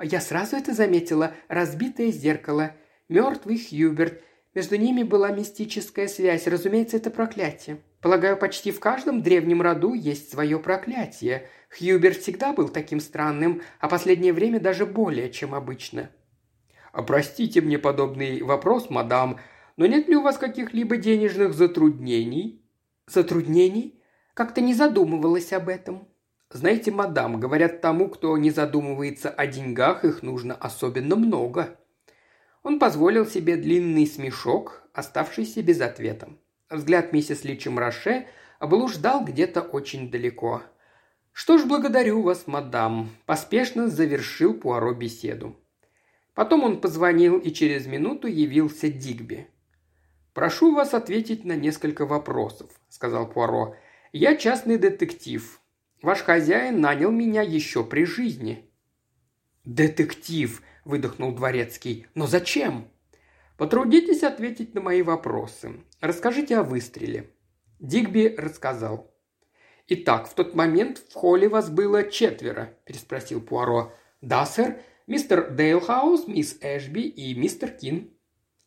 Я 0.00 0.20
сразу 0.20 0.56
это 0.56 0.74
заметила. 0.74 1.34
Разбитое 1.48 2.10
зеркало. 2.10 2.72
Мертвый 3.08 3.58
Хьюберт. 3.58 4.22
Между 4.54 4.76
ними 4.76 5.02
была 5.02 5.30
мистическая 5.30 6.08
связь. 6.08 6.46
Разумеется, 6.46 6.96
это 6.96 7.10
проклятие. 7.10 7.78
Полагаю, 8.00 8.36
почти 8.36 8.70
в 8.70 8.80
каждом 8.80 9.22
древнем 9.22 9.62
роду 9.62 9.94
есть 9.94 10.30
свое 10.30 10.58
проклятие. 10.58 11.48
Хьюберт 11.76 12.18
всегда 12.18 12.52
был 12.52 12.68
таким 12.68 13.00
странным, 13.00 13.62
а 13.80 13.88
последнее 13.88 14.32
время 14.32 14.60
даже 14.60 14.86
более, 14.86 15.30
чем 15.30 15.54
обычно. 15.54 16.10
Простите 16.92 17.60
мне 17.60 17.78
подобный 17.78 18.42
вопрос, 18.42 18.88
мадам, 18.88 19.38
но 19.76 19.86
нет 19.86 20.08
ли 20.08 20.16
у 20.16 20.22
вас 20.22 20.38
каких-либо 20.38 20.96
денежных 20.96 21.52
затруднений? 21.52 22.64
Затруднений? 23.06 24.02
Как-то 24.34 24.60
не 24.60 24.72
задумывалась 24.72 25.52
об 25.52 25.68
этом. 25.68 26.08
Знаете, 26.50 26.92
мадам, 26.92 27.40
говорят 27.40 27.80
тому, 27.80 28.08
кто 28.08 28.36
не 28.38 28.50
задумывается 28.50 29.30
о 29.30 29.46
деньгах, 29.46 30.04
их 30.04 30.22
нужно 30.22 30.54
особенно 30.54 31.16
много. 31.16 31.78
Он 32.62 32.78
позволил 32.78 33.26
себе 33.26 33.56
длинный 33.56 34.06
смешок, 34.06 34.82
оставшийся 34.92 35.62
без 35.62 35.80
ответа. 35.80 36.28
Взгляд 36.70 37.12
миссис 37.12 37.44
Личем 37.44 37.78
Роше 37.78 38.26
блуждал 38.60 39.24
где-то 39.24 39.60
очень 39.60 40.10
далеко. 40.10 40.62
«Что 41.32 41.58
ж, 41.58 41.64
благодарю 41.64 42.22
вас, 42.22 42.46
мадам»,– 42.46 43.10
поспешно 43.26 43.88
завершил 43.88 44.54
Пуаро 44.54 44.94
беседу. 44.94 45.56
Потом 46.34 46.64
он 46.64 46.80
позвонил 46.80 47.38
и 47.38 47.50
через 47.50 47.86
минуту 47.86 48.26
явился 48.26 48.88
Дигби. 48.88 49.48
«Прошу 50.32 50.74
вас 50.74 50.94
ответить 50.94 51.44
на 51.44 51.56
несколько 51.56 52.06
вопросов»,– 52.06 52.70
сказал 52.88 53.28
Пуаро. 53.28 53.76
«Я 54.12 54.36
частный 54.36 54.78
детектив. 54.78 55.60
Ваш 56.02 56.22
хозяин 56.22 56.80
нанял 56.80 57.10
меня 57.10 57.42
еще 57.42 57.84
при 57.84 58.04
жизни». 58.04 58.70
«Детектив»,– 59.64 60.62
выдохнул 60.84 61.34
дворецкий. 61.34 62.06
«Но 62.14 62.26
зачем?» 62.26 62.88
«Потрудитесь 63.56 64.22
ответить 64.22 64.74
на 64.74 64.80
мои 64.80 65.02
вопросы. 65.02 65.80
Расскажите 66.00 66.58
о 66.58 66.62
выстреле». 66.62 67.30
Дигби 67.80 68.34
рассказал. 68.36 69.12
«Итак, 69.88 70.28
в 70.28 70.34
тот 70.34 70.54
момент 70.54 70.98
в 70.98 71.14
холле 71.14 71.48
вас 71.48 71.70
было 71.70 72.04
четверо»,– 72.10 72.76
переспросил 72.84 73.40
Пуаро. 73.40 73.92
«Да, 74.20 74.44
сэр. 74.44 74.80
Мистер 75.06 75.50
Дейлхаус, 75.50 76.26
мисс 76.26 76.58
Эшби 76.60 77.02
и 77.02 77.34
мистер 77.34 77.70
Кин». 77.70 78.10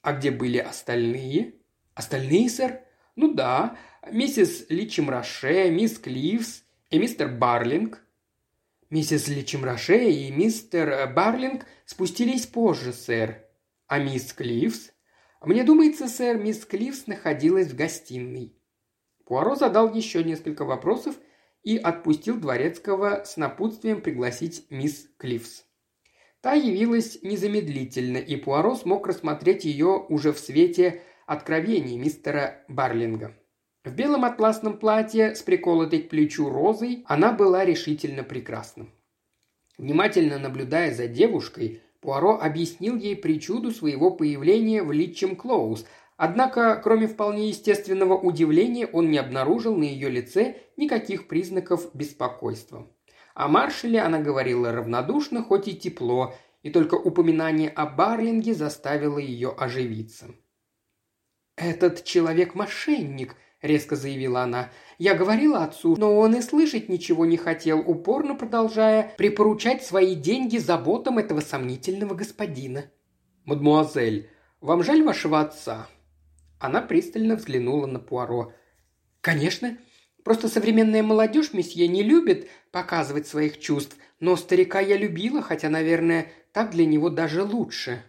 «А 0.01 0.13
где 0.13 0.31
были 0.31 0.57
остальные?» 0.57 1.55
«Остальные, 1.93 2.49
сэр?» 2.49 2.79
«Ну 3.15 3.33
да. 3.33 3.77
Миссис 4.11 4.65
Личимраше, 4.69 5.69
мисс 5.69 5.99
Кливс 5.99 6.63
и 6.89 6.97
мистер 6.97 7.27
Барлинг. 7.27 8.01
Миссис 8.89 9.27
Личимраше 9.27 10.09
и 10.09 10.31
мистер 10.31 11.11
Барлинг 11.13 11.65
спустились 11.85 12.47
позже, 12.47 12.93
сэр. 12.93 13.45
А 13.87 13.99
мисс 13.99 14.33
Клифс? 14.33 14.91
Мне 15.41 15.63
думается, 15.63 16.07
сэр, 16.07 16.37
мисс 16.37 16.65
Клифс 16.65 17.05
находилась 17.05 17.67
в 17.67 17.75
гостиной. 17.75 18.55
Пуаро 19.25 19.55
задал 19.55 19.93
еще 19.93 20.23
несколько 20.23 20.65
вопросов 20.65 21.15
и 21.61 21.77
отпустил 21.77 22.39
Дворецкого 22.39 23.23
с 23.23 23.37
напутствием 23.37 24.01
пригласить 24.01 24.65
мисс 24.71 25.07
Клифс. 25.17 25.65
Та 26.41 26.53
явилась 26.53 27.21
незамедлительно, 27.21 28.17
и 28.17 28.35
Пуаро 28.37 28.75
смог 28.75 29.05
рассмотреть 29.05 29.65
ее 29.65 30.03
уже 30.09 30.33
в 30.33 30.39
свете 30.39 31.03
откровений 31.27 31.97
мистера 31.97 32.63
Барлинга. 32.67 33.38
В 33.89 33.95
белом 33.95 34.23
атласном 34.23 34.77
платье 34.77 35.33
с 35.33 35.41
приколотой 35.41 36.03
к 36.03 36.09
плечу 36.09 36.47
розой 36.47 37.03
она 37.07 37.31
была 37.31 37.65
решительно 37.65 38.21
прекрасна. 38.21 38.85
Внимательно 39.79 40.37
наблюдая 40.37 40.93
за 40.93 41.07
девушкой, 41.07 41.81
Пуаро 41.99 42.37
объяснил 42.39 42.95
ей 42.95 43.15
причуду 43.15 43.71
своего 43.71 44.11
появления 44.11 44.83
в 44.83 44.91
Литчем 44.91 45.35
Клоус, 45.35 45.87
однако, 46.17 46.79
кроме 46.83 47.07
вполне 47.07 47.47
естественного 47.47 48.15
удивления, 48.15 48.85
он 48.85 49.09
не 49.09 49.17
обнаружил 49.17 49.75
на 49.75 49.85
ее 49.85 50.07
лице 50.07 50.57
никаких 50.77 51.27
признаков 51.27 51.89
беспокойства. 51.95 52.87
О 53.33 53.47
маршале 53.47 54.01
она 54.01 54.19
говорила 54.19 54.71
равнодушно, 54.71 55.41
хоть 55.41 55.67
и 55.67 55.75
тепло, 55.75 56.35
и 56.61 56.69
только 56.69 56.93
упоминание 56.93 57.69
о 57.71 57.87
Барлинге 57.87 58.53
заставило 58.53 59.17
ее 59.17 59.49
оживиться. 59.49 60.27
«Этот 61.55 62.03
человек– 62.03 62.53
мошенник»,– 62.53 63.35
резко 63.61 63.95
заявила 63.95 64.41
она. 64.41 64.69
«Я 64.97 65.15
говорила 65.15 65.63
отцу, 65.63 65.95
но 65.97 66.17
он 66.17 66.35
и 66.35 66.41
слышать 66.41 66.89
ничего 66.89 67.25
не 67.25 67.37
хотел, 67.37 67.79
упорно 67.79 68.35
продолжая 68.35 69.13
припоручать 69.17 69.83
свои 69.83 70.15
деньги 70.15 70.57
заботам 70.57 71.17
этого 71.17 71.41
сомнительного 71.41 72.13
господина». 72.13 72.85
«Мадмуазель, 73.45 74.29
вам 74.61 74.83
жаль 74.83 75.03
вашего 75.03 75.41
отца?» 75.41 75.87
Она 76.59 76.81
пристально 76.81 77.35
взглянула 77.35 77.87
на 77.87 77.99
Пуаро. 77.99 78.53
«Конечно. 79.21 79.77
Просто 80.23 80.49
современная 80.49 81.01
молодежь, 81.01 81.53
месье, 81.53 81.87
не 81.87 82.03
любит 82.03 82.49
показывать 82.71 83.27
своих 83.27 83.59
чувств, 83.59 83.95
но 84.19 84.35
старика 84.35 84.81
я 84.81 84.97
любила, 84.97 85.41
хотя, 85.41 85.69
наверное, 85.69 86.27
так 86.51 86.71
для 86.71 86.85
него 86.85 87.09
даже 87.09 87.43
лучше». 87.43 88.03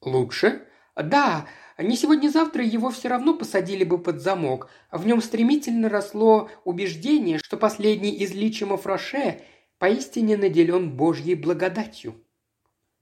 «Лучше?» 0.00 0.62
«Да, 0.96 1.46
не 1.82 1.96
сегодня-завтра 1.96 2.64
его 2.64 2.90
все 2.90 3.08
равно 3.08 3.34
посадили 3.34 3.84
бы 3.84 3.98
под 3.98 4.20
замок. 4.20 4.68
В 4.90 5.06
нем 5.06 5.20
стремительно 5.20 5.88
росло 5.88 6.50
убеждение, 6.64 7.38
что 7.38 7.56
последний 7.56 8.10
из 8.10 8.32
личимов 8.34 8.86
Роше 8.86 9.40
поистине 9.78 10.36
наделен 10.36 10.96
Божьей 10.96 11.34
благодатью». 11.34 12.14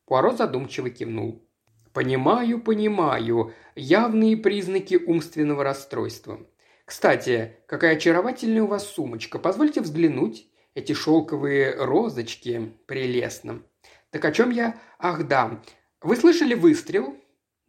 Пуаро 0.06 0.32
задумчиво 0.32 0.90
кивнул. 0.90 1.44
«Понимаю, 1.92 2.60
понимаю. 2.60 3.52
Явные 3.74 4.36
признаки 4.36 4.94
умственного 4.94 5.64
расстройства. 5.64 6.40
Кстати, 6.84 7.56
какая 7.66 7.96
очаровательная 7.96 8.62
у 8.62 8.66
вас 8.66 8.86
сумочка. 8.86 9.38
Позвольте 9.38 9.80
взглянуть. 9.80 10.46
Эти 10.74 10.92
шелковые 10.92 11.74
розочки 11.74 12.72
прелестно. 12.86 13.62
Так 14.10 14.24
о 14.24 14.32
чем 14.32 14.50
я? 14.50 14.80
Ах, 14.98 15.26
да. 15.26 15.62
Вы 16.00 16.16
слышали 16.16 16.54
выстрел? 16.54 17.16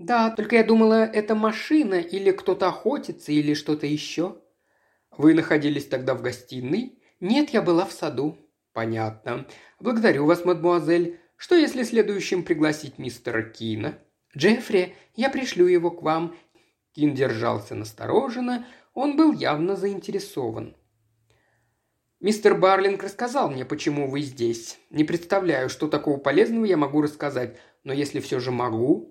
Да, 0.04 0.32
только 0.32 0.56
я 0.56 0.64
думала, 0.64 1.06
это 1.06 1.36
машина 1.36 1.94
или 1.94 2.32
кто-то 2.32 2.70
охотится 2.70 3.32
или 3.32 3.54
что-то 3.54 3.86
еще. 3.86 4.42
Вы 5.16 5.36
находились 5.36 5.86
тогда 5.86 6.16
в 6.16 6.24
гостиной? 6.24 7.00
Нет, 7.20 7.52
я 7.52 7.62
была 7.62 7.86
в 7.86 7.92
саду. 7.92 8.36
Понятно. 8.74 9.46
Благодарю 9.80 10.26
вас, 10.26 10.44
мадмуазель. 10.44 11.20
Что 11.38 11.56
если 11.56 11.84
следующим 11.84 12.44
пригласить 12.44 12.98
мистера 12.98 13.44
Кина? 13.44 14.00
Джеффри, 14.36 14.96
я 15.16 15.30
пришлю 15.30 15.68
его 15.68 15.92
к 15.92 16.02
вам. 16.02 16.36
Кин 16.94 17.14
держался 17.14 17.76
настороженно, 17.76 18.66
он 18.96 19.16
был 19.16 19.34
явно 19.34 19.76
заинтересован. 19.76 20.76
«Мистер 22.20 22.56
Барлинг 22.56 23.04
рассказал 23.04 23.50
мне, 23.50 23.66
почему 23.66 24.10
вы 24.10 24.22
здесь. 24.22 24.80
Не 24.90 25.04
представляю, 25.04 25.70
что 25.70 25.88
такого 25.88 26.18
полезного 26.18 26.66
я 26.66 26.78
могу 26.78 27.02
рассказать, 27.02 27.58
но 27.84 27.94
если 27.94 28.20
все 28.20 28.40
же 28.40 28.52
могу...» 28.52 29.11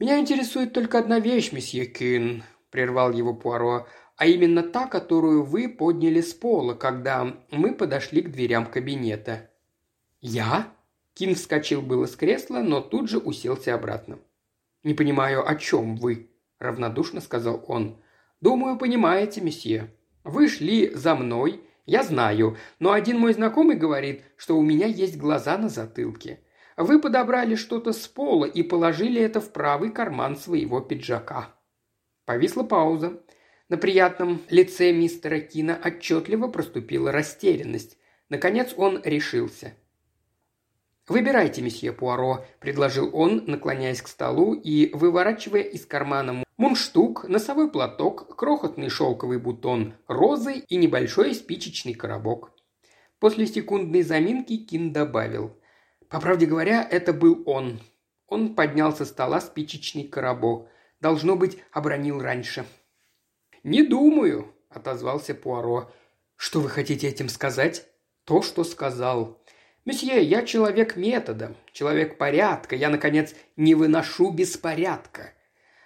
«Меня 0.00 0.18
интересует 0.18 0.72
только 0.72 0.98
одна 0.98 1.20
вещь, 1.20 1.52
месье 1.52 1.84
Кин»,– 1.84 2.42
прервал 2.70 3.12
его 3.12 3.34
Пуаро, 3.34 3.86
«а 4.16 4.24
именно 4.24 4.62
та, 4.62 4.86
которую 4.86 5.42
вы 5.42 5.68
подняли 5.68 6.22
с 6.22 6.32
пола, 6.32 6.72
когда 6.72 7.36
мы 7.50 7.74
подошли 7.74 8.22
к 8.22 8.30
дверям 8.30 8.64
кабинета». 8.64 9.50
«Я?» 10.22 10.72
Кин 11.12 11.34
вскочил 11.34 11.82
было 11.82 12.06
с 12.06 12.16
кресла, 12.16 12.60
но 12.60 12.80
тут 12.80 13.10
же 13.10 13.18
уселся 13.18 13.74
обратно. 13.74 14.18
«Не 14.84 14.94
понимаю, 14.94 15.46
о 15.46 15.54
чем 15.56 15.96
вы?»– 15.96 16.30
равнодушно 16.58 17.20
сказал 17.20 17.62
он. 17.68 18.00
«Думаю, 18.40 18.78
понимаете, 18.78 19.42
месье. 19.42 19.94
Вы 20.24 20.48
шли 20.48 20.94
за 20.94 21.14
мной, 21.14 21.62
я 21.84 22.02
знаю, 22.04 22.56
но 22.78 22.92
один 22.92 23.18
мой 23.18 23.34
знакомый 23.34 23.76
говорит, 23.76 24.22
что 24.36 24.56
у 24.56 24.62
меня 24.62 24.86
есть 24.86 25.18
глаза 25.18 25.58
на 25.58 25.68
затылке. 25.68 26.40
Вы 26.82 26.98
подобрали 26.98 27.56
что-то 27.56 27.92
с 27.92 28.08
пола 28.08 28.46
и 28.46 28.62
положили 28.62 29.20
это 29.20 29.40
в 29.42 29.52
правый 29.52 29.90
карман 29.90 30.36
своего 30.36 30.80
пиджака». 30.80 31.54
Повисла 32.24 32.62
пауза. 32.62 33.22
На 33.68 33.76
приятном 33.76 34.40
лице 34.48 34.90
мистера 34.90 35.40
Кина 35.40 35.78
отчетливо 35.84 36.48
проступила 36.48 37.12
растерянность. 37.12 37.98
Наконец 38.30 38.72
он 38.76 39.00
решился. 39.04 39.74
«Выбирайте, 41.06 41.60
месье 41.60 41.92
Пуаро»,– 41.92 42.46
предложил 42.60 43.10
он, 43.12 43.44
наклоняясь 43.46 44.00
к 44.00 44.08
столу 44.08 44.54
и 44.54 44.90
выворачивая 44.94 45.62
из 45.62 45.84
кармана 45.84 46.44
мундштук, 46.56 47.28
носовой 47.28 47.70
платок, 47.70 48.36
крохотный 48.36 48.88
шелковый 48.88 49.38
бутон 49.38 49.94
розы 50.06 50.60
и 50.68 50.76
небольшой 50.76 51.34
спичечный 51.34 51.92
коробок. 51.92 52.52
После 53.18 53.46
секундной 53.46 54.02
заминки 54.02 54.56
Кин 54.56 54.92
добавил. 54.92 55.59
«По 56.10 56.20
правде 56.20 56.44
говоря, 56.44 56.86
это 56.90 57.12
был 57.12 57.42
он». 57.46 57.80
Он 58.26 58.54
поднял 58.54 58.94
со 58.94 59.04
стола 59.04 59.40
спичечный 59.40 60.04
коробок. 60.04 60.68
Должно 61.00 61.36
быть, 61.36 61.58
обронил 61.72 62.20
раньше. 62.20 62.66
«Не 63.62 63.82
думаю»,– 63.82 64.52
отозвался 64.68 65.34
Пуаро. 65.34 65.90
«Что 66.36 66.60
вы 66.60 66.68
хотите 66.68 67.08
этим 67.08 67.28
сказать?» 67.28 67.86
«То, 68.24 68.42
что 68.42 68.64
сказал. 68.64 69.42
«Месье, 69.84 70.22
я 70.22 70.42
человек 70.42 70.96
метода, 70.96 71.56
человек 71.72 72.18
порядка, 72.18 72.76
я, 72.76 72.90
наконец, 72.90 73.34
не 73.56 73.74
выношу 73.74 74.30
беспорядка. 74.30 75.32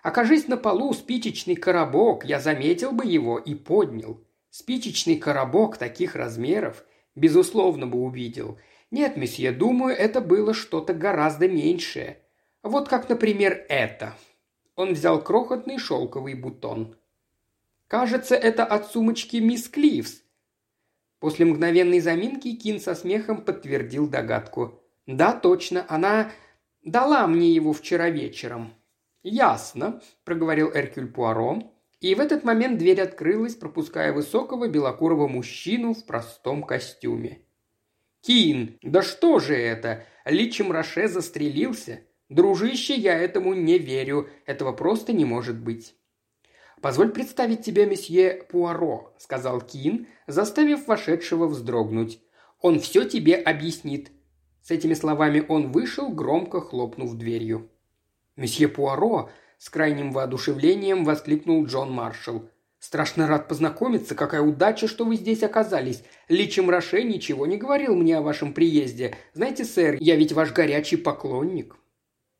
Окажись 0.02 0.48
на 0.48 0.56
полу 0.56 0.92
спичечный 0.92 1.54
коробок, 1.54 2.24
я 2.24 2.40
заметил 2.40 2.92
бы 2.92 3.06
его 3.06 3.38
и 3.38 3.54
поднял. 3.54 4.20
Спичечный 4.50 5.16
коробок 5.16 5.78
таких 5.78 6.14
размеров, 6.14 6.84
безусловно, 7.14 7.86
бы 7.86 7.98
увидел. 7.98 8.58
Нет, 8.94 9.16
месье, 9.16 9.50
думаю, 9.50 9.96
это 9.96 10.20
было 10.20 10.54
что-то 10.54 10.94
гораздо 10.94 11.48
меньшее. 11.48 12.18
Вот 12.62 12.88
как, 12.88 13.08
например, 13.08 13.66
это». 13.68 14.14
Он 14.76 14.92
взял 14.92 15.20
крохотный 15.20 15.78
шелковый 15.78 16.34
бутон. 16.34 16.94
«Кажется, 17.88 18.36
это 18.36 18.64
от 18.64 18.86
сумочки 18.86 19.38
мисс 19.38 19.68
Кливс», 19.68 20.22
После 21.18 21.44
мгновенной 21.44 21.98
заминки 21.98 22.54
Кин 22.54 22.78
со 22.78 22.94
смехом 22.94 23.44
подтвердил 23.44 24.06
догадку. 24.06 24.80
«Да, 25.08 25.32
точно, 25.32 25.84
она 25.88 26.30
дала 26.84 27.26
мне 27.26 27.50
его 27.50 27.72
вчера 27.72 28.10
вечером». 28.10 28.74
«Ясно»,– 29.24 30.02
проговорил 30.24 30.70
Эркюль 30.72 31.10
Пуаро. 31.10 31.64
И 31.98 32.14
в 32.14 32.20
этот 32.20 32.44
момент 32.44 32.78
дверь 32.78 33.00
открылась, 33.00 33.56
пропуская 33.56 34.12
высокого 34.12 34.68
белокурого 34.68 35.26
мужчину 35.26 35.94
в 35.94 36.06
простом 36.06 36.62
костюме. 36.62 37.43
«Кин, 38.24 38.78
да 38.80 39.02
что 39.02 39.38
же 39.38 39.54
это? 39.54 40.06
Личем 40.24 40.72
Роше 40.72 41.08
застрелился? 41.08 42.00
Дружище, 42.30 42.94
я 42.94 43.18
этому 43.18 43.52
не 43.52 43.76
верю. 43.78 44.30
Этого 44.46 44.72
просто 44.72 45.12
не 45.12 45.26
может 45.26 45.58
быть». 45.58 45.94
«Позволь 46.80 47.10
представить 47.10 47.62
тебе 47.62 47.84
месье 47.84 48.44
Пуаро»,– 48.48 49.14
сказал 49.18 49.60
Кин, 49.60 50.06
заставив 50.26 50.86
вошедшего 50.86 51.46
вздрогнуть. 51.46 52.20
«Он 52.60 52.80
все 52.80 53.04
тебе 53.04 53.36
объяснит». 53.36 54.10
С 54.62 54.70
этими 54.70 54.94
словами 54.94 55.44
он 55.46 55.70
вышел, 55.70 56.08
громко 56.08 56.62
хлопнув 56.62 57.14
дверью. 57.16 57.70
«Месье 58.36 58.68
Пуаро!»– 58.68 59.28
с 59.58 59.68
крайним 59.68 60.12
воодушевлением 60.12 61.04
воскликнул 61.04 61.64
Джон 61.66 61.92
Маршалл. 61.92 62.48
«Страшно 62.84 63.26
рад 63.26 63.48
познакомиться. 63.48 64.14
Какая 64.14 64.42
удача, 64.42 64.88
что 64.88 65.06
вы 65.06 65.16
здесь 65.16 65.42
оказались. 65.42 66.02
Личем 66.28 66.68
Роше 66.68 67.02
ничего 67.02 67.46
не 67.46 67.56
говорил 67.56 67.94
мне 67.94 68.18
о 68.18 68.20
вашем 68.20 68.52
приезде. 68.52 69.16
Знаете, 69.32 69.64
сэр, 69.64 69.96
я 70.00 70.16
ведь 70.16 70.32
ваш 70.32 70.52
горячий 70.52 70.98
поклонник». 70.98 71.76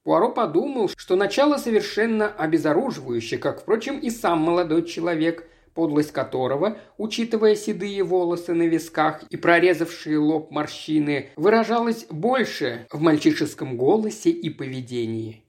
Пуаро 0.03 0.31
подумал, 0.31 0.91
что 0.95 1.17
начало 1.17 1.57
совершенно 1.57 2.29
обезоруживающее, 2.29 3.41
как, 3.41 3.63
впрочем, 3.63 3.99
и 3.99 4.11
сам 4.11 4.41
молодой 4.41 4.85
человек, 4.85 5.49
подлость 5.73 6.13
которого, 6.13 6.77
учитывая 6.99 7.55
седые 7.55 8.05
волосы 8.05 8.53
на 8.53 8.65
висках 8.65 9.23
и 9.31 9.39
прорезавшие 9.39 10.19
лоб 10.19 10.51
морщины, 10.51 11.31
выражалась 11.37 12.05
больше 12.11 12.87
в 12.91 13.01
мальчишеском 13.01 13.79
голосе 13.79 14.29
и 14.29 14.51
поведении. 14.51 15.43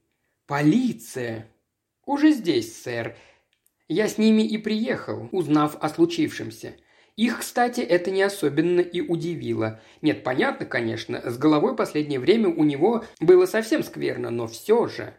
«Полиция!» 0.46 1.48
«Уже 2.06 2.32
здесь, 2.32 2.82
сэр. 2.82 3.14
Я 3.88 4.08
с 4.08 4.18
ними 4.18 4.42
и 4.42 4.58
приехал, 4.58 5.28
узнав 5.30 5.76
о 5.80 5.88
случившемся. 5.88 6.74
Их, 7.16 7.38
кстати, 7.38 7.80
это 7.80 8.10
не 8.10 8.22
особенно 8.22 8.80
и 8.80 9.00
удивило. 9.00 9.80
Нет, 10.02 10.22
понятно, 10.22 10.66
конечно, 10.66 11.22
с 11.24 11.38
головой 11.38 11.74
последнее 11.74 12.20
время 12.20 12.48
у 12.48 12.64
него 12.64 13.04
было 13.20 13.46
совсем 13.46 13.82
скверно, 13.82 14.30
но 14.30 14.46
все 14.46 14.86
же... 14.88 15.14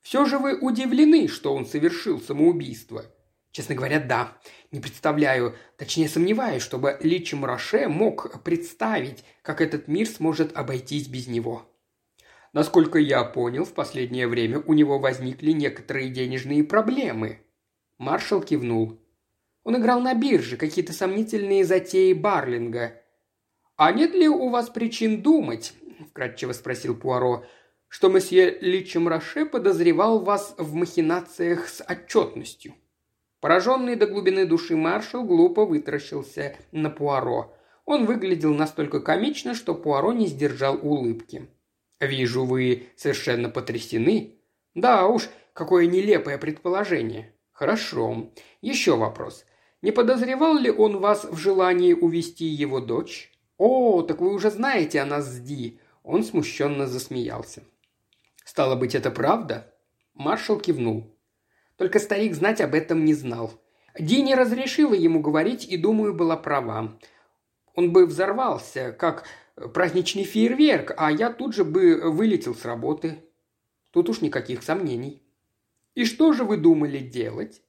Все 0.00 0.24
же 0.24 0.38
вы 0.38 0.58
удивлены, 0.58 1.28
что 1.28 1.54
он 1.54 1.66
совершил 1.66 2.20
самоубийство. 2.20 3.04
Честно 3.50 3.74
говоря, 3.74 3.98
да. 3.98 4.38
Не 4.70 4.80
представляю, 4.80 5.56
точнее 5.76 6.08
сомневаюсь, 6.08 6.62
чтобы 6.62 6.96
Личи 7.02 7.34
Роше 7.34 7.88
мог 7.88 8.42
представить, 8.42 9.24
как 9.42 9.60
этот 9.60 9.88
мир 9.88 10.06
сможет 10.06 10.56
обойтись 10.56 11.08
без 11.08 11.26
него. 11.26 11.68
Насколько 12.52 12.98
я 12.98 13.24
понял, 13.24 13.64
в 13.64 13.74
последнее 13.74 14.28
время 14.28 14.60
у 14.60 14.72
него 14.72 14.98
возникли 14.98 15.50
некоторые 15.52 16.08
денежные 16.08 16.64
проблемы. 16.64 17.40
Маршал 17.98 18.40
кивнул. 18.40 18.98
Он 19.64 19.76
играл 19.76 20.00
на 20.00 20.14
бирже, 20.14 20.56
какие-то 20.56 20.92
сомнительные 20.92 21.64
затеи 21.64 22.12
Барлинга. 22.12 23.02
«А 23.76 23.92
нет 23.92 24.14
ли 24.14 24.28
у 24.28 24.48
вас 24.48 24.70
причин 24.70 25.22
думать?»– 25.22 25.74
вкратчиво 26.10 26.52
спросил 26.52 26.96
Пуаро,– 26.96 27.44
что 27.88 28.08
месье 28.08 28.58
Личем 28.60 29.08
Роше 29.08 29.46
подозревал 29.46 30.20
вас 30.20 30.54
в 30.58 30.74
махинациях 30.74 31.68
с 31.68 31.82
отчетностью. 31.82 32.74
Пораженный 33.40 33.96
до 33.96 34.06
глубины 34.06 34.46
души 34.46 34.76
маршал 34.76 35.24
глупо 35.24 35.64
вытаращился 35.64 36.56
на 36.70 36.90
Пуаро. 36.90 37.54
Он 37.84 38.04
выглядел 38.04 38.52
настолько 38.52 39.00
комично, 39.00 39.54
что 39.54 39.74
Пуаро 39.74 40.12
не 40.12 40.26
сдержал 40.26 40.78
улыбки. 40.82 41.48
«Вижу, 42.00 42.44
вы 42.44 42.88
совершенно 42.96 43.48
потрясены». 43.48 44.34
«Да 44.74 45.06
уж, 45.06 45.28
какое 45.54 45.86
нелепое 45.86 46.36
предположение». 46.38 47.34
«Хорошо. 47.58 48.30
Еще 48.60 48.94
вопрос. 48.94 49.44
Не 49.82 49.90
подозревал 49.90 50.58
ли 50.58 50.70
он 50.70 50.98
вас 50.98 51.24
в 51.24 51.36
желании 51.36 51.92
увести 51.92 52.44
его 52.44 52.78
дочь? 52.78 53.32
О, 53.56 54.02
так 54.02 54.20
вы 54.20 54.32
уже 54.32 54.52
знаете 54.52 55.00
о 55.00 55.04
нас 55.04 55.26
с 55.26 55.40
Ди. 55.40 55.80
Он 56.04 56.22
смущенно 56.22 56.86
засмеялся. 56.86 57.64
Стало 58.44 58.76
быть, 58.76 58.94
это 58.94 59.10
правда? 59.10 59.74
Маршал 60.14 60.60
кивнул. 60.60 61.12
Только 61.74 61.98
старик 61.98 62.36
знать 62.36 62.60
об 62.60 62.74
этом 62.74 63.04
не 63.04 63.14
знал. 63.14 63.50
Ди 63.98 64.22
не 64.22 64.36
разрешила 64.36 64.94
ему 64.94 65.18
говорить 65.18 65.64
и, 65.64 65.76
думаю, 65.76 66.14
была 66.14 66.36
права. 66.36 66.96
Он 67.74 67.92
бы 67.92 68.06
взорвался, 68.06 68.92
как 68.92 69.24
праздничный 69.74 70.22
фейерверк, 70.22 70.94
а 70.96 71.10
я 71.10 71.32
тут 71.32 71.56
же 71.56 71.64
бы 71.64 72.08
вылетел 72.08 72.54
с 72.54 72.64
работы. 72.64 73.18
Тут 73.90 74.10
уж 74.10 74.20
никаких 74.20 74.62
сомнений. 74.62 75.24
И 75.98 76.04
что 76.04 76.32
же 76.32 76.44
вы 76.44 76.58
думали 76.58 77.00
делать? 77.00 77.60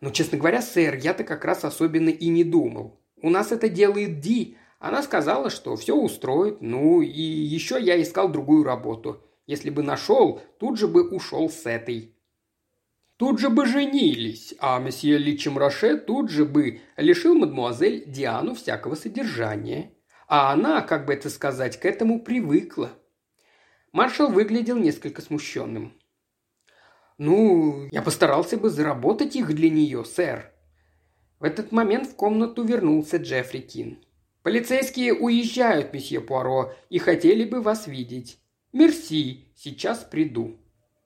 Ну, 0.00 0.10
честно 0.10 0.38
говоря, 0.38 0.62
сэр, 0.62 0.94
я-то 0.94 1.22
как 1.22 1.44
раз 1.44 1.66
особенно 1.66 2.08
и 2.08 2.28
не 2.28 2.42
думал. 2.42 2.98
У 3.20 3.28
нас 3.28 3.52
это 3.52 3.68
делает 3.68 4.20
Ди. 4.20 4.56
Она 4.78 5.02
сказала, 5.02 5.50
что 5.50 5.76
все 5.76 5.94
устроит. 5.94 6.62
Ну, 6.62 7.02
и 7.02 7.20
еще 7.20 7.78
я 7.78 8.00
искал 8.00 8.30
другую 8.30 8.64
работу. 8.64 9.22
Если 9.46 9.68
бы 9.68 9.82
нашел, 9.82 10.40
тут 10.58 10.78
же 10.78 10.88
бы 10.88 11.10
ушел 11.10 11.50
с 11.50 11.66
этой. 11.66 12.16
Тут 13.18 13.38
же 13.38 13.50
бы 13.50 13.66
женились, 13.66 14.54
а 14.60 14.78
месье 14.78 15.18
Личем 15.18 15.58
Роше 15.58 15.98
тут 15.98 16.30
же 16.30 16.46
бы 16.46 16.80
лишил 16.96 17.34
мадмуазель 17.34 18.04
Диану 18.06 18.54
всякого 18.54 18.94
содержания. 18.94 19.92
А 20.26 20.54
она, 20.54 20.80
как 20.80 21.04
бы 21.04 21.12
это 21.12 21.28
сказать, 21.28 21.78
к 21.78 21.84
этому 21.84 22.22
привыкла. 22.22 22.92
Маршал 23.92 24.30
выглядел 24.30 24.78
несколько 24.78 25.20
смущенным. 25.20 25.97
«Ну, 27.18 27.88
я 27.90 28.00
постарался 28.00 28.56
бы 28.56 28.70
заработать 28.70 29.34
их 29.34 29.52
для 29.52 29.68
нее, 29.68 30.04
сэр». 30.04 30.52
В 31.40 31.44
этот 31.44 31.72
момент 31.72 32.08
в 32.08 32.14
комнату 32.14 32.62
вернулся 32.62 33.16
Джеффри 33.16 33.58
Кин. 33.58 33.98
«Полицейские 34.42 35.14
уезжают, 35.14 35.92
месье 35.92 36.20
Пуаро, 36.20 36.72
и 36.90 36.98
хотели 36.98 37.44
бы 37.44 37.60
вас 37.60 37.88
видеть. 37.88 38.38
Мерси, 38.72 39.52
сейчас 39.56 39.98
приду». 40.04 40.58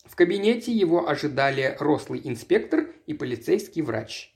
В 0.04 0.14
кабинете 0.14 0.72
его 0.72 1.08
ожидали 1.08 1.76
рослый 1.80 2.20
инспектор 2.24 2.88
и 3.06 3.14
полицейский 3.14 3.80
врач. 3.80 4.34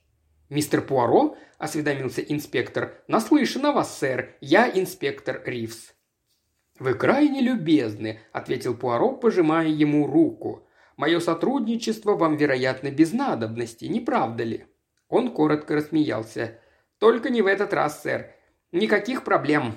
«Мистер 0.49 0.81
Пуаро?»– 0.81 1.37
осведомился 1.59 2.23
инспектор. 2.23 3.03
«Наслышан 3.09 3.67
о 3.67 3.73
вас, 3.73 3.99
сэр. 3.99 4.35
Я 4.41 4.71
инспектор 4.71 5.43
Ривз». 5.45 5.93
«Вы 6.79 6.95
крайне 6.95 7.41
любезны»,– 7.41 8.21
ответил 8.33 8.75
Пуаро, 8.75 9.13
пожимая 9.13 9.69
ему 9.69 10.07
руку. 10.07 10.66
Мое 10.97 11.21
сотрудничество 11.21 12.15
вам, 12.17 12.37
вероятно, 12.37 12.91
без 12.91 13.13
надобности, 13.13 13.85
не 13.85 14.01
правда 14.01 14.45
ли?» 14.45 14.67
Он 15.09 15.33
коротко 15.33 15.75
рассмеялся. 15.75 16.59
«Только 16.99 17.29
не 17.29 17.43
в 17.43 17.47
этот 17.47 17.73
раз, 17.73 18.03
сэр. 18.03 18.35
Никаких 18.73 19.23
проблем». 19.23 19.75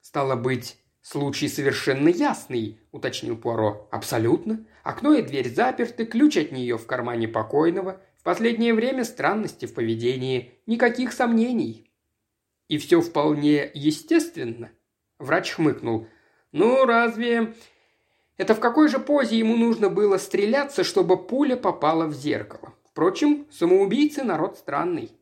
«Стало 0.00 0.34
быть, 0.34 0.76
случай 1.02 1.48
совершенно 1.48 2.08
ясный»,– 2.08 2.80
уточнил 2.92 3.36
Пуаро. 3.36 3.88
«Абсолютно. 3.92 4.66
Окно 4.82 5.14
и 5.14 5.22
дверь 5.22 5.48
заперты, 5.48 6.04
ключ 6.04 6.36
от 6.36 6.50
нее 6.50 6.76
в 6.78 6.86
кармане 6.86 7.28
покойного. 7.28 8.00
В 8.18 8.22
последнее 8.24 8.74
время 8.74 9.04
странности 9.04 9.66
в 9.66 9.74
поведении. 9.74 10.60
Никаких 10.66 11.12
сомнений». 11.12 11.92
«И 12.66 12.78
все 12.78 13.00
вполне 13.00 13.70
естественно?» 13.72 14.70
Врач 15.18 15.52
хмыкнул. 15.52 16.08
«Ну, 16.50 16.84
разве 16.86 17.54
это 18.40 18.54
в 18.54 18.60
какой 18.60 18.88
же 18.88 18.98
позе 18.98 19.36
ему 19.36 19.54
нужно 19.54 19.90
было 19.90 20.16
стреляться, 20.16 20.82
чтобы 20.82 21.22
пуля 21.22 21.56
попала 21.56 22.06
в 22.06 22.14
зеркало? 22.14 22.72
Впрочем, 22.90 23.46
самоубийцы 23.50 24.24
народ 24.24 24.56
странный. 24.56 25.12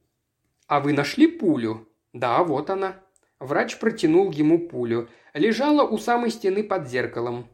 А 0.69 0.79
вы 0.79 0.93
нашли 0.93 1.27
пулю? 1.27 1.89
Да, 2.13 2.45
вот 2.45 2.71
она. 2.71 2.95
Врач 3.41 3.81
протянул 3.81 4.31
ему 4.31 4.69
пулю. 4.69 5.09
Лежала 5.35 5.83
у 5.83 5.99
самой 5.99 6.31
стены 6.31 6.63
под 6.63 6.87
зеркалом. 6.89 7.49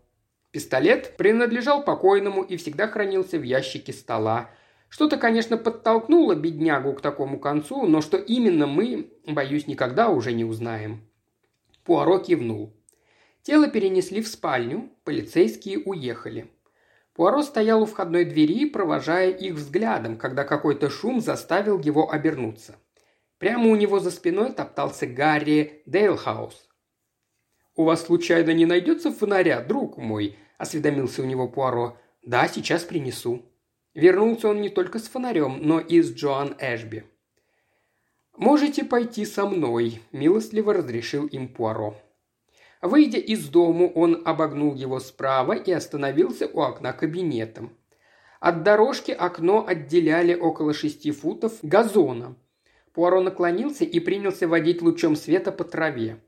Пистолет 0.51 1.17
принадлежал 1.17 1.83
покойному 1.83 2.43
и 2.43 2.59
всегда 2.59 2.87
хранился 2.87 3.39
в 3.39 3.43
ящике 3.43 3.95
стола. 3.95 4.51
Что-то, 4.91 5.17
конечно, 5.17 5.57
подтолкнуло 5.57 6.35
беднягу 6.35 6.93
к 6.93 7.01
такому 7.01 7.39
концу, 7.39 7.87
но 7.87 8.03
что 8.03 8.19
именно 8.19 8.67
мы, 8.67 9.15
боюсь, 9.27 9.67
никогда 9.67 10.11
уже 10.11 10.33
не 10.33 10.45
узнаем. 10.45 11.01
Пуаро 11.85 12.19
кивнул. 12.19 12.75
Тело 13.45 13.69
перенесли 13.69 14.23
в 14.23 14.29
спальню, 14.29 14.91
полицейские 15.05 15.79
уехали. 15.79 16.51
Пуаро 17.13 17.43
стоял 17.43 17.83
у 17.83 17.87
входной 17.87 18.25
двери, 18.25 18.65
провожая 18.65 19.31
их 19.31 19.53
взглядом, 19.53 20.17
когда 20.17 20.45
какой-то 20.45 20.89
шум 20.89 21.21
заставил 21.21 21.79
его 21.79 22.11
обернуться. 22.11 22.77
Прямо 23.37 23.69
у 23.69 23.77
него 23.77 24.01
за 24.01 24.11
спиной 24.11 24.53
топтался 24.53 25.07
Гарри 25.07 25.83
Дейлхаус. 25.85 26.71
«У 27.77 27.85
вас 27.85 28.07
случайно 28.07 28.55
не 28.55 28.65
найдется 28.65 29.13
фонаря, 29.13 29.61
друг 29.61 29.99
мой?»– 29.99 30.39
осведомился 30.59 31.21
у 31.21 31.27
него 31.27 31.47
Пуаро. 31.47 31.99
«Да, 32.23 32.49
сейчас 32.49 32.85
принесу». 32.85 33.43
Вернулся 33.93 34.49
он 34.49 34.63
не 34.63 34.71
только 34.71 34.99
с 34.99 35.07
фонарем, 35.07 35.59
но 35.61 35.81
и 35.81 36.01
с 36.01 36.15
Джоан 36.15 36.57
Эшби. 36.59 37.05
«Можете 38.39 38.85
пойти 38.85 39.27
со 39.27 39.45
мной»,– 39.45 40.01
милостливо 40.13 40.73
разрешил 40.73 41.27
им 41.27 41.49
Пуаро. 41.49 41.95
Выйдя 42.85 43.17
из 43.17 43.49
дому, 43.49 43.91
он 43.95 44.21
обогнул 44.27 44.75
его 44.75 45.01
справа 45.01 45.55
и 45.55 45.73
остановился 45.73 46.47
у 46.47 46.61
окна 46.61 46.93
кабинета. 46.93 47.71
От 48.41 48.63
дорожки 48.63 49.11
окно 49.11 49.65
отделяли 49.67 50.35
около 50.35 50.75
шести 50.75 51.11
футов 51.11 51.55
газона. 51.63 52.37
Пуаро 52.93 53.23
наклонился 53.23 53.87
и 53.87 54.01
принялся 54.01 54.47
водить 54.47 54.83
лучом 54.83 55.17
света 55.17 55.51
по 55.51 55.65
траве. 55.65 56.21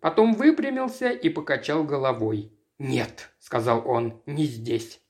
Потом 0.00 0.34
выпрямился 0.34 1.10
и 1.10 1.28
покачал 1.28 1.84
головой. 1.84 2.50
«Нет»,— 2.80 3.30
сказал 3.38 3.84
он,— 3.86 4.20
«не 4.26 4.46
здесь». 4.46 5.00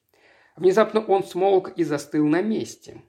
Внезапно 0.55 1.01
он 1.01 1.25
смолк 1.25 1.73
и 1.77 1.83
застыл 1.83 2.27
на 2.27 2.43
месте. 2.43 3.01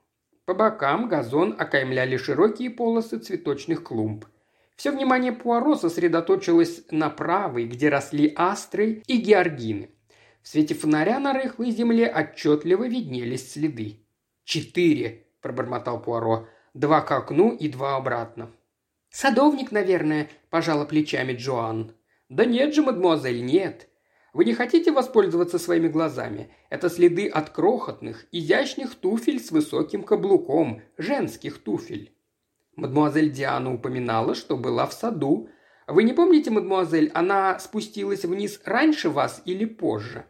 По 0.46 0.54
бокам 0.54 1.10
газон 1.10 1.58
окаймляли 1.60 2.16
широкие 2.16 2.70
полосы 2.70 3.18
цветочных 3.18 3.84
клумб– 3.84 4.28
все 4.82 4.90
внимание 4.90 5.32
Пуаро 5.32 5.76
сосредоточилось 5.76 6.86
на 6.90 7.12
правой, 7.12 7.66
где 7.66 7.90
росли 7.90 8.34
астры 8.36 9.04
и 9.06 9.18
георгины. 9.18 9.92
В 10.42 10.48
свете 10.48 10.74
фонаря 10.74 11.20
на 11.20 11.34
рыхлой 11.34 11.70
земле 11.70 12.12
отчетливо 12.12 12.88
виднелись 12.88 13.52
следы. 13.54 14.00
«Четыре»,– 14.44 15.28
пробормотал 15.42 16.02
Пуаро. 16.02 16.48
«Два 16.74 17.02
к 17.02 17.12
окну 17.12 17.56
и 17.56 17.70
два 17.70 17.96
обратно». 17.96 18.50
«Садовник, 19.12 19.72
наверное»,– 19.72 20.30
пожала 20.50 20.86
плечами 20.86 21.34
Джоан. 21.34 21.94
«Да 22.30 22.46
нет 22.46 22.74
же, 22.74 22.82
мадемуазель, 22.82 23.46
нет. 23.46 23.88
Вы 24.34 24.46
не 24.46 24.56
хотите 24.56 24.92
воспользоваться 24.92 25.60
своими 25.60 25.90
глазами? 25.90 26.50
Это 26.72 26.90
следы 26.90 27.28
от 27.28 27.52
крохотных, 27.52 28.26
изящных 28.32 28.96
туфель 28.96 29.40
с 29.40 29.52
высоким 29.52 30.02
каблуком, 30.02 30.82
женских 30.98 31.60
туфель. 31.60 32.16
Мадмуазель 32.76 33.32
Диана 33.32 33.74
упоминала, 33.74 34.34
что 34.34 34.58
была 34.58 34.86
в 34.86 34.94
саду. 34.94 35.50
Вы 35.88 36.04
не 36.04 36.14
помните, 36.14 36.52
мадмуазель, 36.52 37.12
она 37.14 37.60
спустилась 37.60 38.24
вниз 38.24 38.62
раньше 38.66 39.10
вас 39.10 39.42
или 39.46 39.66
позже?» 39.66 40.26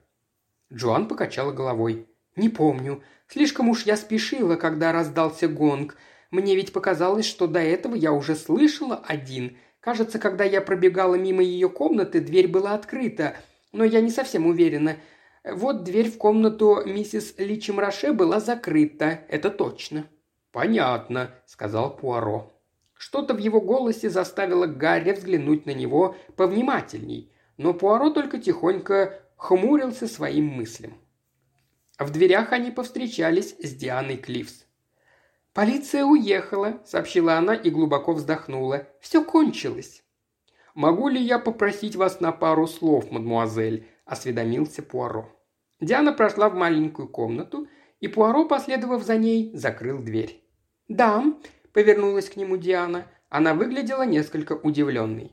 Джоан 0.73 1.07
покачала 1.07 1.51
головой. 1.51 2.07
«Не 2.35 2.49
помню. 2.49 3.03
Слишком 3.27 3.69
уж 3.69 3.83
я 3.83 3.95
спешила, 3.95 4.55
когда 4.55 4.91
раздался 4.91 5.47
гонг. 5.47 5.97
Мне 6.31 6.55
ведь 6.55 6.73
показалось, 6.73 7.25
что 7.25 7.45
до 7.47 7.59
этого 7.59 7.93
я 7.93 8.13
уже 8.13 8.35
слышала 8.35 9.03
один. 9.05 9.57
Кажется, 9.79 10.17
когда 10.17 10.43
я 10.43 10.61
пробегала 10.61 11.15
мимо 11.15 11.43
ее 11.43 11.69
комнаты, 11.69 12.21
дверь 12.21 12.47
была 12.47 12.73
открыта, 12.73 13.35
но 13.71 13.83
я 13.83 13.99
не 14.01 14.09
совсем 14.09 14.47
уверена. 14.47 14.97
Вот 15.43 15.83
дверь 15.83 16.09
в 16.09 16.17
комнату 16.17 16.83
миссис 16.85 17.35
Личем 17.37 17.79
Роше 17.79 18.13
была 18.13 18.39
закрыта, 18.39 19.21
это 19.27 19.49
точно». 19.49 20.05
«Понятно»,— 20.51 21.31
сказал 21.45 21.95
Пуаро. 21.95 22.53
Что-то 22.93 23.33
в 23.33 23.37
его 23.37 23.61
голосе 23.61 24.09
заставило 24.09 24.67
Гарри 24.67 25.13
взглянуть 25.13 25.65
на 25.65 25.71
него 25.73 26.15
повнимательней, 26.35 27.31
но 27.57 27.73
Пуаро 27.73 28.09
только 28.11 28.37
тихонько 28.37 29.21
хмурился 29.37 30.07
своим 30.07 30.45
мыслям. 30.45 30.93
В 31.97 32.11
дверях 32.11 32.51
они 32.51 32.71
повстречались 32.71 33.55
с 33.59 33.73
Дианой 33.73 34.17
Клифс. 34.17 34.65
«Полиция 35.53 36.05
уехала»,— 36.05 36.79
сообщила 36.85 37.35
она 37.35 37.55
и 37.55 37.69
глубоко 37.69 38.13
вздохнула. 38.13 38.87
«Все 38.99 39.23
кончилось». 39.23 40.03
«Могу 40.73 41.09
ли 41.09 41.21
я 41.21 41.39
попросить 41.39 41.95
вас 41.95 42.21
на 42.21 42.31
пару 42.31 42.67
слов, 42.67 43.11
мадмуазель?»– 43.11 43.87
осведомился 44.05 44.81
Пуаро. 44.81 45.29
Диана 45.81 46.13
прошла 46.13 46.49
в 46.49 46.55
маленькую 46.55 47.09
комнату, 47.09 47.67
и 48.01 48.07
Пуаро, 48.07 48.45
последовав 48.45 49.03
за 49.03 49.17
ней, 49.17 49.51
закрыл 49.53 49.99
дверь. 49.99 50.43
«Да»,– 50.87 51.23
повернулась 51.73 52.29
к 52.29 52.35
нему 52.35 52.57
Диана. 52.57 53.07
Она 53.29 53.53
выглядела 53.53 54.03
несколько 54.03 54.53
удивленной. 54.53 55.31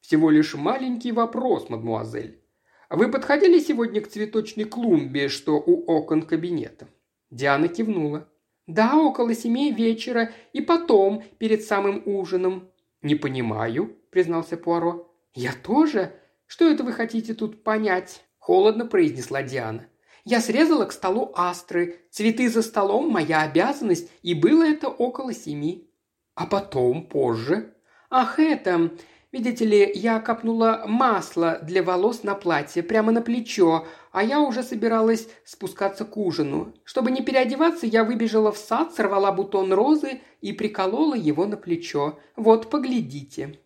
«Всего 0.00 0.30
лишь 0.30 0.54
маленький 0.54 1.12
вопрос, 1.12 1.68
мадмуазель. 1.68 2.42
Вы 2.90 3.10
подходили 3.10 3.60
сегодня 3.60 4.00
к 4.00 4.08
цветочной 4.08 4.64
клумбе, 4.64 5.28
что 5.28 5.56
у 5.56 5.84
окон 5.86 6.22
кабинета?» 6.22 6.88
Диана 7.30 7.68
кивнула. 7.68 8.28
«Да, 8.66 8.96
около 8.96 9.34
семи 9.34 9.70
вечера 9.70 10.32
и 10.52 10.60
потом, 10.60 11.22
перед 11.38 11.62
самым 11.62 12.02
ужином». 12.06 12.70
«Не 13.02 13.14
понимаю»,– 13.14 13.94
признался 14.10 14.56
Пуаро. 14.56 15.14
«Я 15.34 15.52
тоже? 15.52 16.14
Что 16.46 16.70
это 16.70 16.82
вы 16.82 16.92
хотите 16.92 17.34
тут 17.34 17.62
понять?»– 17.62 18.24
холодно 18.38 18.86
произнесла 18.86 19.42
Диана. 19.42 19.86
«Я 20.24 20.40
срезала 20.40 20.86
к 20.86 20.92
столу 20.92 21.32
астры. 21.34 22.00
Цветы 22.10 22.48
за 22.48 22.62
столом– 22.62 23.08
моя 23.10 23.42
обязанность, 23.42 24.10
и 24.22 24.34
было 24.34 24.62
это 24.64 24.88
около 24.88 25.34
семи». 25.34 25.90
«А 26.34 26.46
потом, 26.46 27.06
позже?» 27.06 27.74
«Ах, 28.10 28.38
это... 28.38 28.90
Видите 29.32 29.64
ли, 29.64 29.90
я 29.96 30.20
капнула 30.20 30.84
масло 30.86 31.58
для 31.60 31.82
волос 31.82 32.22
на 32.22 32.36
платье, 32.36 32.84
прямо 32.84 33.10
на 33.10 33.20
плечо, 33.20 33.84
а 34.12 34.22
я 34.22 34.40
уже 34.40 34.62
собиралась 34.62 35.28
спускаться 35.44 36.04
к 36.04 36.16
ужину. 36.16 36.72
Чтобы 36.84 37.10
не 37.10 37.20
переодеваться, 37.20 37.84
я 37.84 38.04
выбежала 38.04 38.52
в 38.52 38.58
сад, 38.58 38.94
сорвала 38.94 39.32
бутон 39.32 39.72
розы 39.72 40.20
и 40.40 40.52
приколола 40.52 41.16
его 41.16 41.46
на 41.46 41.56
плечо. 41.56 42.20
Вот, 42.36 42.70
поглядите». 42.70 43.58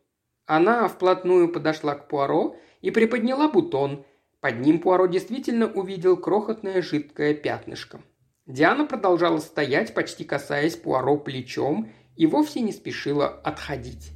Она 0.47 0.89
вплотную 0.89 1.53
подошла 1.53 1.95
к 1.95 2.09
Пуаро 2.09 2.57
и 2.81 2.91
приподняла 2.91 3.49
бутон. 3.49 4.07
Под 4.41 4.61
ним 4.61 4.79
Пуаро 4.81 5.07
действительно 5.07 5.67
увидел 5.67 6.17
крохотное 6.17 6.81
жидкое 6.81 7.35
пятнышко. 7.35 8.01
Диана 8.47 8.87
продолжала 8.87 9.39
стоять, 9.39 9.95
почти 9.95 10.25
касаясь 10.25 10.77
Пуаро 10.77 11.17
плечом, 11.19 11.91
и 12.17 12.27
вовсе 12.27 12.61
не 12.61 12.73
спешила 12.73 13.29
отходить. 13.29 14.13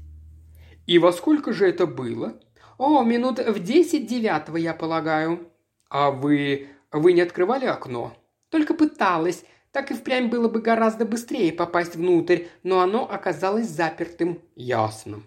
«И 0.87 0.99
во 0.99 1.13
сколько 1.13 1.53
же 1.53 1.69
это 1.69 1.87
было?» 1.87 2.41
«О, 2.79 3.03
минут 3.03 3.39
в 3.39 3.63
десять 3.63 4.07
девятого, 4.07 4.57
я 4.57 4.75
полагаю». 4.75 5.49
«А 5.89 6.11
вы... 6.11 6.69
вы 6.91 7.13
не 7.13 7.21
открывали 7.21 7.67
окно?» 7.67 8.17
«Только 8.49 8.75
пыталась. 8.75 9.45
Так 9.71 9.91
и 9.91 9.95
впрямь 9.95 10.29
было 10.29 10.49
бы 10.49 10.61
гораздо 10.61 11.05
быстрее 11.05 11.53
попасть 11.53 11.95
внутрь, 11.97 12.45
но 12.63 12.81
оно 12.81 13.09
оказалось 13.09 13.69
запертым». 13.69 14.41
«Ясно». 14.57 15.23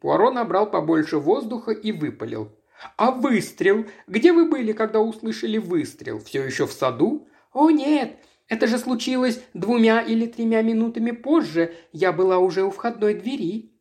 Пуаро 0.00 0.30
набрал 0.30 0.70
побольше 0.70 1.18
воздуха 1.18 1.70
и 1.70 1.92
выпалил. 1.92 2.57
«А 2.96 3.10
выстрел? 3.10 3.86
Где 4.06 4.32
вы 4.32 4.48
были, 4.48 4.72
когда 4.72 5.00
услышали 5.00 5.58
выстрел? 5.58 6.20
Все 6.20 6.44
еще 6.44 6.66
в 6.66 6.72
саду?» 6.72 7.28
«О, 7.52 7.70
нет, 7.70 8.18
это 8.46 8.66
же 8.66 8.78
случилось 8.78 9.42
двумя 9.52 10.00
или 10.00 10.26
тремя 10.26 10.62
минутами 10.62 11.10
позже. 11.10 11.74
Я 11.92 12.12
была 12.12 12.38
уже 12.38 12.62
у 12.62 12.70
входной 12.70 13.14
двери». 13.14 13.72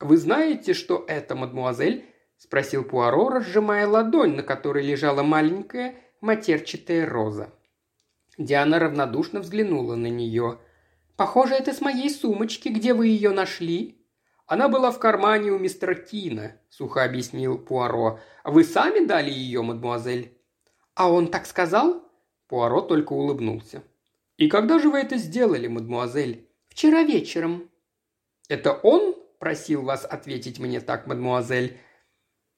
«Вы 0.00 0.16
знаете, 0.16 0.74
что 0.74 1.04
это, 1.06 1.36
мадмуазель?»– 1.36 2.04
спросил 2.36 2.82
Пуаро, 2.82 3.28
разжимая 3.28 3.86
ладонь, 3.86 4.34
на 4.34 4.42
которой 4.42 4.84
лежала 4.84 5.22
маленькая 5.22 5.94
матерчатая 6.20 7.06
роза. 7.06 7.52
Диана 8.38 8.78
равнодушно 8.78 9.40
взглянула 9.40 9.94
на 9.94 10.08
нее. 10.08 10.58
«Похоже, 11.16 11.54
это 11.54 11.72
с 11.72 11.80
моей 11.80 12.10
сумочки. 12.10 12.68
Где 12.68 12.94
вы 12.94 13.08
ее 13.08 13.30
нашли?» 13.30 14.01
«Она 14.52 14.68
была 14.68 14.90
в 14.90 14.98
кармане 14.98 15.50
у 15.50 15.58
мистера 15.58 15.94
Кина»,– 15.94 16.60
сухо 16.68 17.04
объяснил 17.04 17.56
Пуаро. 17.56 18.20
«Вы 18.44 18.64
сами 18.64 19.02
дали 19.02 19.30
ее, 19.30 19.62
мадмуазель?» 19.62 20.36
«А 20.94 21.10
он 21.10 21.28
так 21.28 21.46
сказал?» 21.46 22.06
Пуаро 22.48 22.82
только 22.82 23.14
улыбнулся. 23.14 23.82
«И 24.36 24.50
когда 24.50 24.78
же 24.78 24.90
вы 24.90 24.98
это 24.98 25.16
сделали, 25.16 25.68
мадмуазель?» 25.68 26.50
«Вчера 26.68 27.02
вечером». 27.02 27.70
«Это 28.46 28.74
он 28.74 29.16
просил 29.38 29.84
вас 29.84 30.04
ответить 30.04 30.58
мне 30.58 30.80
так, 30.80 31.06
мадмуазель». 31.06 31.78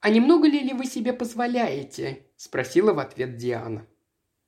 «А 0.00 0.10
немного 0.10 0.48
ли, 0.48 0.58
ли 0.58 0.72
вы 0.72 0.86
себе 0.86 1.12
позволяете?»– 1.12 2.26
спросила 2.36 2.92
в 2.92 2.98
ответ 2.98 3.36
Диана. 3.36 3.86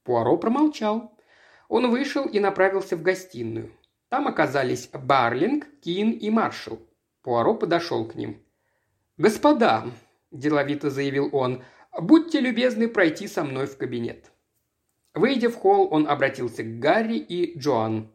Пуаро 0.03 0.37
промолчал. 0.37 1.17
Он 1.69 1.93
вышел 1.93 2.27
и 2.27 2.41
направился 2.41 2.97
в 2.97 3.03
гостиную. 3.03 3.71
Там 4.09 4.27
оказались 4.27 4.89
Барлинг, 4.93 5.69
Кин 5.81 6.11
и 6.11 6.29
Маршал. 6.29 6.81
Пуаро 7.27 7.55
подошел 7.55 8.05
к 8.05 8.15
ним. 8.15 8.41
«Господа»,– 9.19 9.85
деловито 10.31 10.91
заявил 10.91 11.29
он,– 11.33 11.65
«будьте 12.01 12.39
любезны 12.39 12.87
пройти 12.87 13.27
со 13.27 13.43
мной 13.43 13.67
в 13.67 13.77
кабинет». 13.77 14.31
Выйдя 15.13 15.51
в 15.51 15.57
холл, 15.57 15.89
он 15.91 16.07
обратился 16.07 16.63
к 16.63 16.79
Гарри 16.79 17.17
и 17.17 17.59
Джоан. 17.59 18.13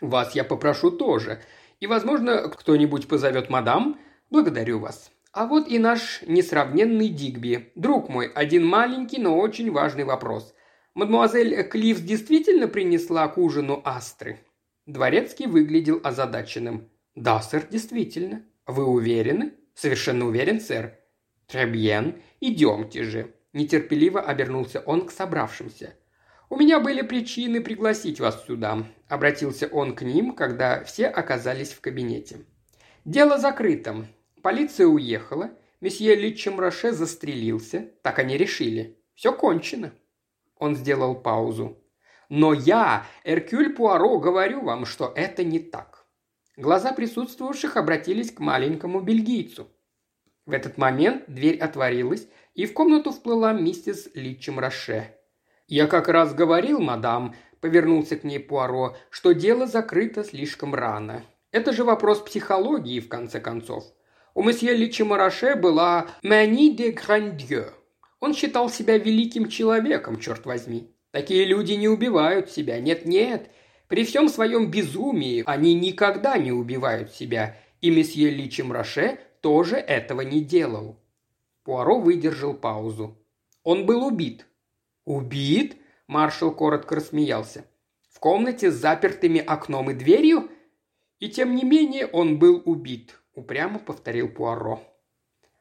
«Вас 0.00 0.34
я 0.34 0.42
попрошу 0.42 0.90
тоже. 0.90 1.42
И, 1.80 1.86
возможно, 1.86 2.48
кто-нибудь 2.48 3.08
позовет 3.08 3.50
мадам. 3.50 4.00
Благодарю 4.30 4.78
вас. 4.78 5.12
А 5.32 5.44
вот 5.46 5.68
и 5.68 5.78
наш 5.78 6.22
несравненный 6.22 7.10
Дигби. 7.10 7.70
Друг 7.74 8.08
мой, 8.08 8.26
один 8.26 8.66
маленький, 8.66 9.18
но 9.18 9.38
очень 9.38 9.70
важный 9.70 10.04
вопрос. 10.04 10.54
Мадмуазель 10.94 11.62
Кливс 11.64 12.00
действительно 12.00 12.68
принесла 12.68 13.28
к 13.28 13.36
ужину 13.36 13.82
астры?» 13.84 14.40
Дворецкий 14.86 15.46
выглядел 15.46 16.00
озадаченным. 16.02 16.88
«Да, 17.14 17.40
сэр, 17.40 17.66
действительно. 17.68 18.44
Вы 18.66 18.84
уверены?» 18.84 19.54
«Совершенно 19.74 20.26
уверен, 20.26 20.60
сэр». 20.60 20.98
«Требьен, 21.46 22.22
идемте 22.40 23.02
же»,– 23.02 23.34
нетерпеливо 23.52 24.20
обернулся 24.20 24.80
он 24.80 25.06
к 25.06 25.10
собравшимся. 25.10 25.94
«У 26.48 26.56
меня 26.56 26.80
были 26.80 27.02
причины 27.02 27.60
пригласить 27.60 28.20
вас 28.20 28.44
сюда»,– 28.44 28.84
обратился 29.08 29.66
он 29.68 29.94
к 29.94 30.02
ним, 30.02 30.34
когда 30.34 30.84
все 30.84 31.06
оказались 31.06 31.72
в 31.72 31.80
кабинете. 31.80 32.44
«Дело 33.04 33.38
закрыто. 33.38 34.06
Полиция 34.42 34.86
уехала. 34.86 35.50
Месье 35.80 36.14
Литчем 36.14 36.60
Роше 36.60 36.92
застрелился. 36.92 37.88
Так 38.02 38.18
они 38.18 38.36
решили. 38.36 38.98
Все 39.14 39.32
кончено». 39.32 39.92
Он 40.58 40.76
сделал 40.76 41.14
паузу. 41.14 41.78
«Но 42.28 42.52
я, 42.52 43.06
Эркюль 43.24 43.74
Пуаро, 43.74 44.18
говорю 44.18 44.62
вам, 44.62 44.86
что 44.86 45.12
это 45.16 45.42
не 45.42 45.58
так». 45.58 45.89
Глаза 46.60 46.92
присутствующих 46.92 47.78
обратились 47.78 48.30
к 48.30 48.38
маленькому 48.38 49.00
бельгийцу. 49.00 49.68
В 50.44 50.52
этот 50.52 50.76
момент 50.76 51.24
дверь 51.26 51.56
отворилась, 51.56 52.28
и 52.54 52.66
в 52.66 52.74
комнату 52.74 53.12
вплыла 53.12 53.54
миссис 53.54 54.10
Литчем 54.12 54.58
Роше. 54.58 55.14
«Я 55.68 55.86
как 55.86 56.08
раз 56.08 56.34
говорил, 56.34 56.78
мадам»,– 56.78 57.34
повернулся 57.62 58.16
к 58.16 58.24
ней 58.24 58.38
Пуаро,– 58.38 58.94
«что 59.10 59.32
дело 59.32 59.66
закрыто 59.66 60.22
слишком 60.22 60.74
рано. 60.74 61.24
Это 61.50 61.72
же 61.72 61.82
вопрос 61.82 62.20
психологии, 62.20 63.00
в 63.00 63.08
конце 63.08 63.40
концов. 63.40 63.84
У 64.34 64.42
месье 64.42 64.74
Личи 64.74 65.00
Мараше 65.00 65.56
была 65.56 66.08
«мани 66.22 66.76
де 66.76 66.90
грандье». 66.90 67.70
Он 68.18 68.34
считал 68.34 68.68
себя 68.68 68.98
великим 68.98 69.48
человеком, 69.48 70.20
черт 70.20 70.44
возьми. 70.44 70.94
Такие 71.10 71.46
люди 71.46 71.72
не 71.72 71.88
убивают 71.88 72.50
себя, 72.50 72.78
нет-нет. 72.80 73.50
При 73.90 74.04
всем 74.04 74.28
своем 74.28 74.70
безумии 74.70 75.42
они 75.46 75.74
никогда 75.74 76.38
не 76.38 76.52
убивают 76.52 77.12
себя, 77.12 77.56
и 77.80 77.90
месье 77.90 78.30
Личи 78.30 78.62
Мараше 78.62 79.18
тоже 79.40 79.78
этого 79.78 80.20
не 80.20 80.40
делал. 80.40 80.96
Пуаро 81.64 81.98
выдержал 81.98 82.54
паузу. 82.54 83.18
Он 83.64 83.86
был 83.86 84.06
убит, 84.06 84.46
«Убит?»– 85.04 85.76
маршал 86.06 86.52
коротко 86.52 86.94
рассмеялся. 86.94 87.64
«В 88.08 88.20
комнате 88.20 88.70
с 88.70 88.74
запертыми 88.74 89.40
окном 89.40 89.90
и 89.90 89.94
дверью?» 89.94 90.48
«И 91.18 91.28
тем 91.28 91.56
не 91.56 91.64
менее 91.64 92.06
он 92.06 92.38
был 92.38 92.62
убит»,– 92.64 93.18
упрямо 93.34 93.80
повторил 93.80 94.28
Пуаро. 94.28 94.84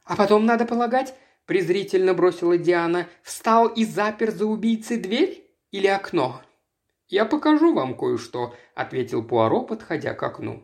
«А 0.03 0.15
потом, 0.15 0.45
надо 0.45 0.67
полагать,– 0.67 1.15
презрительно 1.47 2.13
бросила 2.13 2.59
Диана,– 2.59 3.07
встал 3.23 3.69
и 3.69 3.85
запер 3.85 4.29
за 4.29 4.45
убийцей 4.45 4.97
дверь 4.97 5.49
или 5.71 5.87
окно?» 5.87 6.43
«Я 7.09 7.25
покажу 7.25 7.73
вам 7.73 7.97
кое-что»,– 7.97 8.55
ответил 8.75 9.23
Пуаро, 9.23 9.63
подходя 9.63 10.13
к 10.13 10.21
окну. 10.21 10.63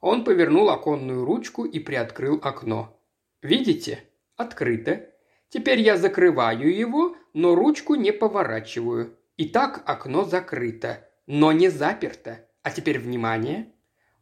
Он 0.00 0.22
повернул 0.22 0.68
оконную 0.68 1.24
ручку 1.24 1.64
и 1.64 1.80
приоткрыл 1.80 2.38
окно. 2.42 3.00
«Видите? 3.40 4.04
Открыто. 4.36 5.08
Теперь 5.48 5.80
я 5.80 5.96
закрываю 5.96 6.74
его, 6.74 7.16
но 7.32 7.54
ручку 7.54 7.94
не 7.94 8.12
поворачиваю. 8.12 9.16
Итак, 9.38 9.82
окно 9.86 10.24
закрыто, 10.24 11.08
но 11.26 11.52
не 11.52 11.70
заперто. 11.70 12.46
А 12.62 12.70
теперь 12.70 12.98
внимание. 12.98 13.72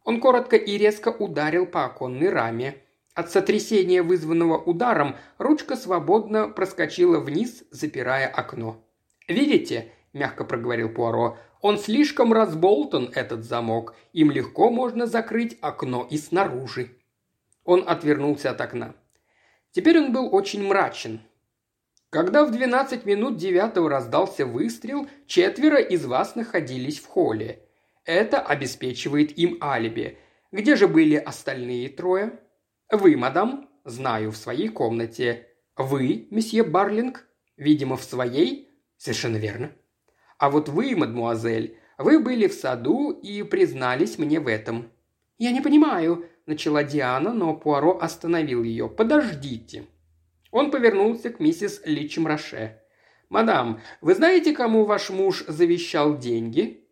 Он 0.03 0.19
коротко 0.21 0.55
и 0.55 0.77
резко 0.77 1.09
ударил 1.09 1.65
по 1.65 1.85
оконной 1.85 2.29
раме. 2.29 2.77
От 3.13 3.29
сотрясения, 3.29 4.01
вызванного 4.01 4.57
ударом, 4.57 5.17
ручка 5.37 5.75
свободно 5.75 6.47
проскочила 6.47 7.19
вниз, 7.19 7.63
запирая 7.71 8.27
окно. 8.27 8.83
«Видите?»– 9.27 9.91
мягко 10.13 10.43
проговорил 10.43 10.89
Пуаро. 10.89 11.37
«Он 11.61 11.77
слишком 11.77 12.33
разболтан, 12.33 13.11
этот 13.13 13.43
замок. 13.43 13.95
Им 14.13 14.31
легко 14.31 14.69
можно 14.69 15.05
закрыть 15.05 15.57
окно 15.61 16.07
и 16.09 16.17
снаружи». 16.17 16.97
Он 17.63 17.83
отвернулся 17.87 18.51
от 18.51 18.61
окна. 18.61 18.95
Теперь 19.71 19.99
он 19.99 20.11
был 20.11 20.33
очень 20.33 20.63
мрачен. 20.63 21.21
Когда 22.09 22.43
в 22.43 22.51
12 22.51 23.05
минут 23.05 23.37
девятого 23.37 23.89
раздался 23.89 24.45
выстрел, 24.45 25.07
четверо 25.27 25.79
из 25.79 26.05
вас 26.05 26.35
находились 26.35 26.99
в 26.99 27.07
холле. 27.07 27.63
Это 28.03 28.41
обеспечивает 28.41 29.37
им 29.37 29.57
алиби. 29.61 30.17
Где 30.51 30.75
же 30.75 30.89
были 30.89 31.15
остальные 31.15 31.87
трое? 31.89 32.39
Вы, 32.91 33.15
мадам, 33.15 33.69
знаю, 33.85 34.31
в 34.31 34.37
своей 34.37 34.67
комнате. 34.67 35.47
Вы, 35.77 36.27
месье 36.31 36.63
Барлинг, 36.63 37.25
видимо, 37.55 37.95
в 37.95 38.03
своей? 38.03 38.69
Совершенно 38.97 39.37
верно. 39.37 39.71
А 40.41 40.49
вот 40.49 40.69
вы, 40.69 40.95
мадмуазель, 40.95 41.77
Вы 41.99 42.19
были 42.19 42.47
в 42.47 42.53
саду 42.53 43.11
и 43.11 43.43
признались 43.43 44.17
мне 44.17 44.39
в 44.39 44.47
этом». 44.47 44.89
«Я 45.37 45.51
не 45.51 45.61
понимаю»,– 45.61 46.25
начала 46.47 46.83
Диана, 46.83 47.31
но 47.31 47.55
Пуаро 47.55 47.99
остановил 48.01 48.63
ее. 48.63 48.89
«Подождите». 48.89 49.85
Он 50.49 50.71
повернулся 50.71 51.29
к 51.29 51.39
миссис 51.39 51.83
Личем 51.85 52.25
Роше. 52.25 52.79
«Мадам, 53.29 53.81
вы 54.01 54.15
знаете, 54.15 54.51
кому 54.53 54.85
ваш 54.85 55.11
муж 55.11 55.43
завещал 55.47 56.17
деньги?» 56.17 56.87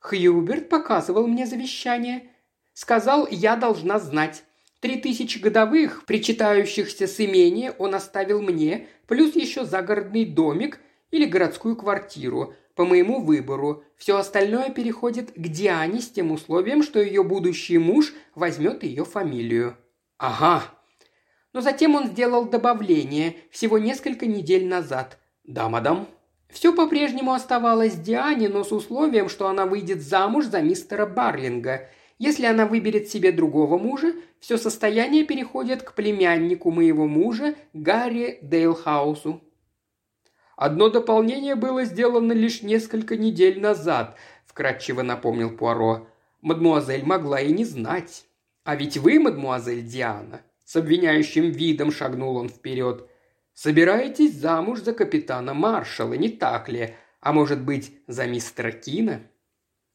«Хьюберт 0.00 0.68
показывал 0.68 1.28
мне 1.28 1.46
завещание. 1.46 2.32
Сказал, 2.72 3.28
я 3.30 3.54
должна 3.54 4.00
знать. 4.00 4.42
Три 4.80 4.96
тысячи 4.96 5.38
годовых, 5.38 6.04
причитающихся 6.04 7.06
с 7.06 7.20
имения, 7.20 7.70
он 7.78 7.94
оставил 7.94 8.42
мне, 8.42 8.88
плюс 9.06 9.36
еще 9.36 9.64
загородный 9.64 10.24
домик 10.24 10.80
или 11.12 11.26
городскую 11.26 11.76
квартиру, 11.76 12.54
по 12.78 12.84
моему 12.84 13.20
выбору. 13.20 13.82
Все 13.96 14.16
остальное 14.16 14.70
переходит 14.70 15.32
к 15.32 15.48
Диане 15.48 16.00
с 16.00 16.08
тем 16.08 16.30
условием, 16.30 16.84
что 16.84 17.02
ее 17.02 17.24
будущий 17.24 17.76
муж 17.76 18.14
возьмет 18.36 18.84
ее 18.84 19.04
фамилию». 19.04 19.76
«Ага». 20.16 20.62
Но 21.52 21.60
затем 21.60 21.96
он 21.96 22.06
сделал 22.06 22.44
добавление 22.44 23.34
всего 23.50 23.78
несколько 23.78 24.26
недель 24.26 24.68
назад– 24.68 25.18
«Да, 25.48 25.68
мадам». 25.68 26.06
Все 26.50 26.72
по-прежнему 26.72 27.32
оставалось 27.32 27.94
Диане, 27.94 28.48
но 28.48 28.62
с 28.62 28.70
условием, 28.70 29.28
что 29.28 29.48
она 29.48 29.66
выйдет 29.66 30.00
замуж 30.00 30.44
за 30.44 30.60
мистера 30.60 31.04
Барлинга. 31.04 31.88
Если 32.18 32.46
она 32.46 32.64
выберет 32.64 33.08
себе 33.08 33.32
другого 33.32 33.76
мужа, 33.76 34.12
все 34.38 34.56
состояние 34.56 35.24
переходит 35.24 35.82
к 35.82 35.94
племяннику 35.94 36.70
моего 36.70 37.08
мужа 37.08 37.56
Гарри 37.72 38.38
Дейлхаусу. 38.42 39.42
«Одно 40.58 40.90
дополнение 40.90 41.54
было 41.54 41.84
сделано 41.84 42.32
лишь 42.32 42.62
несколько 42.62 43.16
недель 43.16 43.60
назад»,– 43.60 44.18
вкратчиво 44.46 45.00
напомнил 45.02 45.50
Пуаро. 45.56 46.06
«Мадмуазель 46.42 47.04
могла 47.04 47.40
и 47.40 47.52
не 47.52 47.64
знать. 47.64 48.26
А 48.64 48.76
ведь 48.76 48.98
вы, 48.98 49.18
мадмуазель 49.18 49.82
Диана»,– 49.82 50.42
с 50.64 50.76
обвиняющим 50.76 51.50
видом 51.50 51.90
шагнул 51.90 52.36
он 52.36 52.50
вперед– 52.50 53.08
Собираетесь 53.60 54.36
замуж 54.36 54.82
за 54.82 54.92
капитана 54.92 55.52
Маршала, 55.52 56.12
не 56.12 56.28
так 56.28 56.68
ли? 56.68 56.94
А 57.20 57.32
может 57.32 57.60
быть, 57.60 57.92
за 58.06 58.24
мистера 58.24 58.70
Кина?» 58.70 59.22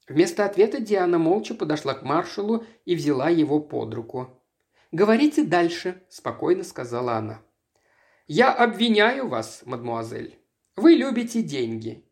Вместо 0.06 0.44
ответа 0.44 0.82
Диана 0.82 1.18
молча 1.18 1.56
подошла 1.56 1.94
к 1.94 2.04
маршалу 2.04 2.66
и 2.84 2.94
взяла 2.94 3.30
его 3.30 3.62
под 3.62 3.94
руку. 3.94 4.28
«Говорите 4.92 5.46
дальше»,– 5.46 6.04
спокойно 6.10 6.66
сказала 6.66 7.14
она. 7.14 7.40
«Я 8.28 8.52
обвиняю 8.52 9.30
вас, 9.30 9.62
мадмуазель. 9.64 10.38
Вы 10.76 10.94
любите 10.94 11.42
деньги. 11.44 12.04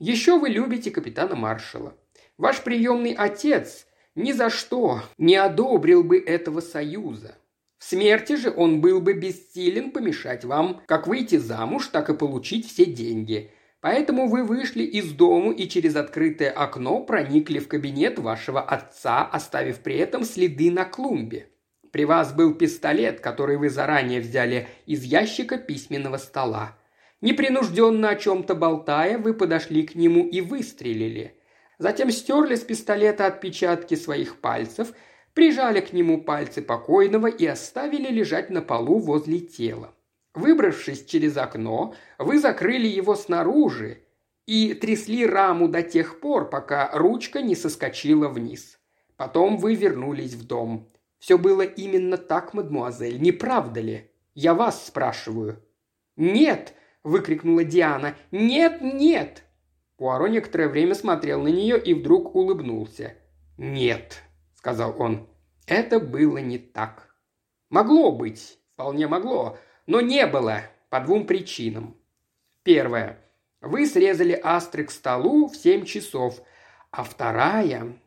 Еще 0.00 0.38
вы 0.38 0.48
любите 0.48 0.90
капитана 0.90 1.36
Маршала. 1.36 1.96
Ваш 2.36 2.62
приемный 2.62 3.12
отец 3.12 3.86
ни 4.16 4.32
за 4.32 4.50
что 4.50 5.02
не 5.18 5.36
одобрил 5.36 6.02
бы 6.02 6.18
этого 6.18 6.60
союза. 6.60 7.36
В 7.78 7.84
смерти 7.84 8.34
же 8.34 8.52
он 8.54 8.80
был 8.80 9.00
бы 9.00 9.12
бессилен 9.12 9.92
помешать 9.92 10.44
вам 10.44 10.82
как 10.86 11.06
выйти 11.06 11.36
замуж, 11.36 11.86
так 11.88 12.10
и 12.10 12.14
получить 12.14 12.66
все 12.66 12.86
деньги. 12.86 13.52
Поэтому 13.80 14.26
вы 14.26 14.42
вышли 14.42 14.82
из 14.82 15.12
дому 15.12 15.52
и 15.52 15.68
через 15.68 15.94
открытое 15.94 16.50
окно 16.50 17.00
проникли 17.04 17.60
в 17.60 17.68
кабинет 17.68 18.18
вашего 18.18 18.60
отца, 18.60 19.24
оставив 19.24 19.78
при 19.78 19.96
этом 19.96 20.24
следы 20.24 20.72
на 20.72 20.84
клумбе. 20.84 21.50
При 21.92 22.04
вас 22.04 22.32
был 22.32 22.54
пистолет, 22.54 23.20
который 23.20 23.56
вы 23.56 23.70
заранее 23.70 24.20
взяли 24.20 24.66
из 24.86 25.04
ящика 25.04 25.56
письменного 25.56 26.16
стола. 26.16 26.77
Непринужденно 27.20 28.10
о 28.10 28.16
чем-то 28.16 28.54
болтая, 28.54 29.18
вы 29.18 29.34
подошли 29.34 29.86
к 29.86 29.94
нему 29.94 30.26
и 30.26 30.40
выстрелили. 30.40 31.34
Затем 31.78 32.10
стерли 32.10 32.54
с 32.54 32.60
пистолета 32.60 33.26
отпечатки 33.26 33.94
своих 33.94 34.40
пальцев– 34.40 34.92
прижали 35.38 35.80
к 35.80 35.92
нему 35.92 36.20
пальцы 36.20 36.62
покойного 36.62 37.28
и 37.28 37.46
оставили 37.46 38.08
лежать 38.08 38.50
на 38.50 38.60
полу 38.60 38.98
возле 38.98 39.38
тела. 39.38 39.94
Выбравшись 40.34 41.04
через 41.04 41.36
окно, 41.36 41.94
вы 42.18 42.40
закрыли 42.40 42.88
его 42.88 43.14
снаружи 43.14 44.02
и 44.46 44.74
трясли 44.74 45.24
раму 45.24 45.68
до 45.68 45.82
тех 45.82 46.18
пор, 46.18 46.50
пока 46.50 46.90
ручка 46.92 47.40
не 47.40 47.54
соскочила 47.54 48.26
вниз. 48.26 48.80
Потом 49.16 49.58
вы 49.58 49.76
вернулись 49.76 50.34
в 50.34 50.44
дом. 50.44 50.88
Все 51.20 51.38
было 51.38 51.62
именно 51.62 52.16
так, 52.16 52.52
мадмуазель, 52.52 53.22
не 53.22 53.30
правда 53.30 53.80
ли? 53.80 54.10
Я 54.34 54.54
вас 54.54 54.88
спрашиваю». 54.88 55.62
«Нет!»– 56.16 56.74
выкрикнула 57.08 57.64
Диана. 57.64 58.14
«Нет, 58.30 58.80
нет!» 58.80 59.42
Пуаро 59.96 60.28
некоторое 60.28 60.68
время 60.68 60.94
смотрел 60.94 61.42
на 61.42 61.48
нее 61.48 61.80
и 61.80 61.92
вдруг 61.94 62.34
улыбнулся. 62.36 63.14
«Нет»,– 63.56 64.22
сказал 64.54 64.94
он. 65.00 65.26
«Это 65.66 65.98
было 65.98 66.38
не 66.38 66.58
так. 66.58 67.14
Могло 67.68 68.12
быть, 68.12 68.58
вполне 68.74 69.08
могло, 69.08 69.58
но 69.86 70.00
не 70.00 70.26
было 70.26 70.62
по 70.88 71.00
двум 71.00 71.26
причинам. 71.26 71.96
Первое. 72.62 73.18
Вы 73.60 73.86
срезали 73.86 74.38
астры 74.40 74.84
к 74.84 74.90
столу 74.92 75.48
в 75.48 75.56
семь 75.56 75.84
часов, 75.84 76.40
а 76.90 77.02
вторая... 77.02 77.98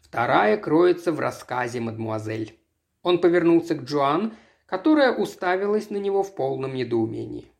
Вторая 0.00 0.56
кроется 0.56 1.10
в 1.10 1.18
рассказе, 1.18 1.80
мадмуазель». 1.80 2.58
Он 3.02 3.20
повернулся 3.20 3.74
к 3.74 3.82
Джоан, 3.82 4.34
которая 4.66 5.12
уставилась 5.12 5.90
на 5.90 5.96
него 5.96 6.22
в 6.22 6.34
полном 6.34 6.74
недоумении. 6.74 7.52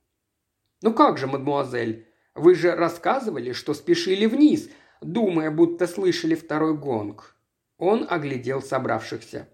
«Ну 0.83 0.93
как 0.93 1.19
же, 1.19 1.27
мадмуазель, 1.27 2.07
вы 2.35 2.55
же 2.55 2.75
рассказывали, 2.75 3.53
что 3.53 3.73
спешили 3.73 4.27
вниз, 4.27 4.69
думая, 5.01 5.51
будто 5.51 5.87
слышали 5.87 6.35
второй 6.35 6.77
гонг. 6.77 7.37
Он 7.79 8.07
оглядел 8.09 8.63
собравшихся. 8.63 9.49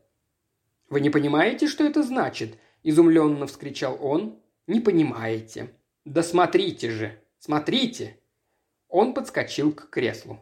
«Вы 0.89 1.01
не 1.01 1.11
понимаете, 1.11 1.69
что 1.69 1.85
это 1.85 2.03
значит?»– 2.03 2.59
изумленно 2.83 3.47
вскричал 3.47 3.99
он. 4.01 4.41
«Не 4.67 4.81
понимаете. 4.81 5.71
Да 6.05 6.23
смотрите 6.23 6.91
же! 6.91 7.21
Смотрите!» 7.39 8.19
Он 8.89 9.15
подскочил 9.15 9.73
к 9.73 9.91
креслу. 9.91 10.41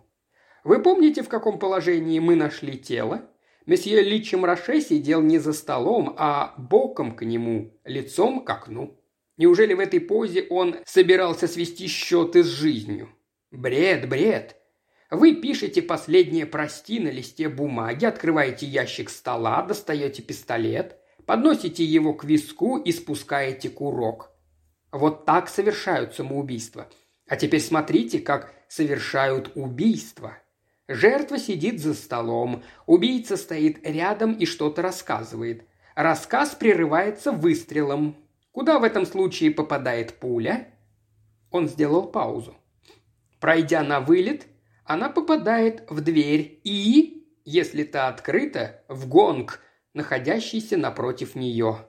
«Вы 0.65 0.83
помните, 0.83 1.23
в 1.23 1.29
каком 1.29 1.59
положении 1.59 2.19
мы 2.19 2.37
нашли 2.37 2.79
тело?» 2.79 3.31
Месье 3.67 4.03
Личем 4.03 4.45
Роше 4.45 4.81
сидел 4.81 5.21
не 5.21 5.39
за 5.39 5.53
столом, 5.53 6.15
а 6.17 6.55
боком 6.57 7.15
к 7.15 7.25
нему, 7.25 7.79
лицом 7.85 8.45
к 8.45 8.51
окну. 8.51 9.00
Неужели 9.41 9.73
в 9.73 9.81
этой 9.81 10.01
позе 10.01 10.47
он 10.51 10.77
собирался 10.85 11.49
свести 11.49 11.87
счеты 11.87 12.45
с 12.45 12.47
жизнью? 12.47 13.09
Бред, 13.51 14.07
бред. 14.07 14.57
Вы 15.11 15.37
пишете 15.37 15.81
последнее 15.81 16.45
«прости» 16.45 17.01
на 17.01 17.09
листе 17.09 17.49
бумаги, 17.49 18.05
открываете 18.05 18.67
ящик 18.67 19.09
стола, 19.09 19.63
достаете 19.63 20.21
пистолет, 20.21 20.99
подносите 21.25 21.83
его 21.83 22.13
к 22.13 22.25
виску 22.25 22.77
и 22.77 22.93
спускаете 22.93 23.71
курок. 23.71 24.31
Вот 24.93 25.25
так 25.25 25.49
совершают 25.49 26.15
самоубийства. 26.15 26.91
А 27.27 27.37
теперь 27.37 27.63
смотрите, 27.63 28.19
как 28.19 28.53
совершают 28.69 29.53
убийства. 29.55 30.37
Жертва 30.87 31.39
сидит 31.39 31.81
за 31.81 31.95
столом, 31.95 32.63
убийца 32.85 33.39
стоит 33.39 33.79
рядом 33.89 34.35
и 34.35 34.45
что-то 34.45 34.83
рассказывает. 34.83 35.65
Рассказ 35.95 36.51
прерывается 36.51 37.33
выстрелом. 37.33 38.17
Куда 38.53 38.79
в 38.79 38.85
этом 38.85 39.07
случае 39.07 39.51
попадает 39.51 40.19
пуля? 40.19 40.69
Он 41.51 41.69
сделал 41.69 42.09
паузу. 42.11 42.57
Пройдя 43.39 43.83
на 43.83 44.01
вылет, 44.01 44.47
она 44.85 45.09
попадает 45.09 45.89
в 45.89 46.01
дверь 46.01 46.61
и, 46.65 47.29
если 47.45 47.85
та 47.85 48.09
открыта, 48.09 48.85
в 48.89 49.09
гонг, 49.09 49.61
находящийся 49.95 50.77
напротив 50.77 51.35
нее. 51.35 51.87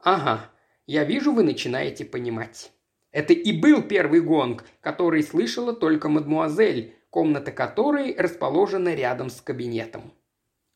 Ага, 0.00 0.50
я 0.86 1.04
вижу, 1.04 1.32
вы 1.32 1.42
начинаете 1.42 2.04
понимать. 2.04 2.72
Это 3.10 3.32
и 3.32 3.52
был 3.52 3.82
первый 3.82 4.20
гонг, 4.20 4.64
который 4.80 5.22
слышала 5.22 5.72
только 5.74 6.08
мадмуазель, 6.08 6.94
комната 7.10 7.52
которой 7.52 8.14
расположена 8.16 8.94
рядом 8.94 9.30
с 9.30 9.40
кабинетом. 9.40 10.12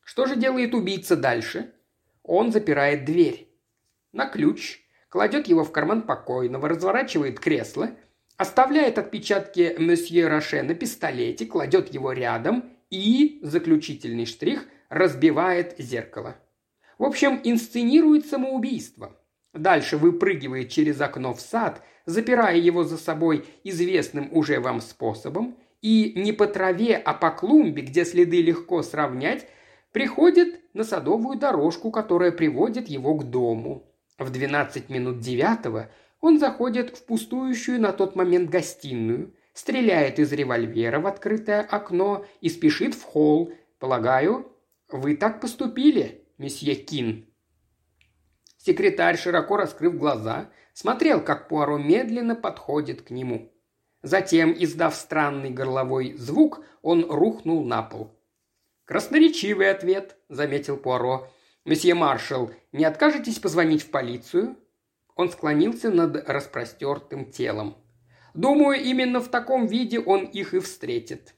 Что 0.03 0.25
же 0.25 0.35
делает 0.35 0.73
убийца 0.73 1.15
дальше? 1.15 1.73
Он 2.23 2.51
запирает 2.51 3.05
дверь. 3.05 3.49
На 4.11 4.27
ключ, 4.27 4.82
кладет 5.13 5.47
его 5.47 5.63
в 5.63 5.71
карман 5.71 6.01
покойного, 6.01 6.67
разворачивает 6.67 7.39
кресло– 7.39 7.91
оставляет 8.37 8.97
отпечатки 8.97 9.75
месье 9.77 10.27
Роше 10.27 10.63
на 10.63 10.73
пистолете, 10.73 11.45
кладет 11.45 11.93
его 11.93 12.11
рядом 12.11 12.65
и, 12.89 13.39
заключительный 13.41 14.25
штрих, 14.25 14.65
разбивает 14.89 15.75
зеркало. 15.77 16.35
В 16.97 17.03
общем, 17.03 17.39
инсценирует 17.43 18.25
самоубийство. 18.25 19.15
Дальше 19.53 19.97
выпрыгивает 19.97 20.69
через 20.69 20.99
окно 20.99 21.33
в 21.33 21.41
сад, 21.41 21.81
запирая 22.05 22.57
его 22.57 22.83
за 22.83 22.97
собой 22.97 23.45
известным 23.63 24.29
уже 24.31 24.59
вам 24.59 24.81
способом, 24.81 25.55
и 25.81 26.13
не 26.15 26.31
по 26.31 26.47
траве, 26.47 26.97
а 26.97 27.13
по 27.13 27.29
клумбе, 27.29 27.83
где 27.83 28.03
следы 28.03 28.41
легко 28.41 28.81
сравнять, 28.81 29.47
приходит 29.91 30.61
на 30.73 30.83
садовую 30.83 31.37
дорожку, 31.37 31.91
которая 31.91 32.31
приводит 32.31 32.87
его 32.87 33.15
к 33.15 33.29
дому. 33.29 33.92
В 34.17 34.29
12 34.29 34.89
минут 34.89 35.19
девятого 35.19 35.89
он 36.21 36.39
заходит 36.39 36.97
в 36.97 37.05
пустующую 37.05 37.81
на 37.81 37.91
тот 37.91 38.15
момент 38.15 38.49
гостиную, 38.49 39.33
стреляет 39.53 40.19
из 40.19 40.31
револьвера 40.31 40.99
в 40.99 41.07
открытое 41.07 41.61
окно 41.61 42.25
и 42.41 42.49
спешит 42.49 42.93
в 42.93 43.03
холл. 43.03 43.51
Полагаю, 43.79 44.51
вы 44.89 45.17
так 45.17 45.41
поступили, 45.41 46.25
месье 46.37 46.75
Кин?» 46.75 47.27
Секретарь, 48.57 49.17
широко 49.17 49.57
раскрыв 49.57 49.97
глаза, 49.97 50.49
смотрел, 50.73 51.21
как 51.21 51.49
Пуаро 51.49 51.77
медленно 51.77 52.35
подходит 52.35 53.01
к 53.01 53.09
нему. 53.09 53.51
Затем, 54.03 54.53
издав 54.57 54.95
странный 54.95 55.49
горловой 55.49 56.13
звук, 56.13 56.63
он 56.81 57.05
рухнул 57.09 57.65
на 57.65 57.81
пол. 57.81 58.17
«Красноречивый 58.85 59.69
ответ»,— 59.69 60.17
заметил 60.29 60.77
Пуаро. 60.77 61.29
«Месье 61.65 61.93
маршал, 61.93 62.51
не 62.71 62.83
откажетесь 62.83 63.39
позвонить 63.39 63.83
в 63.83 63.89
полицию?» 63.89 64.57
Он 65.15 65.29
склонился 65.29 65.91
над 65.91 66.27
распростертым 66.27 67.31
телом. 67.31 67.77
«Думаю, 68.33 68.81
именно 68.83 69.19
в 69.21 69.29
таком 69.29 69.67
виде 69.67 69.99
он 69.99 70.25
их 70.25 70.53
и 70.53 70.59
встретит». 70.59 71.35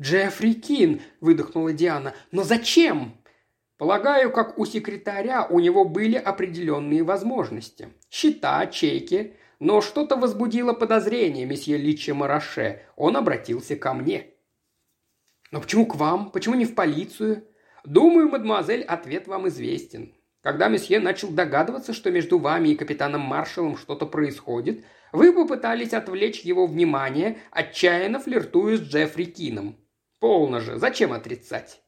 «Джеффри 0.00 0.54
Кин!»– 0.54 1.02
выдохнула 1.20 1.72
Диана. 1.72 2.14
«Но 2.32 2.42
зачем?» 2.42 3.20
Полагаю, 3.80 4.30
как 4.30 4.58
у 4.58 4.66
секретаря 4.66 5.46
у 5.46 5.58
него 5.58 5.86
были 5.86 6.16
определенные 6.16 7.02
возможности. 7.02 7.88
Счета, 8.10 8.66
чеки. 8.66 9.36
Но 9.58 9.80
что-то 9.80 10.16
возбудило 10.16 10.74
подозрение 10.74 11.46
месье 11.46 11.78
Личи 11.78 12.10
Мараше. 12.10 12.82
Он 12.96 13.16
обратился 13.16 13.76
ко 13.76 13.94
мне. 13.94 14.34
«Но 15.50 15.62
почему 15.62 15.86
к 15.86 15.94
вам? 15.94 16.30
Почему 16.30 16.56
не 16.56 16.66
в 16.66 16.74
полицию?» 16.74 17.46
«Думаю, 17.84 18.28
мадемуазель, 18.28 18.82
ответ 18.82 19.26
вам 19.26 19.48
известен. 19.48 20.14
Когда 20.42 20.68
месье 20.68 21.00
начал 21.00 21.28
догадываться, 21.28 21.92
что 21.92 22.10
между 22.10 22.38
вами 22.38 22.70
и 22.70 22.76
капитаном 22.76 23.20
Маршалом 23.20 23.76
что-то 23.76 24.06
происходит, 24.06 24.84
вы 25.12 25.32
попытались 25.32 25.92
отвлечь 25.92 26.40
его 26.40 26.66
внимание, 26.66 27.38
отчаянно 27.50 28.18
флиртуя 28.18 28.76
с 28.76 28.80
Джеффри 28.80 29.24
Кином. 29.24 29.76
Полно 30.18 30.60
же, 30.60 30.78
зачем 30.78 31.12
отрицать? 31.12 31.80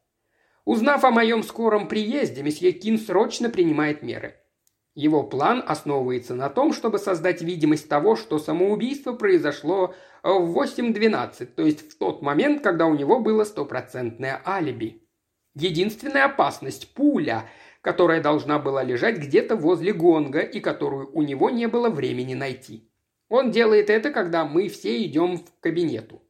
Узнав 0.65 1.05
о 1.05 1.11
моем 1.11 1.43
скором 1.43 1.89
приезде, 1.89 2.43
месье 2.43 2.73
Кин 2.73 2.99
срочно 2.99 3.51
принимает 3.51 4.03
меры. 4.03 4.37
Его 4.95 5.23
план 5.23 5.65
основывается 5.67 6.35
на 6.35 6.51
том, 6.51 6.73
чтобы 6.73 6.99
создать 6.99 7.41
видимость 7.41 7.89
того, 7.89 8.15
что 8.15 8.39
самоубийство 8.39 9.15
произошло 9.15 9.95
в 10.23 10.59
8.12, 10.59 11.47
то 11.47 11.63
есть 11.63 11.91
в 11.93 11.99
тот 11.99 12.21
момент, 12.21 12.63
когда 12.63 12.87
у 12.87 12.95
него 12.95 13.19
было 13.19 13.45
стопроцентное 13.45 14.41
алиби. 14.47 15.02
Единственная 15.55 16.25
опасность– 16.25 16.95
пуля, 16.95 17.49
которая 17.83 18.23
должна 18.23 18.59
была 18.59 18.83
лежать 18.83 19.19
где-то 19.19 19.55
возле 19.57 19.93
гонга 19.93 20.41
и 20.41 20.61
которую 20.61 21.11
у 21.13 21.21
него 21.21 21.51
не 21.51 21.67
было 21.67 21.91
времени 21.91 22.35
найти. 22.35 22.89
Он 23.29 23.51
делает 23.51 23.91
это, 23.91 24.11
когда 24.11 24.45
мы 24.47 24.69
все 24.69 25.03
идем 25.05 25.39
в 25.39 25.45
кабинету. 25.61 26.23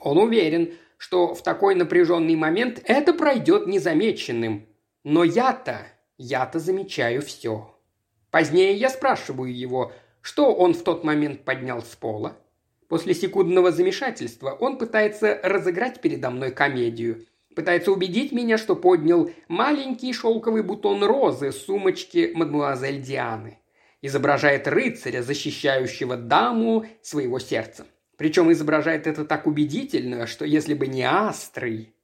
Он 0.00 0.18
уверен, 0.18 0.72
что 0.96 1.34
в 1.34 1.42
такой 1.42 1.74
напряженный 1.74 2.36
момент 2.36 2.80
это 2.84 3.12
пройдет 3.12 3.66
незамеченным. 3.66 4.66
Но 5.04 5.24
я-то, 5.24 5.86
я-то 6.16 6.58
замечаю 6.58 7.22
все. 7.22 7.74
Позднее 8.30 8.74
я 8.74 8.88
спрашиваю 8.88 9.54
его, 9.54 9.92
что 10.20 10.54
он 10.54 10.74
в 10.74 10.82
тот 10.84 11.04
момент 11.04 11.44
поднял 11.44 11.82
с 11.82 11.96
пола. 11.96 12.36
После 12.88 13.14
секундного 13.14 13.72
замешательства 13.72 14.50
он 14.52 14.78
пытается 14.78 15.38
разыграть 15.42 16.00
передо 16.00 16.30
мной 16.30 16.50
комедию– 16.50 17.26
Пытается 17.58 17.90
убедить 17.90 18.30
меня, 18.30 18.56
что 18.56 18.76
поднял 18.76 19.32
маленький 19.48 20.12
шелковый 20.12 20.62
бутон 20.62 21.02
розы 21.02 21.50
с 21.50 21.64
сумочки 21.64 22.30
мадмуазель 22.32 23.02
Дианы. 23.02 23.58
Изображает 24.00 24.68
рыцаря, 24.68 25.22
защищающего 25.22 26.16
даму 26.16 26.86
своего 27.02 27.40
сердца. 27.40 27.84
Причем 28.16 28.52
изображает 28.52 29.08
это 29.08 29.24
так 29.24 29.48
убедительно, 29.48 30.28
что 30.28 30.44
если 30.44 30.72
бы 30.74 30.86
не 30.86 31.02
астры... 31.02 31.94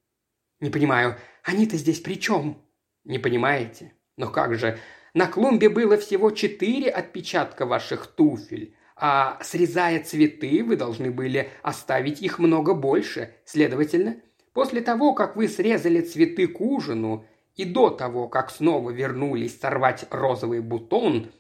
Не 0.59 0.71
понимаю, 0.71 1.19
они-то 1.45 1.77
здесь 1.77 2.01
при 2.01 2.15
чем? 2.15 2.61
Не 3.05 3.21
понимаете? 3.21 3.93
Но 4.17 4.31
как 4.31 4.57
же, 4.57 4.77
на 5.15 5.29
клумбе 5.29 5.69
было 5.69 5.97
всего 5.99 6.33
четыре 6.33 6.91
отпечатка 6.91 7.65
ваших 7.65 8.09
туфель, 8.09 8.75
а 8.97 9.39
срезая 9.41 10.03
цветы, 10.03 10.65
вы 10.65 10.75
должны 10.75 11.13
были 11.13 11.49
оставить 11.63 12.23
их 12.23 12.41
много 12.41 12.75
больше. 12.75 13.37
Следовательно, 13.45 14.17
После 14.55 14.81
того, 14.81 15.15
как 15.15 15.37
вы 15.37 15.49
срезали 15.49 16.01
цветы 16.01 16.47
к 16.47 16.61
ужину, 16.61 17.27
и 17.57 17.65
до 17.65 17.91
того, 17.91 18.29
как 18.29 18.51
снова 18.51 18.91
вернулись 18.91 19.61
сорвать 19.61 20.07
розовый 20.11 20.61
бутон, 20.61 21.31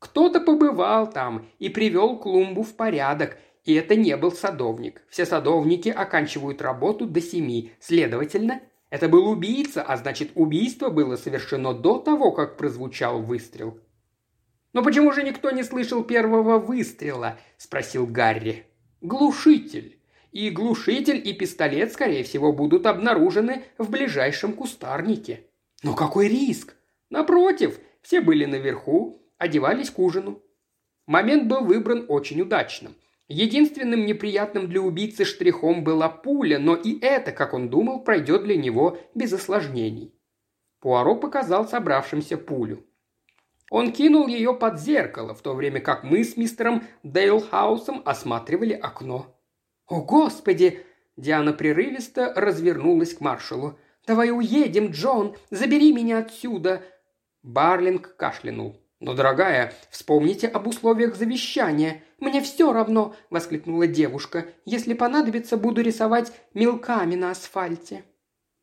кто-то 0.00 0.40
побывал 0.40 1.10
там 1.10 1.46
и 1.58 1.68
привел 1.68 2.18
клумбу 2.18 2.62
в 2.62 2.74
порядок, 2.74 3.38
и 3.64 3.74
это 3.74 3.94
не 3.94 4.16
был 4.16 4.32
садовник. 4.32 5.02
Все 5.08 5.24
садовники 5.24 5.88
оканчивают 5.88 6.60
работу 6.60 7.06
до 7.06 7.20
семи. 7.20 7.72
Следовательно, 7.80 8.60
это 8.90 9.08
был 9.08 9.28
убийца, 9.28 9.82
а 9.82 9.96
значит, 9.96 10.32
убийство 10.34 10.90
было 10.90 11.16
совершено 11.16 11.74
до 11.74 11.98
того, 11.98 12.32
как 12.32 12.56
прозвучал 12.56 13.22
выстрел. 13.22 13.78
«Но 14.72 14.82
почему 14.82 15.12
же 15.12 15.22
никто 15.22 15.52
не 15.52 15.62
слышал 15.62 16.02
первого 16.02 16.58
выстрела?»– 16.58 17.38
спросил 17.56 18.06
Гарри. 18.06 18.66
«Глушитель 19.00 19.93
и 20.34 20.50
глушитель, 20.50 21.22
и 21.24 21.32
пистолет, 21.32 21.92
скорее 21.92 22.24
всего, 22.24 22.52
будут 22.52 22.86
обнаружены 22.86 23.62
в 23.78 23.88
ближайшем 23.88 24.52
кустарнике. 24.52 25.46
Но 25.82 25.94
какой 25.94 26.28
риск? 26.28 26.74
Напротив, 27.08 27.78
все 28.02 28.20
были 28.20 28.44
наверху, 28.44 29.22
одевались 29.38 29.90
к 29.90 29.98
ужину. 30.00 30.42
Момент 31.06 31.46
был 31.46 31.64
выбран 31.64 32.04
очень 32.08 32.40
удачно. 32.40 32.90
Единственным 33.28 34.04
неприятным 34.04 34.68
для 34.68 34.82
убийцы 34.82 35.24
штрихом 35.24 35.84
была 35.84 36.08
пуля, 36.08 36.58
но 36.58 36.74
и 36.74 36.98
это, 37.00 37.30
как 37.30 37.54
он 37.54 37.70
думал, 37.70 38.00
пройдет 38.02 38.42
для 38.42 38.56
него 38.56 38.98
без 39.14 39.32
осложнений. 39.32 40.12
Пуаро 40.80 41.14
показал 41.14 41.66
собравшимся 41.66 42.36
пулю. 42.36 42.84
Он 43.70 43.92
кинул 43.92 44.26
ее 44.26 44.52
под 44.52 44.80
зеркало, 44.80 45.32
в 45.32 45.42
то 45.42 45.54
время 45.54 45.80
как 45.80 46.02
мы 46.02 46.24
с 46.24 46.36
мистером 46.36 46.82
Дейлхаусом 47.04 48.02
осматривали 48.04 48.72
окно. 48.72 49.33
«О, 49.86 50.00
Господи!» 50.00 50.84
Диана 51.16 51.52
прерывисто 51.52 52.32
развернулась 52.34 53.14
к 53.14 53.20
маршалу. 53.20 53.78
«Давай 54.06 54.30
уедем, 54.30 54.90
Джон! 54.90 55.36
Забери 55.50 55.92
меня 55.92 56.18
отсюда!» 56.18 56.82
Барлинг 57.42 58.16
кашлянул. 58.16 58.80
«Но, 59.00 59.14
дорогая, 59.14 59.74
вспомните 59.90 60.48
об 60.48 60.66
условиях 60.66 61.14
завещания. 61.14 62.02
Мне 62.18 62.40
все 62.42 62.72
равно!»– 62.72 63.14
воскликнула 63.30 63.86
девушка. 63.86 64.46
«Если 64.64 64.94
понадобится, 64.94 65.56
буду 65.56 65.82
рисовать 65.82 66.32
мелками 66.54 67.14
на 67.14 67.30
асфальте». 67.30 68.04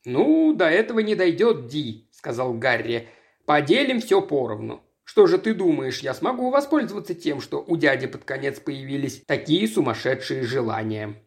«Ну, 0.04 0.54
до 0.54 0.66
этого 0.66 1.00
не 1.00 1.16
дойдет, 1.16 1.68
Ди»,– 1.68 2.08
сказал 2.12 2.54
Гарри. 2.56 3.08
«Поделим 3.46 4.00
все 4.00 4.22
поровну. 4.22 4.82
Что 5.12 5.28
же 5.28 5.38
ты 5.38 5.54
думаешь, 5.54 6.00
я 6.00 6.14
смогу 6.14 6.52
воспользоваться 6.52 7.14
тем, 7.14 7.42
что 7.42 7.62
у 7.68 7.76
дяди 7.76 8.08
под 8.08 8.24
конец 8.24 8.62
появились 8.62 9.22
такие 9.28 9.68
сумасшедшие 9.68 10.44
желания?» 10.44 11.22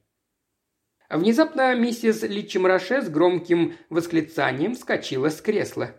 Внезапно 1.10 1.74
миссис 1.74 2.22
Личимраше 2.22 3.02
с 3.02 3.10
громким 3.10 3.74
восклицанием 3.90 4.74
вскочила 4.74 5.28
с 5.28 5.42
кресла. 5.42 5.90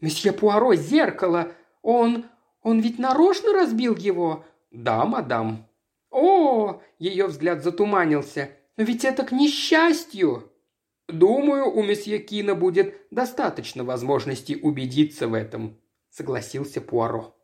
«Месье 0.00 0.32
Пуаро, 0.32 0.74
зеркало! 0.74 1.52
Он... 1.82 2.24
он 2.62 2.80
ведь 2.80 2.98
нарочно 2.98 3.52
разбил 3.52 3.94
его?» 3.94 4.46
«Да, 4.70 5.04
мадам». 5.04 5.68
«О!»– 6.10 6.80
ее 6.98 7.26
взгляд 7.26 7.62
затуманился. 7.62 8.52
«Но 8.78 8.84
ведь 8.84 9.04
это 9.04 9.22
к 9.22 9.32
несчастью!» 9.32 10.50
«Думаю, 11.08 11.70
у 11.70 11.82
месье 11.82 12.20
Кина 12.20 12.54
будет 12.54 12.94
достаточно 13.10 13.84
возможностей 13.84 14.56
убедиться 14.56 15.28
в 15.28 15.34
этом»,– 15.34 15.78
согласился 16.14 16.80
Пуаро. 16.80 17.34